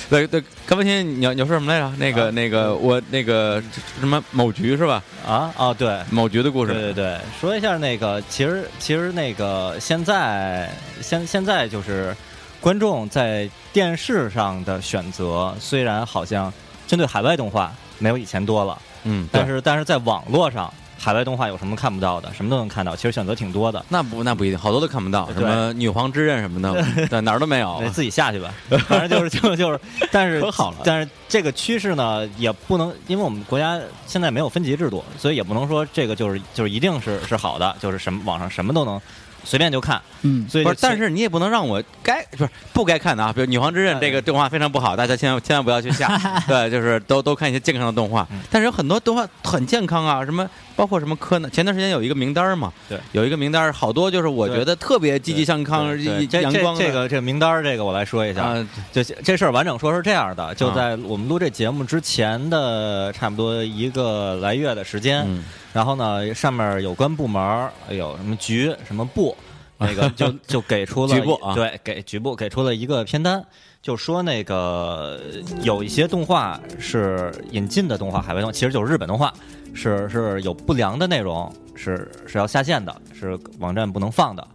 [0.10, 1.90] 对 对，高文新，你要你要说什么来着？
[1.98, 3.64] 那个那个，我那个
[4.00, 5.02] 什么某局是吧？
[5.26, 5.98] 啊哦对。
[6.12, 6.74] 某局的故事。
[6.74, 10.70] 对对对，说一下那个，其实其实那个现在
[11.02, 12.16] 现现在就是
[12.60, 16.52] 观众在电视上的选择，虽然好像
[16.86, 22.96] 针对海外动画没有以前多了，嗯，但是但是在网络上海外动画有什么看不到的，什么都能看到。
[22.96, 27.82] 其实选择挺多的，那不那不一定，好多都看不到，什么女皇之刃什么的， 对哪儿都没有。
[27.94, 28.54] 自己下去吧。
[28.88, 29.80] 反正就是就就是，
[30.12, 39.00] 但是可好了但是这个趋势呢，也不能因为我们国家现在没有分级制度，所以也不能说这个就是就是一定是是好的，就是什么网上什么都能
[39.44, 40.02] 随便就看。
[40.24, 46.10] 嗯，所以不是，但是你也不能让我该不是不该看的啊，比如《女皇之刃》这个动画非常不好，大家千万千万不要去下。
[46.46, 50.48] 对，就是都都看一些健康的动画，嗯但是有很多动画很健康啊，什么
[50.80, 56.80] 包括什么柯南，前段时间有一个名单儿嘛，对，有一个名单儿，好多就是我觉得特别积极向康、阳光的。
[56.80, 60.74] 这这个这个名单儿这个我来说一下，啊，就这事儿完整说是这样的，就啊。
[60.74, 65.44] 在我们录这节目之前的差不多一个来月的时间，嗯。
[65.74, 69.36] 然后呢，上面有关部门儿有什么局什么部，
[69.78, 71.54] 那个 就就给出了局部啊。
[71.54, 73.44] 对，给局部给出了一个片单，
[73.82, 75.20] 就说那个
[75.62, 79.34] 有一些动画是引进的动画，海外动画其实就是日本动画，
[79.74, 84.46] 是是有不良的内容，是是要下线的，是网站不能放的。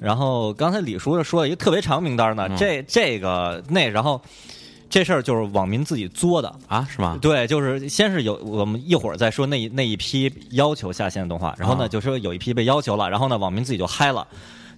[0.00, 4.20] 然后刚才李叔说了一个特别长名单呢，嗯这这个那然后
[4.90, 7.16] 这事儿就是网民自己作的，啊是吗？
[7.22, 14.26] 对，就是先是有我们一会儿再说那那一批要求下线的动画，然后呢啊就说有一批被要求了，然后呢网民自己就嗨了。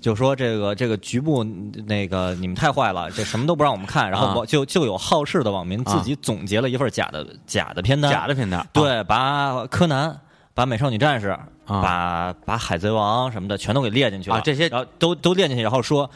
[0.01, 1.45] 就说这个这个局部
[1.87, 10.19] 那个你们太坏了，这什么都不让我们看，然后就就有好事的网民自己总结了一份假的假的片单，假的片段，啊，对，把柯南、
[10.55, 11.49] 把美少女战士、啊。
[11.67, 16.11] 把把海贼王什么的全都给列进去了，啊这些然后都都列进去，然后说。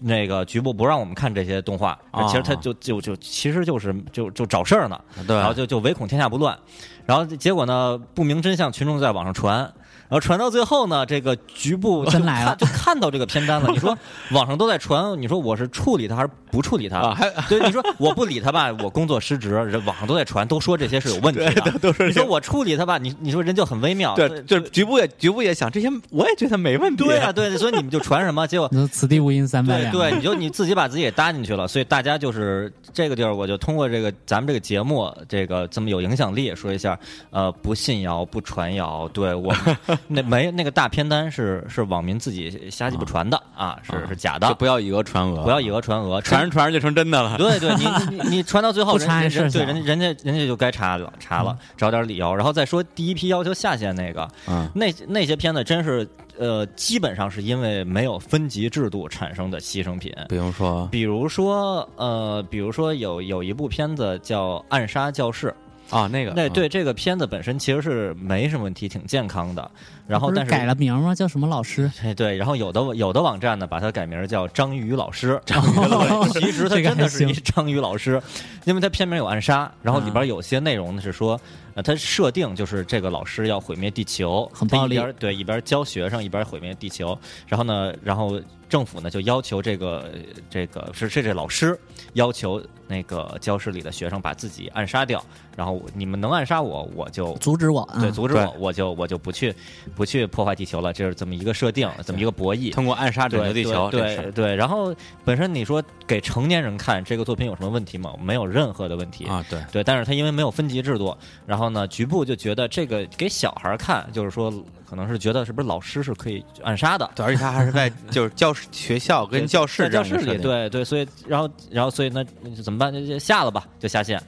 [0.00, 2.26] 那个局部不让我们看这些动画，啊。
[2.26, 6.58] 其实他就就就其实就是就就找事儿呢，对，然后就就唯恐天下不乱，
[7.06, 9.72] 然后结果呢不明真相，群众在网上传，
[10.08, 13.70] 然后传到最后呢，这个局部就真来了看就看到这个片单了。
[13.72, 13.96] 你说
[14.30, 17.16] 网上都在传，你说我是处理他还是不处理他？
[17.48, 21.70] 对，你说我不理他吧， 我工作失职，人网上都在传，都说这些是有问题的。
[21.80, 24.14] 都是你说我处理他吧，你你说人就很微妙。
[24.14, 27.04] 对，就是局部也局部也想这些，我也觉得没问题。
[27.04, 28.46] 对啊，对，所以你们就传什么？
[28.46, 36.98] 结果 此地无银三百两，对对，你就你自己把自己也搭进去了，所以大家就是这个地儿，我就通过这个咱们这个节目，这个这么有影响力，说一下，
[37.30, 47.36] 呃，不信谣，不传谣，对我们 那没那个大片单是是网民自己瞎鸡巴传的啊，是是假的就，不要以讹传讹，不要以讹传讹，传着传着就成真的了。
[47.36, 56.06] 对对，你你你传到最后，不人人查事小对人人家人家就该查了查了，找点理由，然后再说第一批要求下线那个，嗯那那些片子真是
[56.36, 60.12] 呃，基本上是因为没有分级制度产生的牺牲品。
[60.28, 65.48] 比如说比如说，呃，比如说有有一部片子叫《暗杀教室》，
[65.94, 69.70] 啊，那个那对这个片子本身其实是没什么问题，挺健康的。
[70.06, 71.14] 然后但是是改了名吗？
[71.14, 71.90] 叫什么老师？
[72.02, 78.20] 哎，对，然后有的有的网站呢，把它改名叫章鱼老师，哦 其实他这个还真的是一行章鱼老师，
[78.64, 81.40] 因为他片名有暗杀，然后里边有些内容呢是说，
[81.74, 90.10] 呃，他设定就是这个老师要毁灭地球，很暴力一边对一边教学生一边毁灭地球，然后呢，然后政府呢就要求这个
[90.50, 91.78] 这个是这这老师
[92.14, 95.24] 要求那个教室里的学生把自己暗杀掉，
[95.56, 99.54] 然后你们能暗杀我，我就阻止我，对阻止我，我就我就不去
[99.94, 102.72] 不去破坏地球了，这是这么一个设定，这么一个博弈。
[102.72, 104.94] 通过暗杀拯救地球，对对对，然后
[105.24, 108.12] 本身你说给成年人看这个作品有什么问题吗？
[108.20, 111.16] 没有任何的问题啊，对，对，但是他因为没有分级制度，
[111.46, 114.52] 然后呢，局部就觉得这个给小孩看，就是说
[114.88, 122.24] 可能是觉得是不是老师是可以暗杀的，对，而且他还是在就是教室、学校跟教室在教室里，对对，所以然后然后所以那
[122.62, 122.92] 怎么办？
[122.92, 124.20] 就就下了吧，就下线。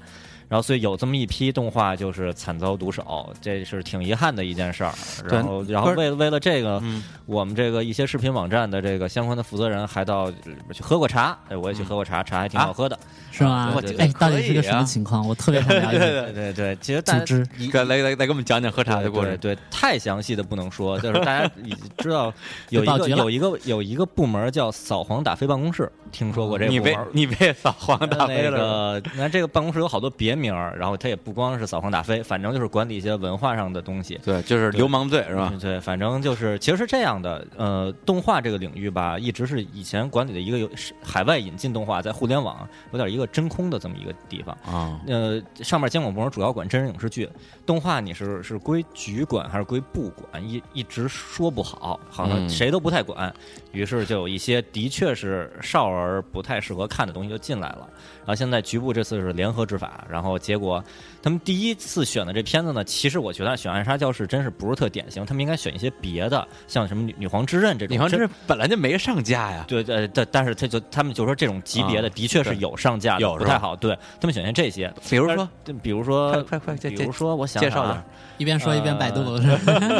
[0.49, 4.93] 然后，所以有这么一批动画就是惨遭毒手，这是挺遗憾的一件事儿。
[5.29, 12.97] 然后，然后为了为了这个，嗯我们这个一些视频网站的这个相关的负责人还到呃去喝过茶，哎，我也去喝过茶，茶还挺好喝的。
[13.33, 15.27] 是吗哎，到底是个什么情况？
[15.27, 15.99] 我特别想了解。
[15.99, 17.37] 对对对，其实大家
[17.73, 19.37] 来来来来，给我们讲讲喝茶的过程。
[19.37, 22.33] 对对，太详细的不能说，就是大家已知道
[22.71, 27.09] 有一个有一个有一个部门叫扫黄打非办公室，听说过这个你被部门？
[27.13, 34.21] 你被扫黄打非那了，个，那这个办公室有好多别名儿，然后他也不光是扫黄打非，反正就是管理一些文化上的东西。
[34.25, 35.51] 对，就是流氓罪是吧？
[35.53, 37.47] 嗯对，反正就是，其实是这样的。
[37.57, 44.57] 呃，动画这个领域吧，一直是以前管理的一个有是海外引进动画，在互联网有点一个真空的这么一个地方。
[44.65, 47.29] 啊，呃，上面监管部门主要管真人影视剧，
[47.65, 53.33] 动画你是是归局管还是归部管，一一直说不好，好像嗯谁都不太管。
[53.77, 57.87] 于是就有一些的确是少儿不太适合看的东西就进来了。
[58.21, 60.83] 然后现在局部这次是联合执法，然后结果
[61.27, 67.97] 他们第一次选的这片子呢，其实我觉得选《暗杀教室》真是不是特典型，他们应该选一些别的，像什么女女皇之刃这种。
[67.97, 73.75] 女皇之刃本来就没上架呀，对对，但但是他就他们就说这种级别的啊的确是有上架的，有不太好。
[73.75, 78.05] 对他们选些这些，比如说对，比如说快快快介比如说我想介绍点
[78.39, 79.43] 一边说一边百度，呃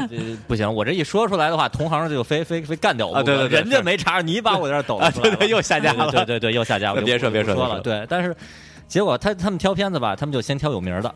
[0.09, 3.17] 是 不行，我这一说出来的话，同行就非非非干掉我。
[3.17, 7.03] 啊对对对人家没查，你把我这儿抖了 对对又下架了对对对对，又下架了。
[7.03, 7.81] 别说别说了。
[7.81, 8.33] 对，但是
[8.89, 11.15] 结果他他们挑片子吧，他们就先挑有名的。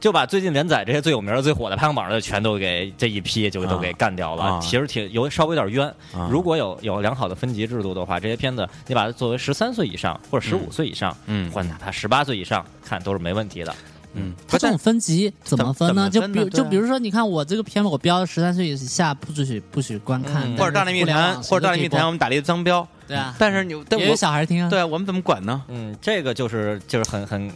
[0.00, 4.60] 就把最近连载这些最有名的、最火的排行榜的全都给这一批就都给干掉了，啊。
[4.60, 5.86] 其实挺有稍微有点冤。
[6.12, 6.28] 啊。
[6.30, 11.50] 如果有有良好的分级制度的话，这些片子你把它作为十三岁以上或者十五岁以上，嗯。
[11.50, 13.74] 或者哪怕十八岁以上看都是没问题的。
[14.12, 16.08] 嗯，它这种分级怎么分呢？
[16.10, 20.56] 就比就比如说，你看我这个片子，我标十三岁以下不准许不许观看，嗯。
[20.56, 25.62] 或者大内密谈，或者大内密谈，我们打了一个脏标，播对啊，但是你但也有我小孩听啊，对啊，我们怎么管呢？
[25.68, 27.50] 嗯，这个就是就是很很，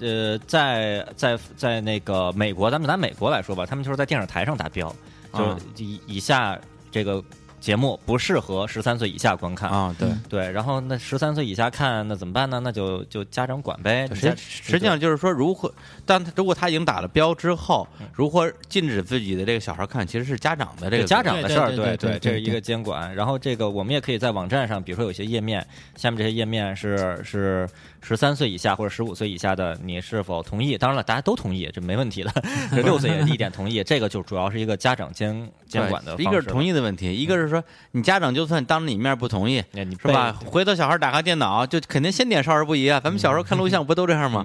[0.00, 4.94] 呃，在在在那个美国，咱们拿美国来说吧，他们就是在电视台上达标，
[5.32, 6.58] 就以以下
[6.90, 7.22] 这个
[7.62, 9.70] 节目不适合十三岁以下观看。
[9.70, 10.08] 啊，对。
[10.28, 12.58] 对，然后那十三岁以下看那怎么办呢？
[12.58, 14.08] 那就就家长管呗。
[14.12, 15.72] 实实际上就是说，如何，
[16.04, 23.14] 当他如果他已经打了标之后，如何禁止自己的这个小孩看，其实是家长的这这个家长的事儿，对对对对对这是一个监管。
[23.14, 25.64] 然后这个我们也可以在网站上，比如说有些页面，
[25.94, 27.68] 下面这些页面是是
[28.02, 30.76] 十三岁以下或者十五岁以下的，你是否同意？
[30.76, 32.30] 当然了，大家都同意，这没问题的。
[32.72, 36.24] 这 六岁也一点同意，这个就主要是一个家长监监管的一。
[36.24, 37.62] 个是同意的问题，一个是说
[37.92, 39.62] 你家长就算当着你面不同意，
[40.00, 40.32] 是吧？
[40.44, 42.98] 回头小孩打开电脑，就肯定先点少儿不宜啊。
[42.98, 44.44] 咱们小时候看录像不都这样吗？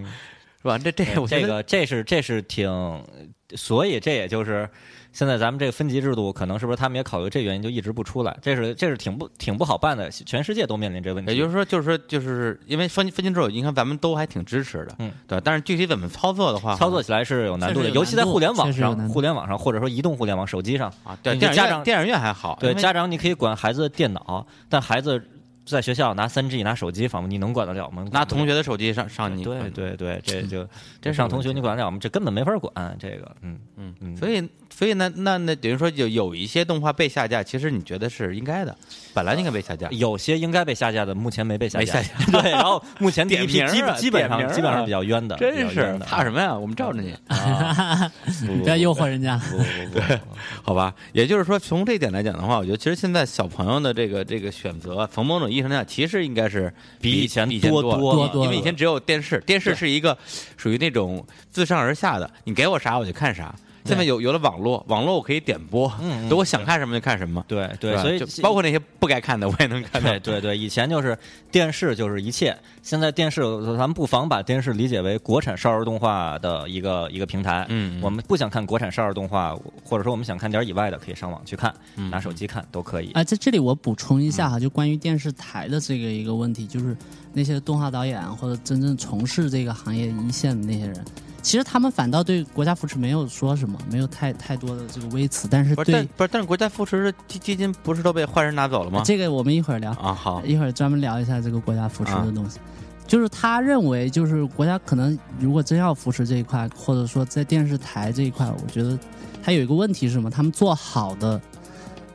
[0.62, 0.78] 是吧？
[0.78, 3.04] 这这我觉得这个这是这是挺，
[3.56, 4.70] 所以这也就是
[5.18, 8.38] 现在咱们这个分级制度，可能是不是他们也考虑这原因，就一直不出来。
[8.40, 11.32] 这是这是挺不挺不好办的，全世界都面临这问题。
[11.32, 15.42] 也就是说，就是说，就是因为分分清之后，你看咱们都还挺支持的，嗯，对。
[15.42, 25.20] 但是具体怎么操作的话，操作起来是有难度的，尤其在互联网上，互联网上或者说移动互联网、手机上，啊，对，你电影家长院电影院还好，对家长你可以管孩子的电脑，但孩子
[25.66, 28.06] 在学校拿三 G 拿手机访问，你能管得了吗？
[28.12, 30.68] 拿同学的手机上上你，对对对，这 就
[31.02, 31.98] 这上同学你管得了吗？
[32.00, 34.48] 这根本没法管这个，嗯嗯嗯所以
[34.78, 38.78] 所以呢，那那等于说有有一些动画被下架，其实你觉得是应该的，
[39.12, 41.96] 本来应该被下架，有些应该被下架的，目前没被下架。
[41.96, 46.56] 没下 对，然后目前第一批点名儿啊基基本上基本上比较冤的，真是的怕什么呀？
[46.56, 48.12] 我们罩着你，啊！
[48.62, 49.36] 不要诱惑人家。
[49.50, 50.20] 不不不不，
[50.62, 50.94] 好吧？
[51.12, 56.72] 也就是说，从这一点来讲的话，我觉得其实现在小朋友的这个这个选择，从某种意义上讲，其实应该是
[57.02, 60.16] 比以前以前多多多多因为以前只有电视，电视是一个
[60.56, 63.56] 属于那种自上而下的，你给我啥我就看啥。
[63.88, 70.20] 现在有有了网络，网络我可以点播，嗯嗯 等我想看什么就看什么，对，对所以就包括那些不该看的我也能看对。
[70.20, 71.18] 对对，以前就是
[71.52, 77.66] 电视就是一切，现在电视咱们不妨把电视理解为国产少儿动画的一个一个平台。
[77.70, 83.12] 嗯嗯我们不想看国产少儿动画，或者说我们想看点儿以外的，可以上网去看，嗯拿手机看都可以。
[83.12, 86.96] 啊，在这里我补充一下哈，就关于电视台的这个一个问题，就是
[87.34, 91.06] 那些动画导演啊或者真正从事这个行业一线的那些人，
[91.48, 99.02] 其实他们反倒对国家扶持没有说什么，没有太太多的这个微词，但是不是，但对不是，但是国家扶持的基基金不是都被坏人拿走了吗？
[99.06, 102.60] 这个我们一会儿聊，啊，好，一会儿专门聊一下这个国家扶持啊的东西。
[103.08, 109.00] 就是他认为，就是国家可能如果真要扶持这一块，或者说在电视台这一块，我觉得
[109.42, 110.30] 他有一个问题是什么？
[110.30, 111.42] 他们做好的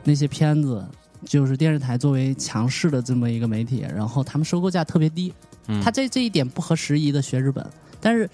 [0.03, 0.85] 那些片子，
[1.25, 5.33] 就是电视台作为强势的这么一个媒体，然后他们收购价特别低，
[5.65, 7.65] 嗯他这这一点不合时宜的学日本，
[7.99, 8.29] 但是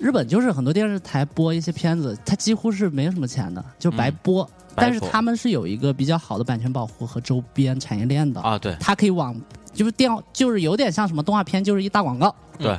[0.00, 4.42] 日本就是很多电视台播一些片子，它几乎是没有什么钱的，就白播。
[4.74, 8.74] 白但是他们是有一个比较好的版权保护和周边产业链的，啊，对。
[8.80, 9.38] 它可以往
[9.74, 12.78] 就是电就是有点像什么动画片，就是一大广告，对，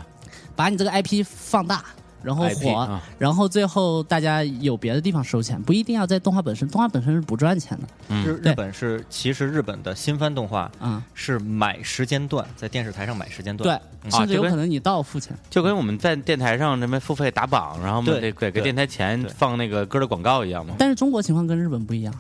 [0.55, 1.85] 把你这个 IP 放大，
[2.23, 3.01] 然后 IP 火，啊。
[3.17, 7.87] 然后最后大家有别的地方收钱，不一定要在动画本身，动画本身是不赚钱的。
[8.09, 8.25] 嗯。
[8.25, 13.79] 日日本是其实日本的新番动画啊、是买时间段，在电视台上买时间段。
[14.03, 15.35] 对，甚至有可能你倒付钱。
[15.49, 18.21] 就跟我们在电台上什么付费打榜，然后我们对。
[18.21, 20.75] 得给给电台钱放那个歌的广告一样嘛。
[20.77, 22.13] 但是中国情况跟日本不一样，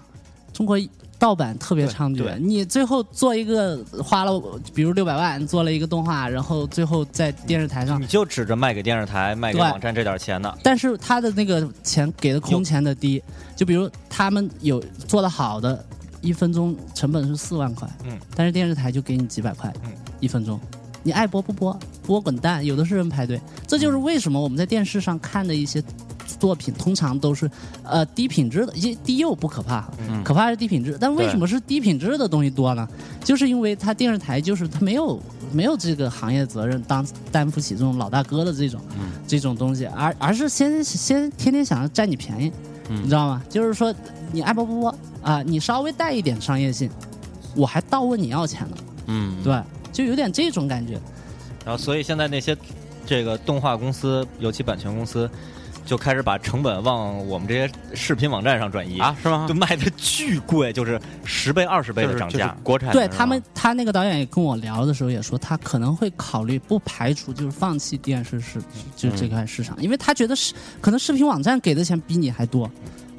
[0.53, 0.77] 中国
[1.21, 2.35] 盗版特别猖獗。
[2.39, 4.41] 你最后做一个花了，
[4.73, 10.51] 比如六百万做了一个动画，然后最后在电视台上你，就指着卖给电视台、卖给网站这点钱呢。
[10.63, 13.21] 但是他的那个钱给的空前的低，
[13.55, 15.85] 就比如他们有做的好的，
[16.21, 20.59] 一分钟成本是四万块，嗯，但是电视台就给你几百块，嗯，一分钟，
[21.03, 23.39] 你爱播不播，播滚蛋，有的是人排队。
[23.67, 25.83] 这就是为什么我们在电视上看的一些
[26.39, 27.49] 作品，通常都是
[27.83, 29.89] 呃低品质的，一低幼不可怕，
[30.23, 30.97] 可怕是低品质。
[30.99, 32.87] 但为什么是低品质的东西多呢？
[33.23, 35.19] 就是因为它电视台就是它没有
[35.51, 38.79] 没有这个行业责任当担负起这种老大哥的这种、
[39.27, 42.51] 这种东西，而而是先先天天想着占你便宜，
[42.89, 43.43] 你知道吗？
[43.49, 43.93] 就是说
[44.31, 46.89] 你爱播不播啊，你稍微带一点商业性，
[47.55, 49.61] 我还倒问你要钱呢，嗯，对，
[50.01, 50.93] 就有点这种感觉。
[51.65, 52.57] 然后所以现在那些
[53.05, 55.29] 这个动画公司，尤其版权公司，
[55.85, 59.53] 就开始把成本往我们这些视频网站上转移啊，是吗就？
[59.53, 62.57] 卖的巨贵，就是十倍、二十倍就是就是的涨价。
[62.63, 68.61] 国产对他们，他那个导演也跟我聊的时候也说，他可能会考虑不排除就是放弃电视市，
[68.95, 72.69] 就是这块市场，因为他觉得是可能视频网站给的钱比你还多，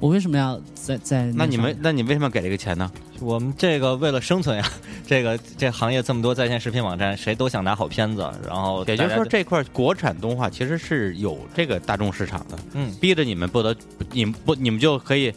[0.03, 2.91] 我为什么要在在上那你们，那你为什么要给这个钱呢？
[3.21, 4.69] 我们这个为了生存呀，
[5.07, 13.77] 这个这行业这么多在线视频网站，谁都想拿好片子，然后也就是说，这块国产动画其实是有这个大众市场的，嗯逼着你们不得，
[14.11, 15.33] 你们不，你们就可以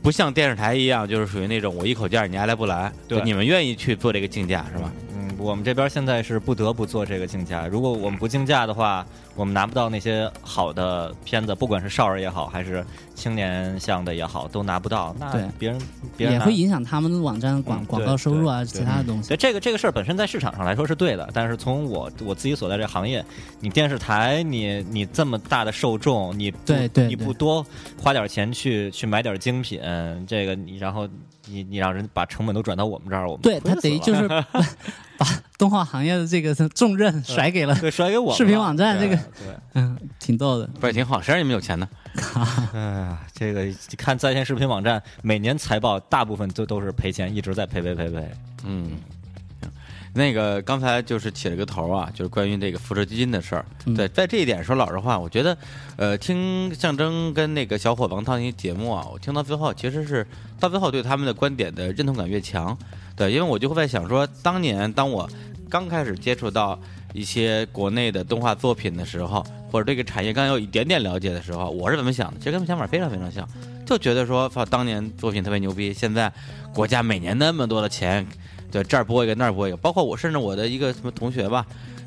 [0.00, 4.92] 不像电视台一样，就是属于那种我一口价，你爱来不来，对你们愿意去做这个竞价是吧？
[5.38, 7.66] 嗯，我们这边现在是不得不做这个竞价。
[7.66, 12.84] 如果我们不竞价的话，我们拿不到那些好的片子，不管是少儿也好，还是
[13.14, 15.14] 青年向的也好，都拿不到。
[15.18, 15.80] 那对别人
[16.16, 19.36] 别人也会影响他们的网站广嗯广告收入啊，其他的东西对。
[19.36, 23.24] 这个这个事儿本身在市场上来说是对的，但是从我我自己所在这行业，
[23.60, 27.64] 你电视台你你这么大的受众，你不你对对对不多
[28.02, 29.80] 花点钱去去买点精品，
[30.26, 31.08] 这个你然后
[31.50, 34.28] 你你让人把成本都转到我们这儿，我们对他等于就是
[35.18, 35.26] 把
[35.58, 39.54] 动画行业的这个重任甩给了，对甩给我视频网站这个对。
[39.74, 40.66] 嗯，挺逗的。
[40.80, 41.20] 不是挺好？
[41.20, 41.88] 谁让你们有钱呢？
[42.72, 43.66] 哎呀，这个
[43.96, 48.30] 看在线视频网站每年财报大部分都都是赔钱，一直在赔赔赔赔。
[48.64, 49.00] 嗯，行
[50.18, 53.64] 那个刚才就是起了个头啊，就是关于这个辐射基金的事儿。
[53.86, 55.56] 嗯对，在这一点说老实话，我觉得，
[55.96, 60.26] 呃，听象征跟那个小伙王涛那些节目啊，我听到最后其实是
[60.58, 62.76] 到最后对他们的观点的认同感越强。
[63.16, 65.28] 对，因为我就会在想说，当年当我
[65.70, 66.78] 刚开始接触到
[67.14, 72.38] 一些国内的动画作品的时候，或者对这个产业刚有一点点了解的时候，我是怎么想的？
[72.38, 73.48] 其实跟他们想法非常非常像，
[73.86, 76.32] 就觉得说，操，当年作品特别牛逼，现在
[76.74, 78.26] 国家每年那么多的钱，
[78.70, 81.64] 对这儿播一个那儿播一个，包括我，甚至我的一个什么同学吧，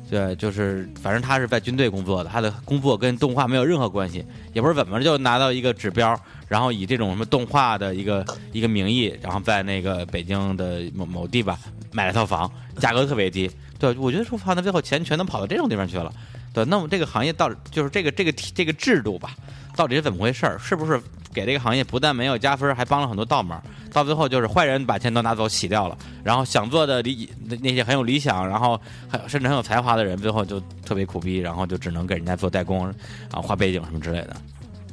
[0.08, 6.18] 对，就是反正他是在军队工作的，他的工作跟动画没有任何关系，也不是怎么就拿到一个指标，
[6.48, 11.58] 然后以这种什么动画的一个一个名义，然后在那个北京的某某地吧
[11.90, 13.50] 买了套房，价格特别低。
[13.78, 16.12] 对，我觉得说，放到最后钱全都跑到这种地方去了。
[16.52, 19.34] 对，那么这个行业到底就是这个这个体这个制度吧，
[19.76, 20.58] 到底是怎么回事儿？
[20.58, 21.00] 是不是
[21.32, 23.62] 给这个行业不但没有加分，还帮了很多倒忙？
[23.92, 32.86] 到最后就是坏人把钱都拿走洗掉了，然后想做的理那那些很有理想，然后还甚至很有才华的人，最后就特别苦逼，然后就只能给人家做代工
[33.30, 34.36] 啊，画背景什么之类的。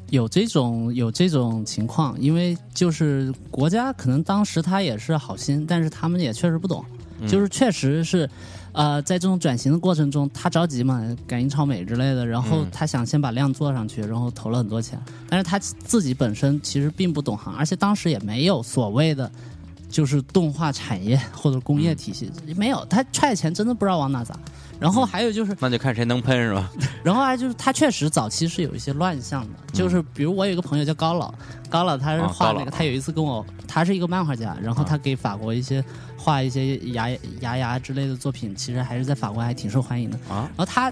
[0.10, 6.84] 有这种有这种情况，因为就是国家可能当时他也是好心，但是他们也确实不懂，
[7.22, 8.28] 嗯就是确实是，
[8.72, 19.32] 呃，在这种转型的过程中，他着急嘛，赶英超美之类的，然后嗯他想先把量做上去，然后投了很多钱，但是他自己本身其实并不懂行，而且当时也没有所谓的。
[19.92, 24.38] 就是动画产业或者工业体系、没有，他踹钱真的不知道往哪砸。
[24.80, 26.72] 然后还有就是，那就看谁能喷是吧？
[27.04, 31.34] 然后啊就是他确实早期是有一些乱象的，就是比如我有一个朋友叫高老，
[31.70, 35.84] 高老他是啊画那个，他有一次跟我，他是一个漫画家，然后他给法国一些
[36.18, 37.10] 画一些牙
[37.42, 40.18] 牙牙之类的作品，其实还是在法国还挺受欢迎的。
[40.30, 40.50] 啊。
[40.56, 40.92] 然后他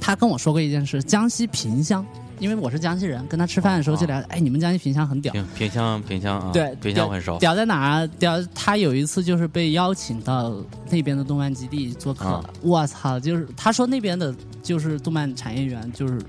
[0.00, 2.04] 他跟我说过一件事，江西萍乡，
[2.40, 7.38] 因为我是江西人，跟他吃饭的时候就聊，哎，你们江西萍乡很屌，萍萍乡萍乡啊，对，萍乡我很熟。
[7.38, 8.06] 屌在哪儿啊？
[8.18, 10.54] 屌，他有一次就是被邀请到
[10.90, 13.18] 那边的动漫基地做客啊，我操！
[13.18, 16.20] 就是他说那边的，就是动漫产业园，就是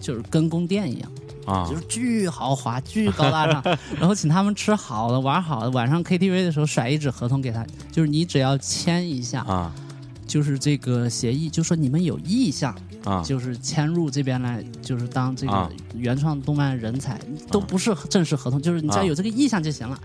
[0.00, 1.10] 就是跟宫殿一样，
[1.46, 3.62] 啊就是巨豪华、巨高大上，
[3.98, 9.72] 然后请他们吃好的、玩好的，晚上 KTV 的时候甩一纸合同给他，就是你只要签一下，啊
[10.26, 12.72] 就是这个协议，就说你们有意向，
[13.04, 17.18] 啊就是迁入这边来，就是当这啊个原创动漫人才，
[17.50, 19.98] 都不是正式合同，就是你只要啊有这个意向就行了。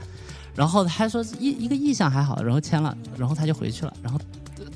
[0.55, 4.17] 然后他还说一一个意向还好，然后签了，然后他就回去了，然后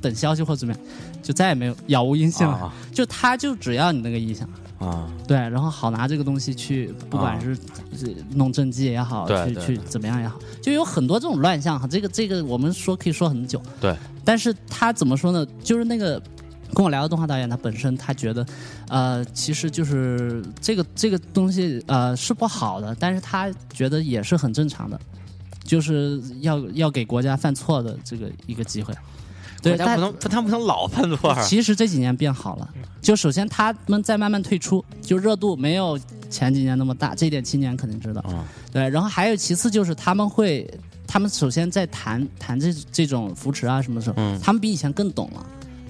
[0.01, 0.81] 等消息或怎么样，
[1.23, 2.53] 就再也没有杳无音信了。
[2.53, 4.45] 啊 就他就只要你那个意向，
[4.77, 7.55] 啊对，然后好拿这个东西去，不管是
[7.97, 11.87] 是弄政绩也好，去去对对对怎么样也好，就有很多这种乱象哈。
[11.87, 15.47] 这个这个我们说可以说很久，对，但是他怎么说呢？
[15.63, 16.21] 就是那个
[16.73, 18.45] 跟我聊的动画导演，他本身他觉得，
[18.87, 24.99] 呃，其实就是这个这个东西呃是不好的，但是他觉得也是很正常的，
[25.63, 28.93] 就是要要给国家犯错的这个一个机会。
[29.61, 31.41] 对，但国家不能他不能老犯错啊。
[31.43, 32.69] 其实这几年变好了。
[33.01, 38.23] 就首先他们在慢慢退出，就热度没有前几年那么大，这一点青年肯定知道。
[38.29, 40.69] 嗯对，然后还有其次就是他们会，
[41.07, 45.45] 他们首先在谈谈这这种扶持啊什么的时候，嗯他们比以前更懂了，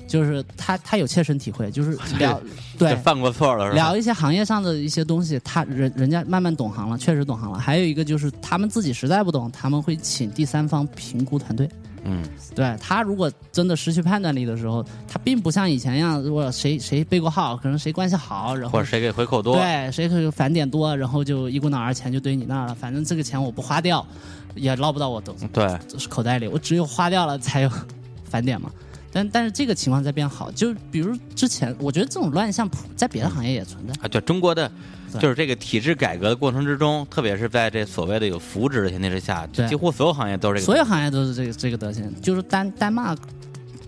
[0.10, 2.41] 就是他他有切身体会，就是 聊
[2.77, 3.72] 对就犯过错了？
[3.73, 7.60] 聊一些行业上的一些东西，他人人家慢慢懂行了，确实懂行了。
[7.60, 11.69] 还有一个就是他们自己实在不懂，他们会请第三方评估团队。
[12.06, 12.23] 嗯，
[12.56, 19.57] 对他如果真的失去判断力的时候，他并不像以前一样，如果谁谁背过号，可能谁关系好，然后或者谁给回扣多？
[19.57, 22.73] 对谁可以返点多，然后就一股脑儿钱就堆你那儿了。
[22.73, 24.03] 反正这个钱我不花掉，
[24.56, 25.68] 也捞不到我的对
[26.10, 27.72] 口袋里，我只有花掉了才有
[28.23, 28.72] 返点嘛。
[29.11, 33.94] 但但是这个情况在变好，就比如之前，我觉得这种乱象普在别的行业也存在。
[34.02, 34.72] 啊，对中国的
[35.19, 40.65] 就是这个体制改革的过程之中，特别是在这所谓的有扶植的前提之下，几乎所有行业都是这个。
[40.65, 43.15] 所有行业都是这个这个德行，就是单单骂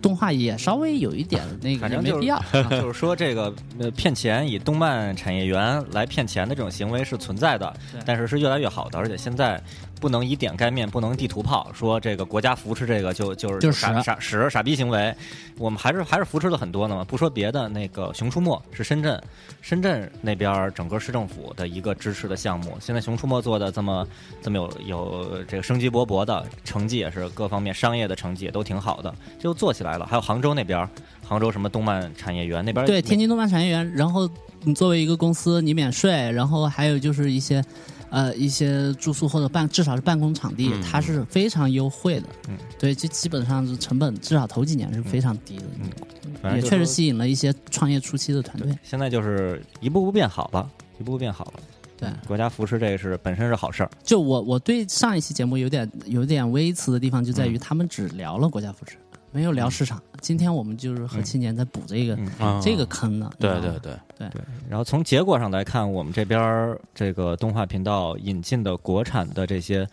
[0.02, 2.42] 动画也稍微有一点那个，反正就是也没必要。
[2.82, 7.72] 就是说这个呃骗钱以动漫产业园来骗钱的这种行为是存在的，
[8.04, 9.62] 但是是越来越好的，而且现在
[10.02, 15.16] 不能以点盖面，不能地图炮，说这个国家扶持这个就就是就是傻傻屎傻逼行为，
[15.60, 17.06] 我们还是还是扶持了很多的嘛。
[17.06, 19.22] 不说别的，那个《熊出没》是深圳，
[19.62, 24.08] 深圳那边整个市政府的一个支持的项目，现在《熊出没》做的这么
[24.42, 30.08] 这么有有这个生机勃勃的成绩，也是各方面商业的成绩也都挺好的，就做起来了。
[30.08, 30.90] 还有杭州那边，
[31.24, 34.28] 杭州什么动漫产业园那边对，天津动漫产业园，然后
[34.64, 37.64] 你作为一个公司，你免税，然后还有就是一些。
[38.12, 40.82] 呃，一些住宿或者办，至少是办公场地，嗯。
[40.84, 42.28] 它是非常优惠的。
[42.50, 48.78] 嗯，对，就基本上是成本，至少头几年是非常低的，也反正就说确实吸引了一些创业初期的团队。
[48.84, 50.70] 现在就是一步步变好了，
[51.00, 51.54] 一步步变好了。
[51.98, 58.98] 对，国家扶持这个是本身是好事儿，就我我对上一期节目有点有点微词的地方，就在于他们只聊了国家扶持，
[59.32, 60.02] 没有聊市场。
[60.20, 62.18] 今天我们就是和青年在补这个、
[62.62, 63.32] 这个坑呢。
[63.40, 64.30] 对你知道对对，
[64.70, 69.88] 然后从结果上来看，我们这边儿这个动画频道引进的国产的这些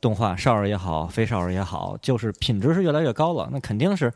[0.00, 3.48] 动画，少儿也好，非少儿也好，就是品质是越来越高了。
[3.52, 4.12] 那肯定是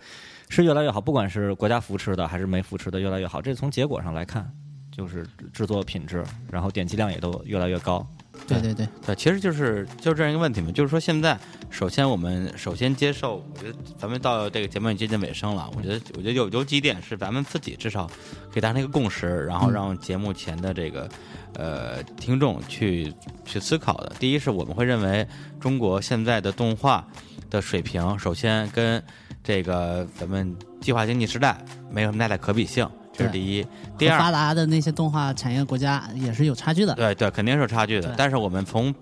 [0.48, 3.40] 是越来越好，不管是国家扶持的还是没扶持的，越来越好。
[3.40, 4.50] 这从结果上来看，
[4.90, 8.06] 就是制作品质，然后点击量也都越来越高。
[8.46, 8.74] 对对。
[8.74, 11.38] 对，对，其实就是就是这样一个问题嘛，就是说现在
[11.70, 18.06] 首先我们首先接受，我觉得咱们到这个节目也接近尾声了，我觉得我觉得有有几点是咱们自己至少
[18.52, 21.08] 可以达成一个共识，然后让节目前的这个
[21.54, 23.12] 呃听众去
[23.44, 24.12] 去思考的。
[24.18, 25.26] 第一是我们会认为
[25.58, 27.06] 中国现在的动画
[27.50, 29.02] 的水平，首先跟
[29.42, 31.56] 这个咱们计划经济时代
[31.90, 33.66] 没有什么太大可比性，这是第一。
[33.96, 36.94] 第二，发达的那些动画产业国家也是有差距的。
[36.94, 38.14] 对对，肯定是有差距的。
[38.16, 38.94] 但是我们从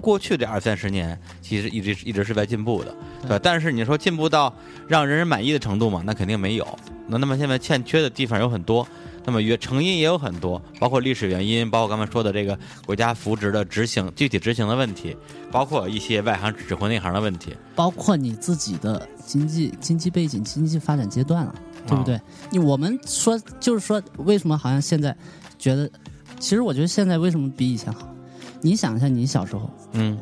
[0.00, 3.38] 过去这二三十年，其实一直一直是在进步的，对对。
[3.40, 4.52] 但是你说进步到
[4.86, 6.66] 让人人满意的程度嘛，那肯定没有。
[7.06, 8.86] 那那么现在欠缺的地方有很多，
[9.24, 15.16] 那么原成因也有很多，包括历史原因，包括刚才说的这个国家扶植的执行具体执行的问题，
[15.50, 17.54] 包括一些外行指挥内行的问题。
[17.74, 21.54] 包括你自己的经济经济背景、经济发展阶段了，
[21.88, 22.20] 对不啊对？
[22.50, 25.16] 你我们说就是说，为什么好像现在
[25.58, 25.90] 觉得，
[26.38, 28.08] 其实我觉得现在为什么比以前好？
[28.60, 30.18] 你想一下，你小时候嗯，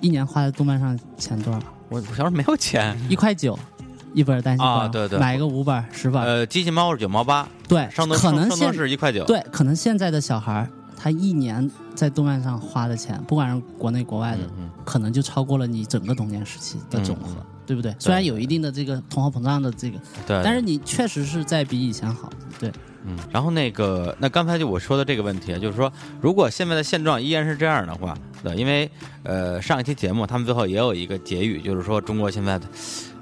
[0.00, 1.60] 一年花在动漫上钱多少？
[1.88, 2.98] 我我小时候没有钱。
[3.08, 3.58] 一块九
[4.14, 9.24] 一本单行本，啊对对买一个五本十本，呃，机器猫是九毛八，对，可能现是一块九。
[9.24, 17.34] 对，可能现在的小孩儿他一年在动漫上花的钱，不管是国内国外的，嗯嗯可能就超过了你整个童年时期的总和，
[17.66, 17.94] 对不对？
[17.98, 20.40] 虽然有一定的这个通货膨胀的这个，对。
[20.44, 22.70] 但是你确实是在比以前好，对。
[23.08, 28.90] 嗯，然后那个，那刚才就我说的这个问题，就是说，如果现在的现状依然是这样的话，对，因为
[29.22, 32.66] 呃上一期节目他们最后也有一个结语，就是说中国现在的，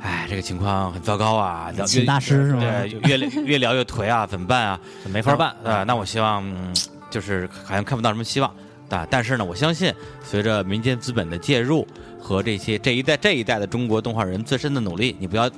[0.00, 4.80] 哎，这个情况很糟糕啊，聊请大师是吗对，越越聊越颓啊，怎么办啊？
[5.12, 6.72] 没法办啊、那我希望、嗯
[7.10, 8.50] 就是好像看不到什么希望，
[8.88, 9.92] 啊，但是呢，我相信
[10.24, 11.86] 随着民间资本的介入
[12.24, 15.50] 和这些这一代这一代的中国动画人自身的努力，你不要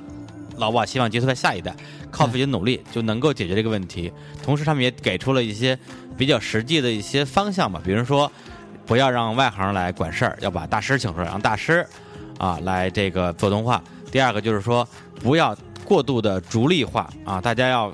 [0.57, 1.73] 老把希望寄托在下一代，
[2.11, 4.11] 靠自己的努力就能够解决这个问题。
[4.43, 5.79] 同时，他们也给出了一些
[6.17, 8.29] 比较实际的一些方向吧，比如说
[8.85, 11.87] 不要让外行来管事儿，要把大师请出来，让大师
[12.37, 13.81] 啊来这个做动画。
[14.11, 14.85] 第二个就是说，
[15.21, 17.89] 不要过度的逐利化啊，大家要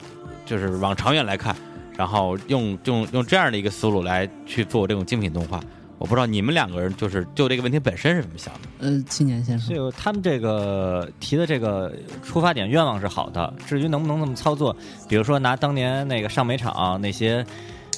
[0.47, 1.55] 就是往长远来看，
[1.95, 5.61] 然后用用用这样的一个思路来去做这种精品动画。
[6.03, 8.59] 我不知道你们两个人就是就这个问题本身是怎么想的？
[8.80, 14.75] 呃，青年先生，就他们这个提的这个出发点愿望是好的，至于能不能这么操作，
[15.07, 17.45] 比如说拿当年那个上美场那些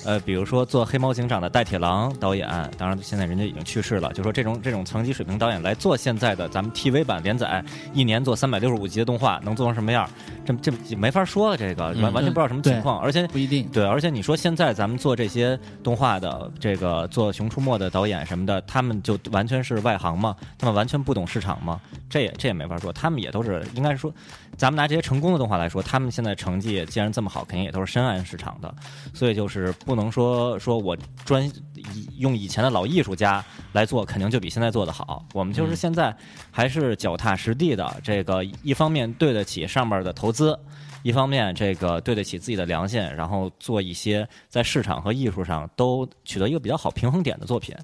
[0.05, 7.63] 呃，比如说做《黑猫警长》的戴铁郎导演，当然现在人家已经去世了，就说这种这种层级水平导演来做现在的咱们 TV 版连载，
[7.93, 10.07] 一年做三百六十五集的动画，能做成什么样？
[10.45, 13.67] 这这没法说了，这个嗯完完全不知道什么情况，而且不一定。
[13.73, 20.35] 对，而且你说现在咱们做这些动画的，这个做《熊出没》的导演什么的，他们就完全是外行吗？
[20.57, 21.81] 他们完全不懂市场吗？
[22.07, 24.13] 这也这也没法说，他们也都是应该是说，
[24.57, 28.73] 咱们拿这些成功的动画来说，他们现在成绩既然这么好，肯定也都是深谙市场的，
[29.13, 35.25] 所以就是不能说说我专以用以前的老艺术家来做，肯定就比现在做的好。
[35.33, 36.15] 我们就是现在
[36.51, 40.57] 还是脚踏实地的，这个一方面对得起上面的投资。
[41.03, 47.75] 一方面，这个对得起自己的良心，然后做一些在市场和艺术上都取得一个比较好平衡点的作品，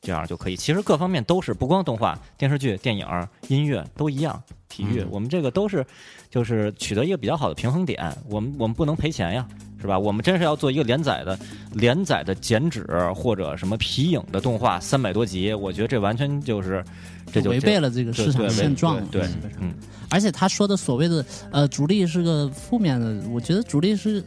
[0.00, 0.56] 这样就可以。
[0.56, 3.06] 其实各方面都是，不光动画、电视剧、电影、
[3.48, 5.84] 音乐都一样，体育，我们这个都是
[6.30, 8.10] 就是取得一个比较好的平衡点。
[8.28, 9.46] 我们我们不能赔钱呀，
[9.80, 9.98] 是吧？
[9.98, 11.38] 我们真是要做一个连载的
[11.72, 16.84] 连载的剪纸或者什么皮影的动画，三百多集，我觉得这完全就是
[17.32, 19.22] 这就违背了这个市场现状了，对，
[19.58, 19.74] 嗯。
[20.08, 24.22] 而且他说的所谓的呃主力是个负面的，我觉得主力是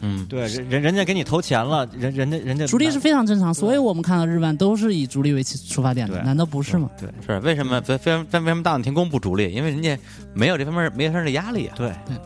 [0.00, 6.90] 嗯，对，人人人家给你投钱了，人人家人家逐利是非常正常，所以我们看到日漫都是以逐利为起出发点的，难道不是吗？
[6.98, 7.80] 对是为什么？
[7.80, 9.52] 非非为为什么大闹天宫不逐利？
[9.52, 9.98] 因为人家
[10.34, 11.74] 没有这方面没有这方面的压力啊。
[11.76, 12.16] 对对。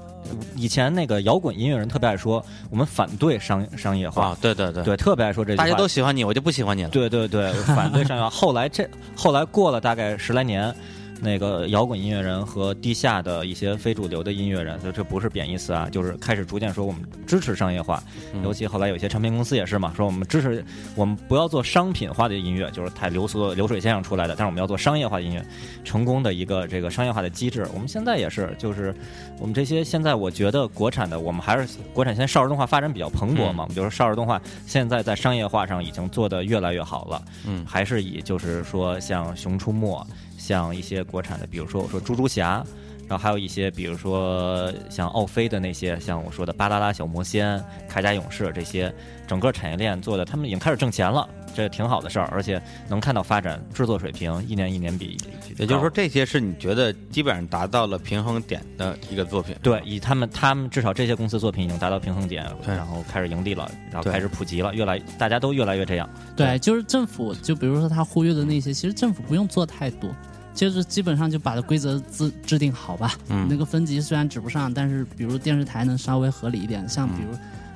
[0.56, 5.64] 以前那个摇滚音乐人特别爱说，我们反对商商业化，对对，对，特别爱说这句话。
[5.64, 6.90] 大家都喜欢你，我就不喜欢你了。
[6.90, 8.28] 对对对，反对商业化。
[8.30, 8.86] 后来这
[9.16, 10.74] 后来过了大概十来年。
[11.20, 20.64] 那个摇滚音乐人和地下的一些非主流的音乐人，就这不是贬义词啊，就是开始逐渐说我们支持商业化，嗯尤其后来有些唱片公司也是嘛，说我们支持
[20.94, 25.44] 我们不要做商品化的音乐，就是太流俗流水线上出来的，但是我们要做商业化的音乐，
[25.84, 27.66] 成功的一个这个商业化的机制。
[27.74, 28.94] 我们现在也是，就是
[29.38, 37.22] 我们这些现在我觉得国产的，我们还是国产现在少儿动画发展比较蓬勃嘛，嗯就是少儿动画现在在商业化上已经做得越来越好了。
[37.46, 39.98] 嗯还是以就是说像《熊出没》，
[40.48, 42.64] 像一些国产的，比如说我说猪猪侠，
[43.06, 48.90] 然后还有一些比如说像奥飞的那些，像我说的巴啦啦小魔仙、铠甲勇士这些，
[49.26, 55.18] 整个产业链做的，他们已经开始挣钱了，这挺好的事儿，而且能看到发展，制作水平一年一年比，
[55.58, 59.54] 也就是说，这些是你觉得基本上达到了平衡点的一个作品。
[59.62, 66.08] 对，以他们他们至少这些公司作品已经达到平衡点，然后开始盈利了，然后开始普及了，越来大家都越来越这样。
[66.34, 70.10] 对，就是政府，就比如说他呼吁的那些，其实政府不用做太多，
[70.58, 73.14] 就是基本上就把规则制制定好吧。
[73.28, 77.28] 嗯那个分级虽然指不上，但是比如电视台能稍微合理一点，像比如，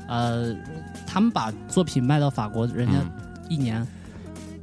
[0.09, 0.53] 呃，
[1.07, 3.11] 他们把作品卖到法国，人家嗯
[3.49, 3.87] 一年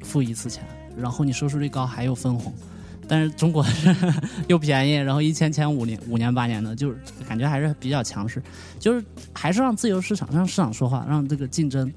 [0.04, 0.66] 付一次钱，
[0.98, 2.54] 然后你收视率高还有分红。
[3.08, 3.96] 但是中国是
[4.48, 8.44] 又便宜，然后一签签五年五年八年的，就是感觉还是比较强势，
[8.80, 9.02] 就是
[9.34, 11.90] 还是让自由市场让市场说话，让这个竞争，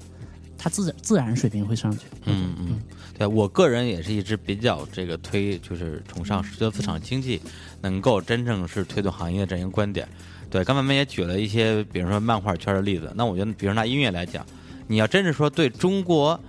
[0.63, 2.05] 它自然自然水平会上去。
[2.23, 2.79] 嗯嗯，
[3.17, 7.41] 对我个人也是一直比较这个推，就是崇尚自由市场经济
[7.81, 10.07] 能够真正是推动行业的这样一个观点。
[10.49, 13.11] 对，刚才我们也举了一些，比如说漫画圈的例子。
[13.13, 14.45] 那我觉得，比如拿音乐来讲，
[14.87, 16.39] 你要真是说对中国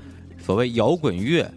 [0.41, 1.51] 所谓摇滚乐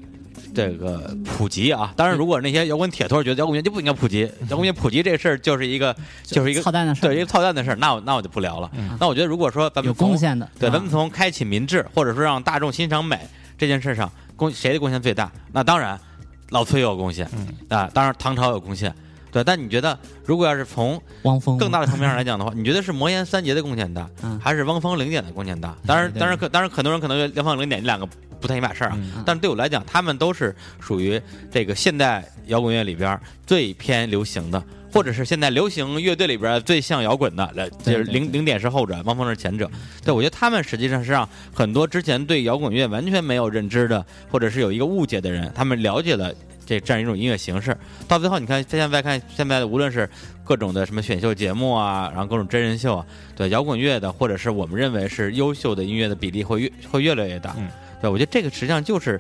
[0.58, 8.72] 这个普及啊，当然，如果那些摇滚铁托觉得摇滚乐就不应该普及，摇滚乐普及这事儿就是一个就是一个操蛋的事儿，对一个操蛋的事儿，那我那我就不聊了。
[9.00, 13.20] 那我觉得，如果说咱们有贡献的，对，咱们从开启民智，或者说让大众欣赏美
[13.56, 15.32] 这件事上，贡谁的贡献最大？
[15.52, 16.00] 那当然，
[16.50, 17.78] 老崔有贡献，嗯。
[17.78, 18.92] 啊，当然唐朝有贡献，
[19.32, 19.44] 对。
[19.44, 25.76] 但你觉得，如果要是从汪峰更大的层面上来讲的话，你觉得是魔岩三杰的贡献大，嗯还是汪峰零点的贡献大？
[25.86, 28.08] 当然，当然可当然很多人可能觉得汪峰零点这两个
[28.40, 31.22] 不太一码事儿啊，嗯但是对我来讲，他们都是属于
[31.52, 34.64] 这个现代摇滚乐里边最偏流行的。
[34.90, 39.70] 或者是现在流行乐队里边最像摇滚的，呃，就是零零点是后者，汪峰是前者。
[40.04, 46.34] 对，我觉得他们实际上是让很多之前对摇滚乐完全没有认知的，或者是有一个误解的人，他们了解了
[46.68, 47.76] 这这样一种音乐形式。
[48.08, 50.08] 到最后，你看现在看现在的无论是
[50.44, 57.56] 各种的什么选秀节目啊，然后各种真人秀啊，对摇滚乐的，或者是我们认为是优秀的音乐的比例会越会越来越大。
[57.58, 57.68] 嗯
[58.00, 59.20] 对，我觉得这个实际上就是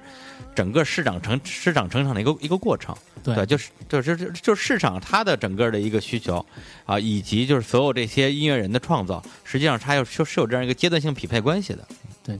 [0.53, 2.95] 整个市场成市场成长的一个一个过程。
[3.23, 6.45] 对就是就是就是就是市场它的整个的一个需求
[6.85, 11.85] 啊，以及就是所有这些音乐人的创造，实际上它有是是有这样一个阶段性匹配关系的。
[12.23, 12.39] 对，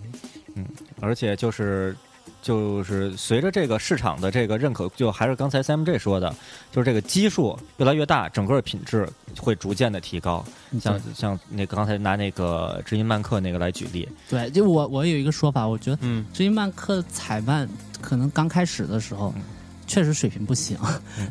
[0.54, 0.66] 嗯
[1.02, 1.94] 而且就是
[2.42, 6.34] 就是随着这个市场的这个认可，就还是刚才 CMJ 说的，
[6.72, 9.08] 就是这个基数越来越大，整个品质
[9.40, 10.44] 会逐渐的提高。
[10.80, 16.26] 像像那个刚才拿那个知音漫客那个来举例，对，就我我有一个说法，我觉得嗯。
[16.34, 17.68] 知音漫客彩漫
[18.02, 19.42] 可能刚开始的时候嗯。
[19.90, 20.78] 确实水平不行，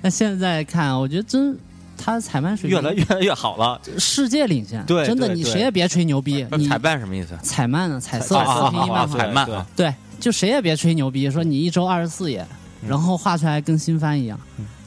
[0.03, 1.55] 但现在看，我觉得真
[1.95, 3.79] 他彩漫水越平来越来越好了。
[3.99, 7.39] 世界领先，对真的，你谁也别吹牛逼，你采办什么意思？
[7.43, 12.47] 彩漫呢，彩色彩四拼漫画，对采漫啊，对，就谁也别吹牛逼，说你一周二十四页，
[12.87, 14.39] 然后画出来跟新番一样。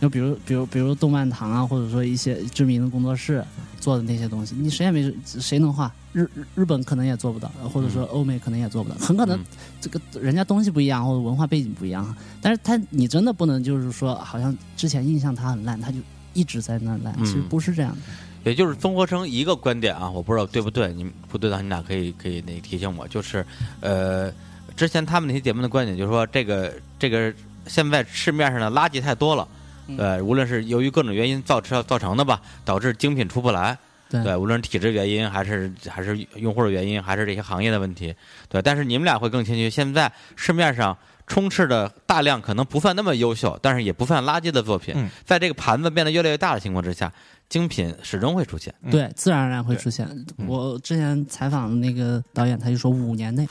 [0.02, 3.44] 就比如比如比如动漫堂啊，或者说一些知名的工作室
[3.80, 9.46] 做的那些东西，你谁也没谁能画，日日日本可能也做不到，或者说欧美可能也做不到，很可能嗯。
[9.82, 15.98] 这个人家东西不一样，或者文化背景不一样，但是他你真的不能就是说，好像之前印象他很烂，他就
[16.34, 17.26] 一直在那烂，嗯。
[17.26, 17.98] 其实不是这样的。
[18.46, 23.46] 也就是综合成一个观点啊，我不知道对不对，你不对的话，你俩可以可以那个提醒我，就是
[23.82, 24.32] 呃，
[24.80, 27.34] 之前他们那些节目的观点就是说，这个这个
[27.68, 29.46] 现在市面上的垃圾太多了。
[29.88, 33.78] 嗯对，无论是由于各种原因造成造成的吧，导致精品出不来，
[34.10, 38.16] 对对，无论是体制原因，还是还是用户的原因，还是这些行业的问题，
[38.48, 38.62] 对。
[38.62, 40.98] 但是你们俩会更谦虚，现在市面上
[41.28, 47.12] 充斥着大量可能不算那么优秀，但是也不算垃圾的作品，嗯在这个盘子变得越来越大的情况之下，
[47.50, 48.74] 精品始终会出现。
[48.84, 50.08] 嗯对，自然而然会出现。
[50.48, 53.48] 我之前采访的那个导演，他就说五年内，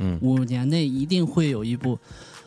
[0.00, 1.96] 嗯五年内一定会有一部，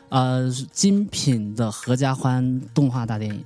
[0.10, 3.42] 呃，精品的合家欢动画大电影。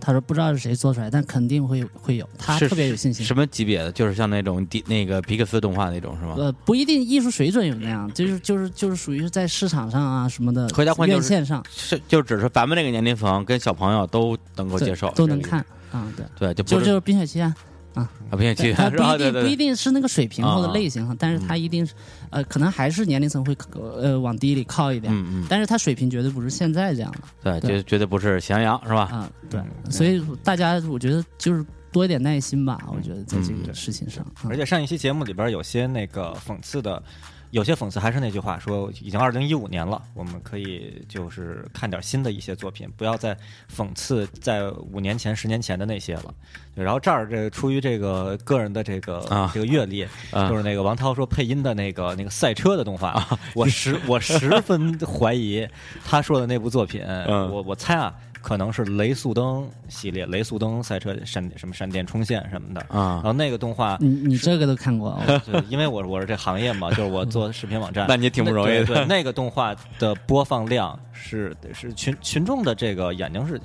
[0.00, 3.26] 他说不知道是谁做出来，但肯定会会有，他特别有信心。
[3.26, 3.90] 什么级别的？
[3.90, 6.34] 就是像那种迪那个皮克斯动画那种是吗？
[6.38, 17.52] 呃，不一定艺术水准有那样，就是就是就是属于是在市场上啊什么的，合家欢院线上是，就只是咱们这个年龄层跟小朋友都能够接受，都能看啊，对，对，就就就是冰雪奇缘，
[18.00, 18.90] 啊，并且其它他？
[18.90, 21.94] 不一定不一对对对，定是那个水平或者啊类型哈，但是他一定是
[22.30, 27.60] 呃，可能还是年龄层会呃往低里靠一点，嗯嗯，但是它水平绝对不是现在这样的。
[27.60, 29.08] 对，绝绝对不是喜羊羊是吧？
[29.12, 29.60] 嗯，对。
[29.60, 37.02] 嗯，所以大家我觉得就是多一点耐心吧，我觉得在这嗯个事情上，啊而且上一期节目里边有些那个讽刺的，
[37.50, 43.36] 有些讽刺还是那句话，说已经二零一五年了，我们可以就是看点新的一些作品，不要再
[43.74, 46.34] 讽刺在五年前、十年前的那些了。
[46.74, 55.66] 然后这儿这出于这个个人的这个、啊这个阅历，啊就是那个王涛说配音的那个那个赛车的动画，我十我十分怀疑
[56.04, 58.14] 他说的那部作品， 嗯我我猜啊。
[58.40, 68.84] 可能是雷速登系列，雷速登赛车闪什么闪电冲线什么的，然啊，后那个动画你你这个都看过，哦 对，因为我我是这行业嘛，就是我做视频网站， 那你挺不容易的。
[68.84, 73.60] 对对，那个动画的播放量是是群群众的这个眼睛是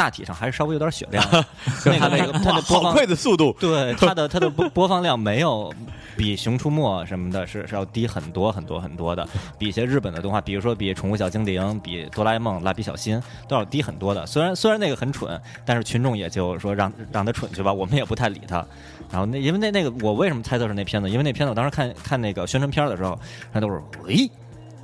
[0.00, 1.22] 大体上还是稍微有点血量，
[1.84, 5.70] 那个那个 它的播放快的速度， 对它的它的播播放量没有
[6.16, 9.28] 比《熊出没》什么的是是要低很多很多很多的，
[9.58, 14.26] 比一些日本的动画，比如说比《宠物小精灵》、比《哆啦 A 梦》、《蜡笔小新》都要低很多的。
[14.26, 18.64] 虽然虽然那个很蠢，但是群众也就说让让他蠢去吧，我们也不太理他。
[19.10, 21.10] 然后那因为那那个我为什么猜测是那片子？
[21.10, 23.18] 因为那片子我当时看看那个宣传片的时候，
[23.52, 24.30] 那都是喂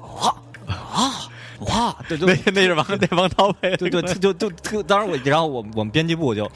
[0.03, 0.37] 啊
[0.69, 1.13] 啊
[1.61, 6.51] 哇，对对那那是王那王涛配，对对，就就就当时我，然后我我们编辑部就，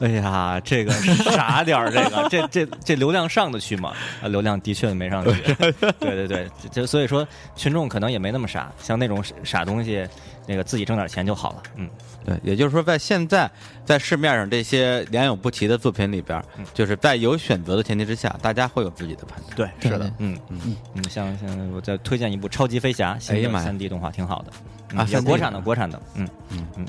[0.00, 3.92] 哎呀，这个傻点儿，这个这这这流量上得去吗？
[4.22, 5.32] 啊，流量的确没上去。
[5.98, 7.26] 对对对，就所以说
[7.56, 10.06] 群众可能也没那么傻，像那种傻傻东西，
[10.46, 11.62] 那个自己挣点钱就好了。
[11.76, 11.88] 嗯，
[12.24, 13.50] 对，也就是说，在现在
[13.84, 16.42] 在市面上这些良莠不齐的作品里边，
[16.72, 19.56] 就是在有选择的前提之下，大家会有自己的判断。
[19.56, 24.52] 对，是的，嗯嗯嗯嗯，像像我再推荐一部《超级飞侠》，哎呀妈呀三 D 动画挺好的，
[24.92, 26.86] 嗯啊也 3D 国产的，国产的，嗯嗯嗯，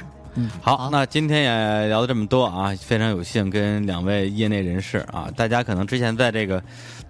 [0.62, 6.62] 好，那今天也聊了这么多啊，非常有幸跟两位业内人士啊，大家可能之前在这个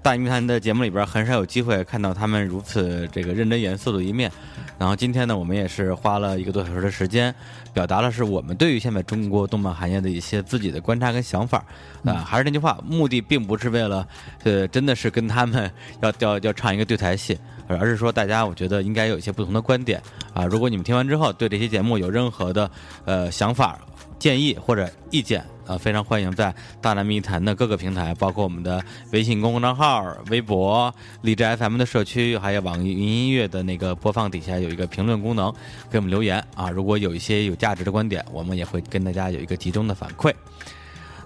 [0.01, 4.31] 大谜谈的节目里边很少有机会看到他们如此这个认真严肃的一面。
[4.77, 7.33] 然后今天呢，我们也是花了一个多小时的时间，
[7.73, 11.63] 表达了是我们对于现在中国动漫行业的一些自己的观察跟想法。
[12.03, 14.07] 啊、还是那句话，目的并不是为了，
[14.43, 15.71] 呃，真的是跟他们
[16.01, 17.35] 要要要唱一个对台戏，
[17.67, 20.01] 而是说大家我觉得应该有一些不同的观点
[20.33, 20.45] 啊。
[20.45, 22.69] 如果你们听完之后对这期节目有任何的
[23.05, 23.79] 呃想法、
[24.19, 35.53] 建议或者意见，呃，非常欢迎在大南密谈的各个平台，包括我们的微信公共账号、微博、荔枝 FM 的社区，还有网易云音乐的那个播放底下有一个评论功能，
[35.89, 36.69] 给我们留言啊。
[36.69, 40.33] 如果有一些有价值的观点，我们也会跟大家有一个集中的反馈。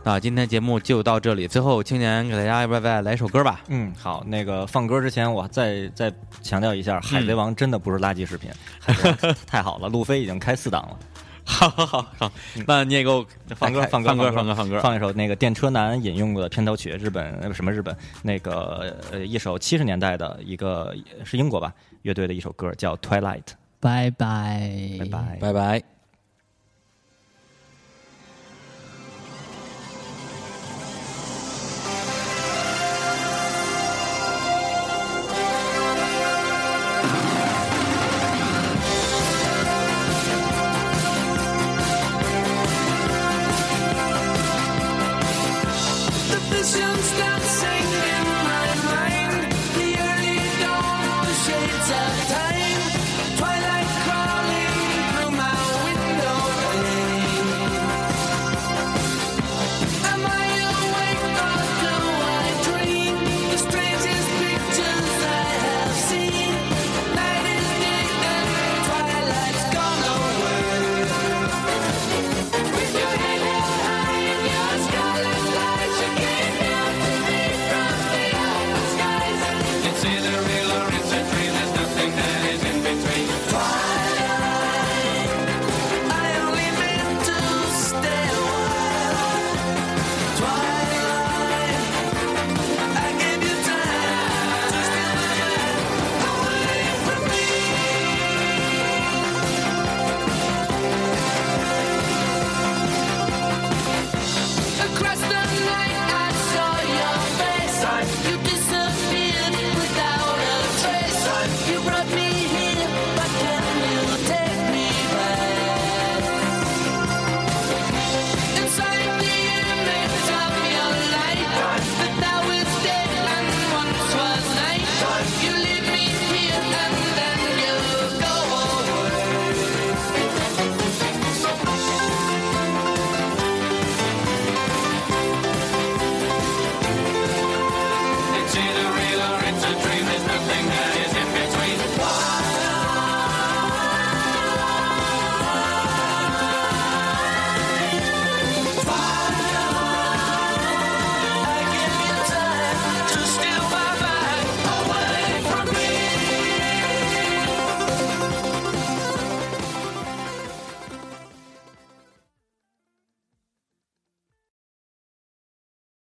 [0.10, 3.62] 那今天节目就到这里，最后青年给大家拜拜来一首歌吧？
[3.68, 6.12] 嗯，好，那个放歌之前，我再再
[6.42, 8.50] 强调一下，《海贼王》真的不是垃圾食品，
[8.80, 10.98] 海贼王 太好了，路飞已经开四档了。
[11.46, 12.32] 好好好好，
[12.66, 14.80] 那你也给我放歌，放歌，放歌，放放歌，放歌。
[14.80, 20.92] 放一首那个电车男引用过的片头曲，日本呃什么日本那个呃一首七十年代的一个
[21.24, 21.72] 是英国吧
[22.02, 23.44] 乐队的一首歌，叫《Twilight》。
[23.80, 25.38] 拜拜，拜拜。
[25.40, 25.99] 拜拜。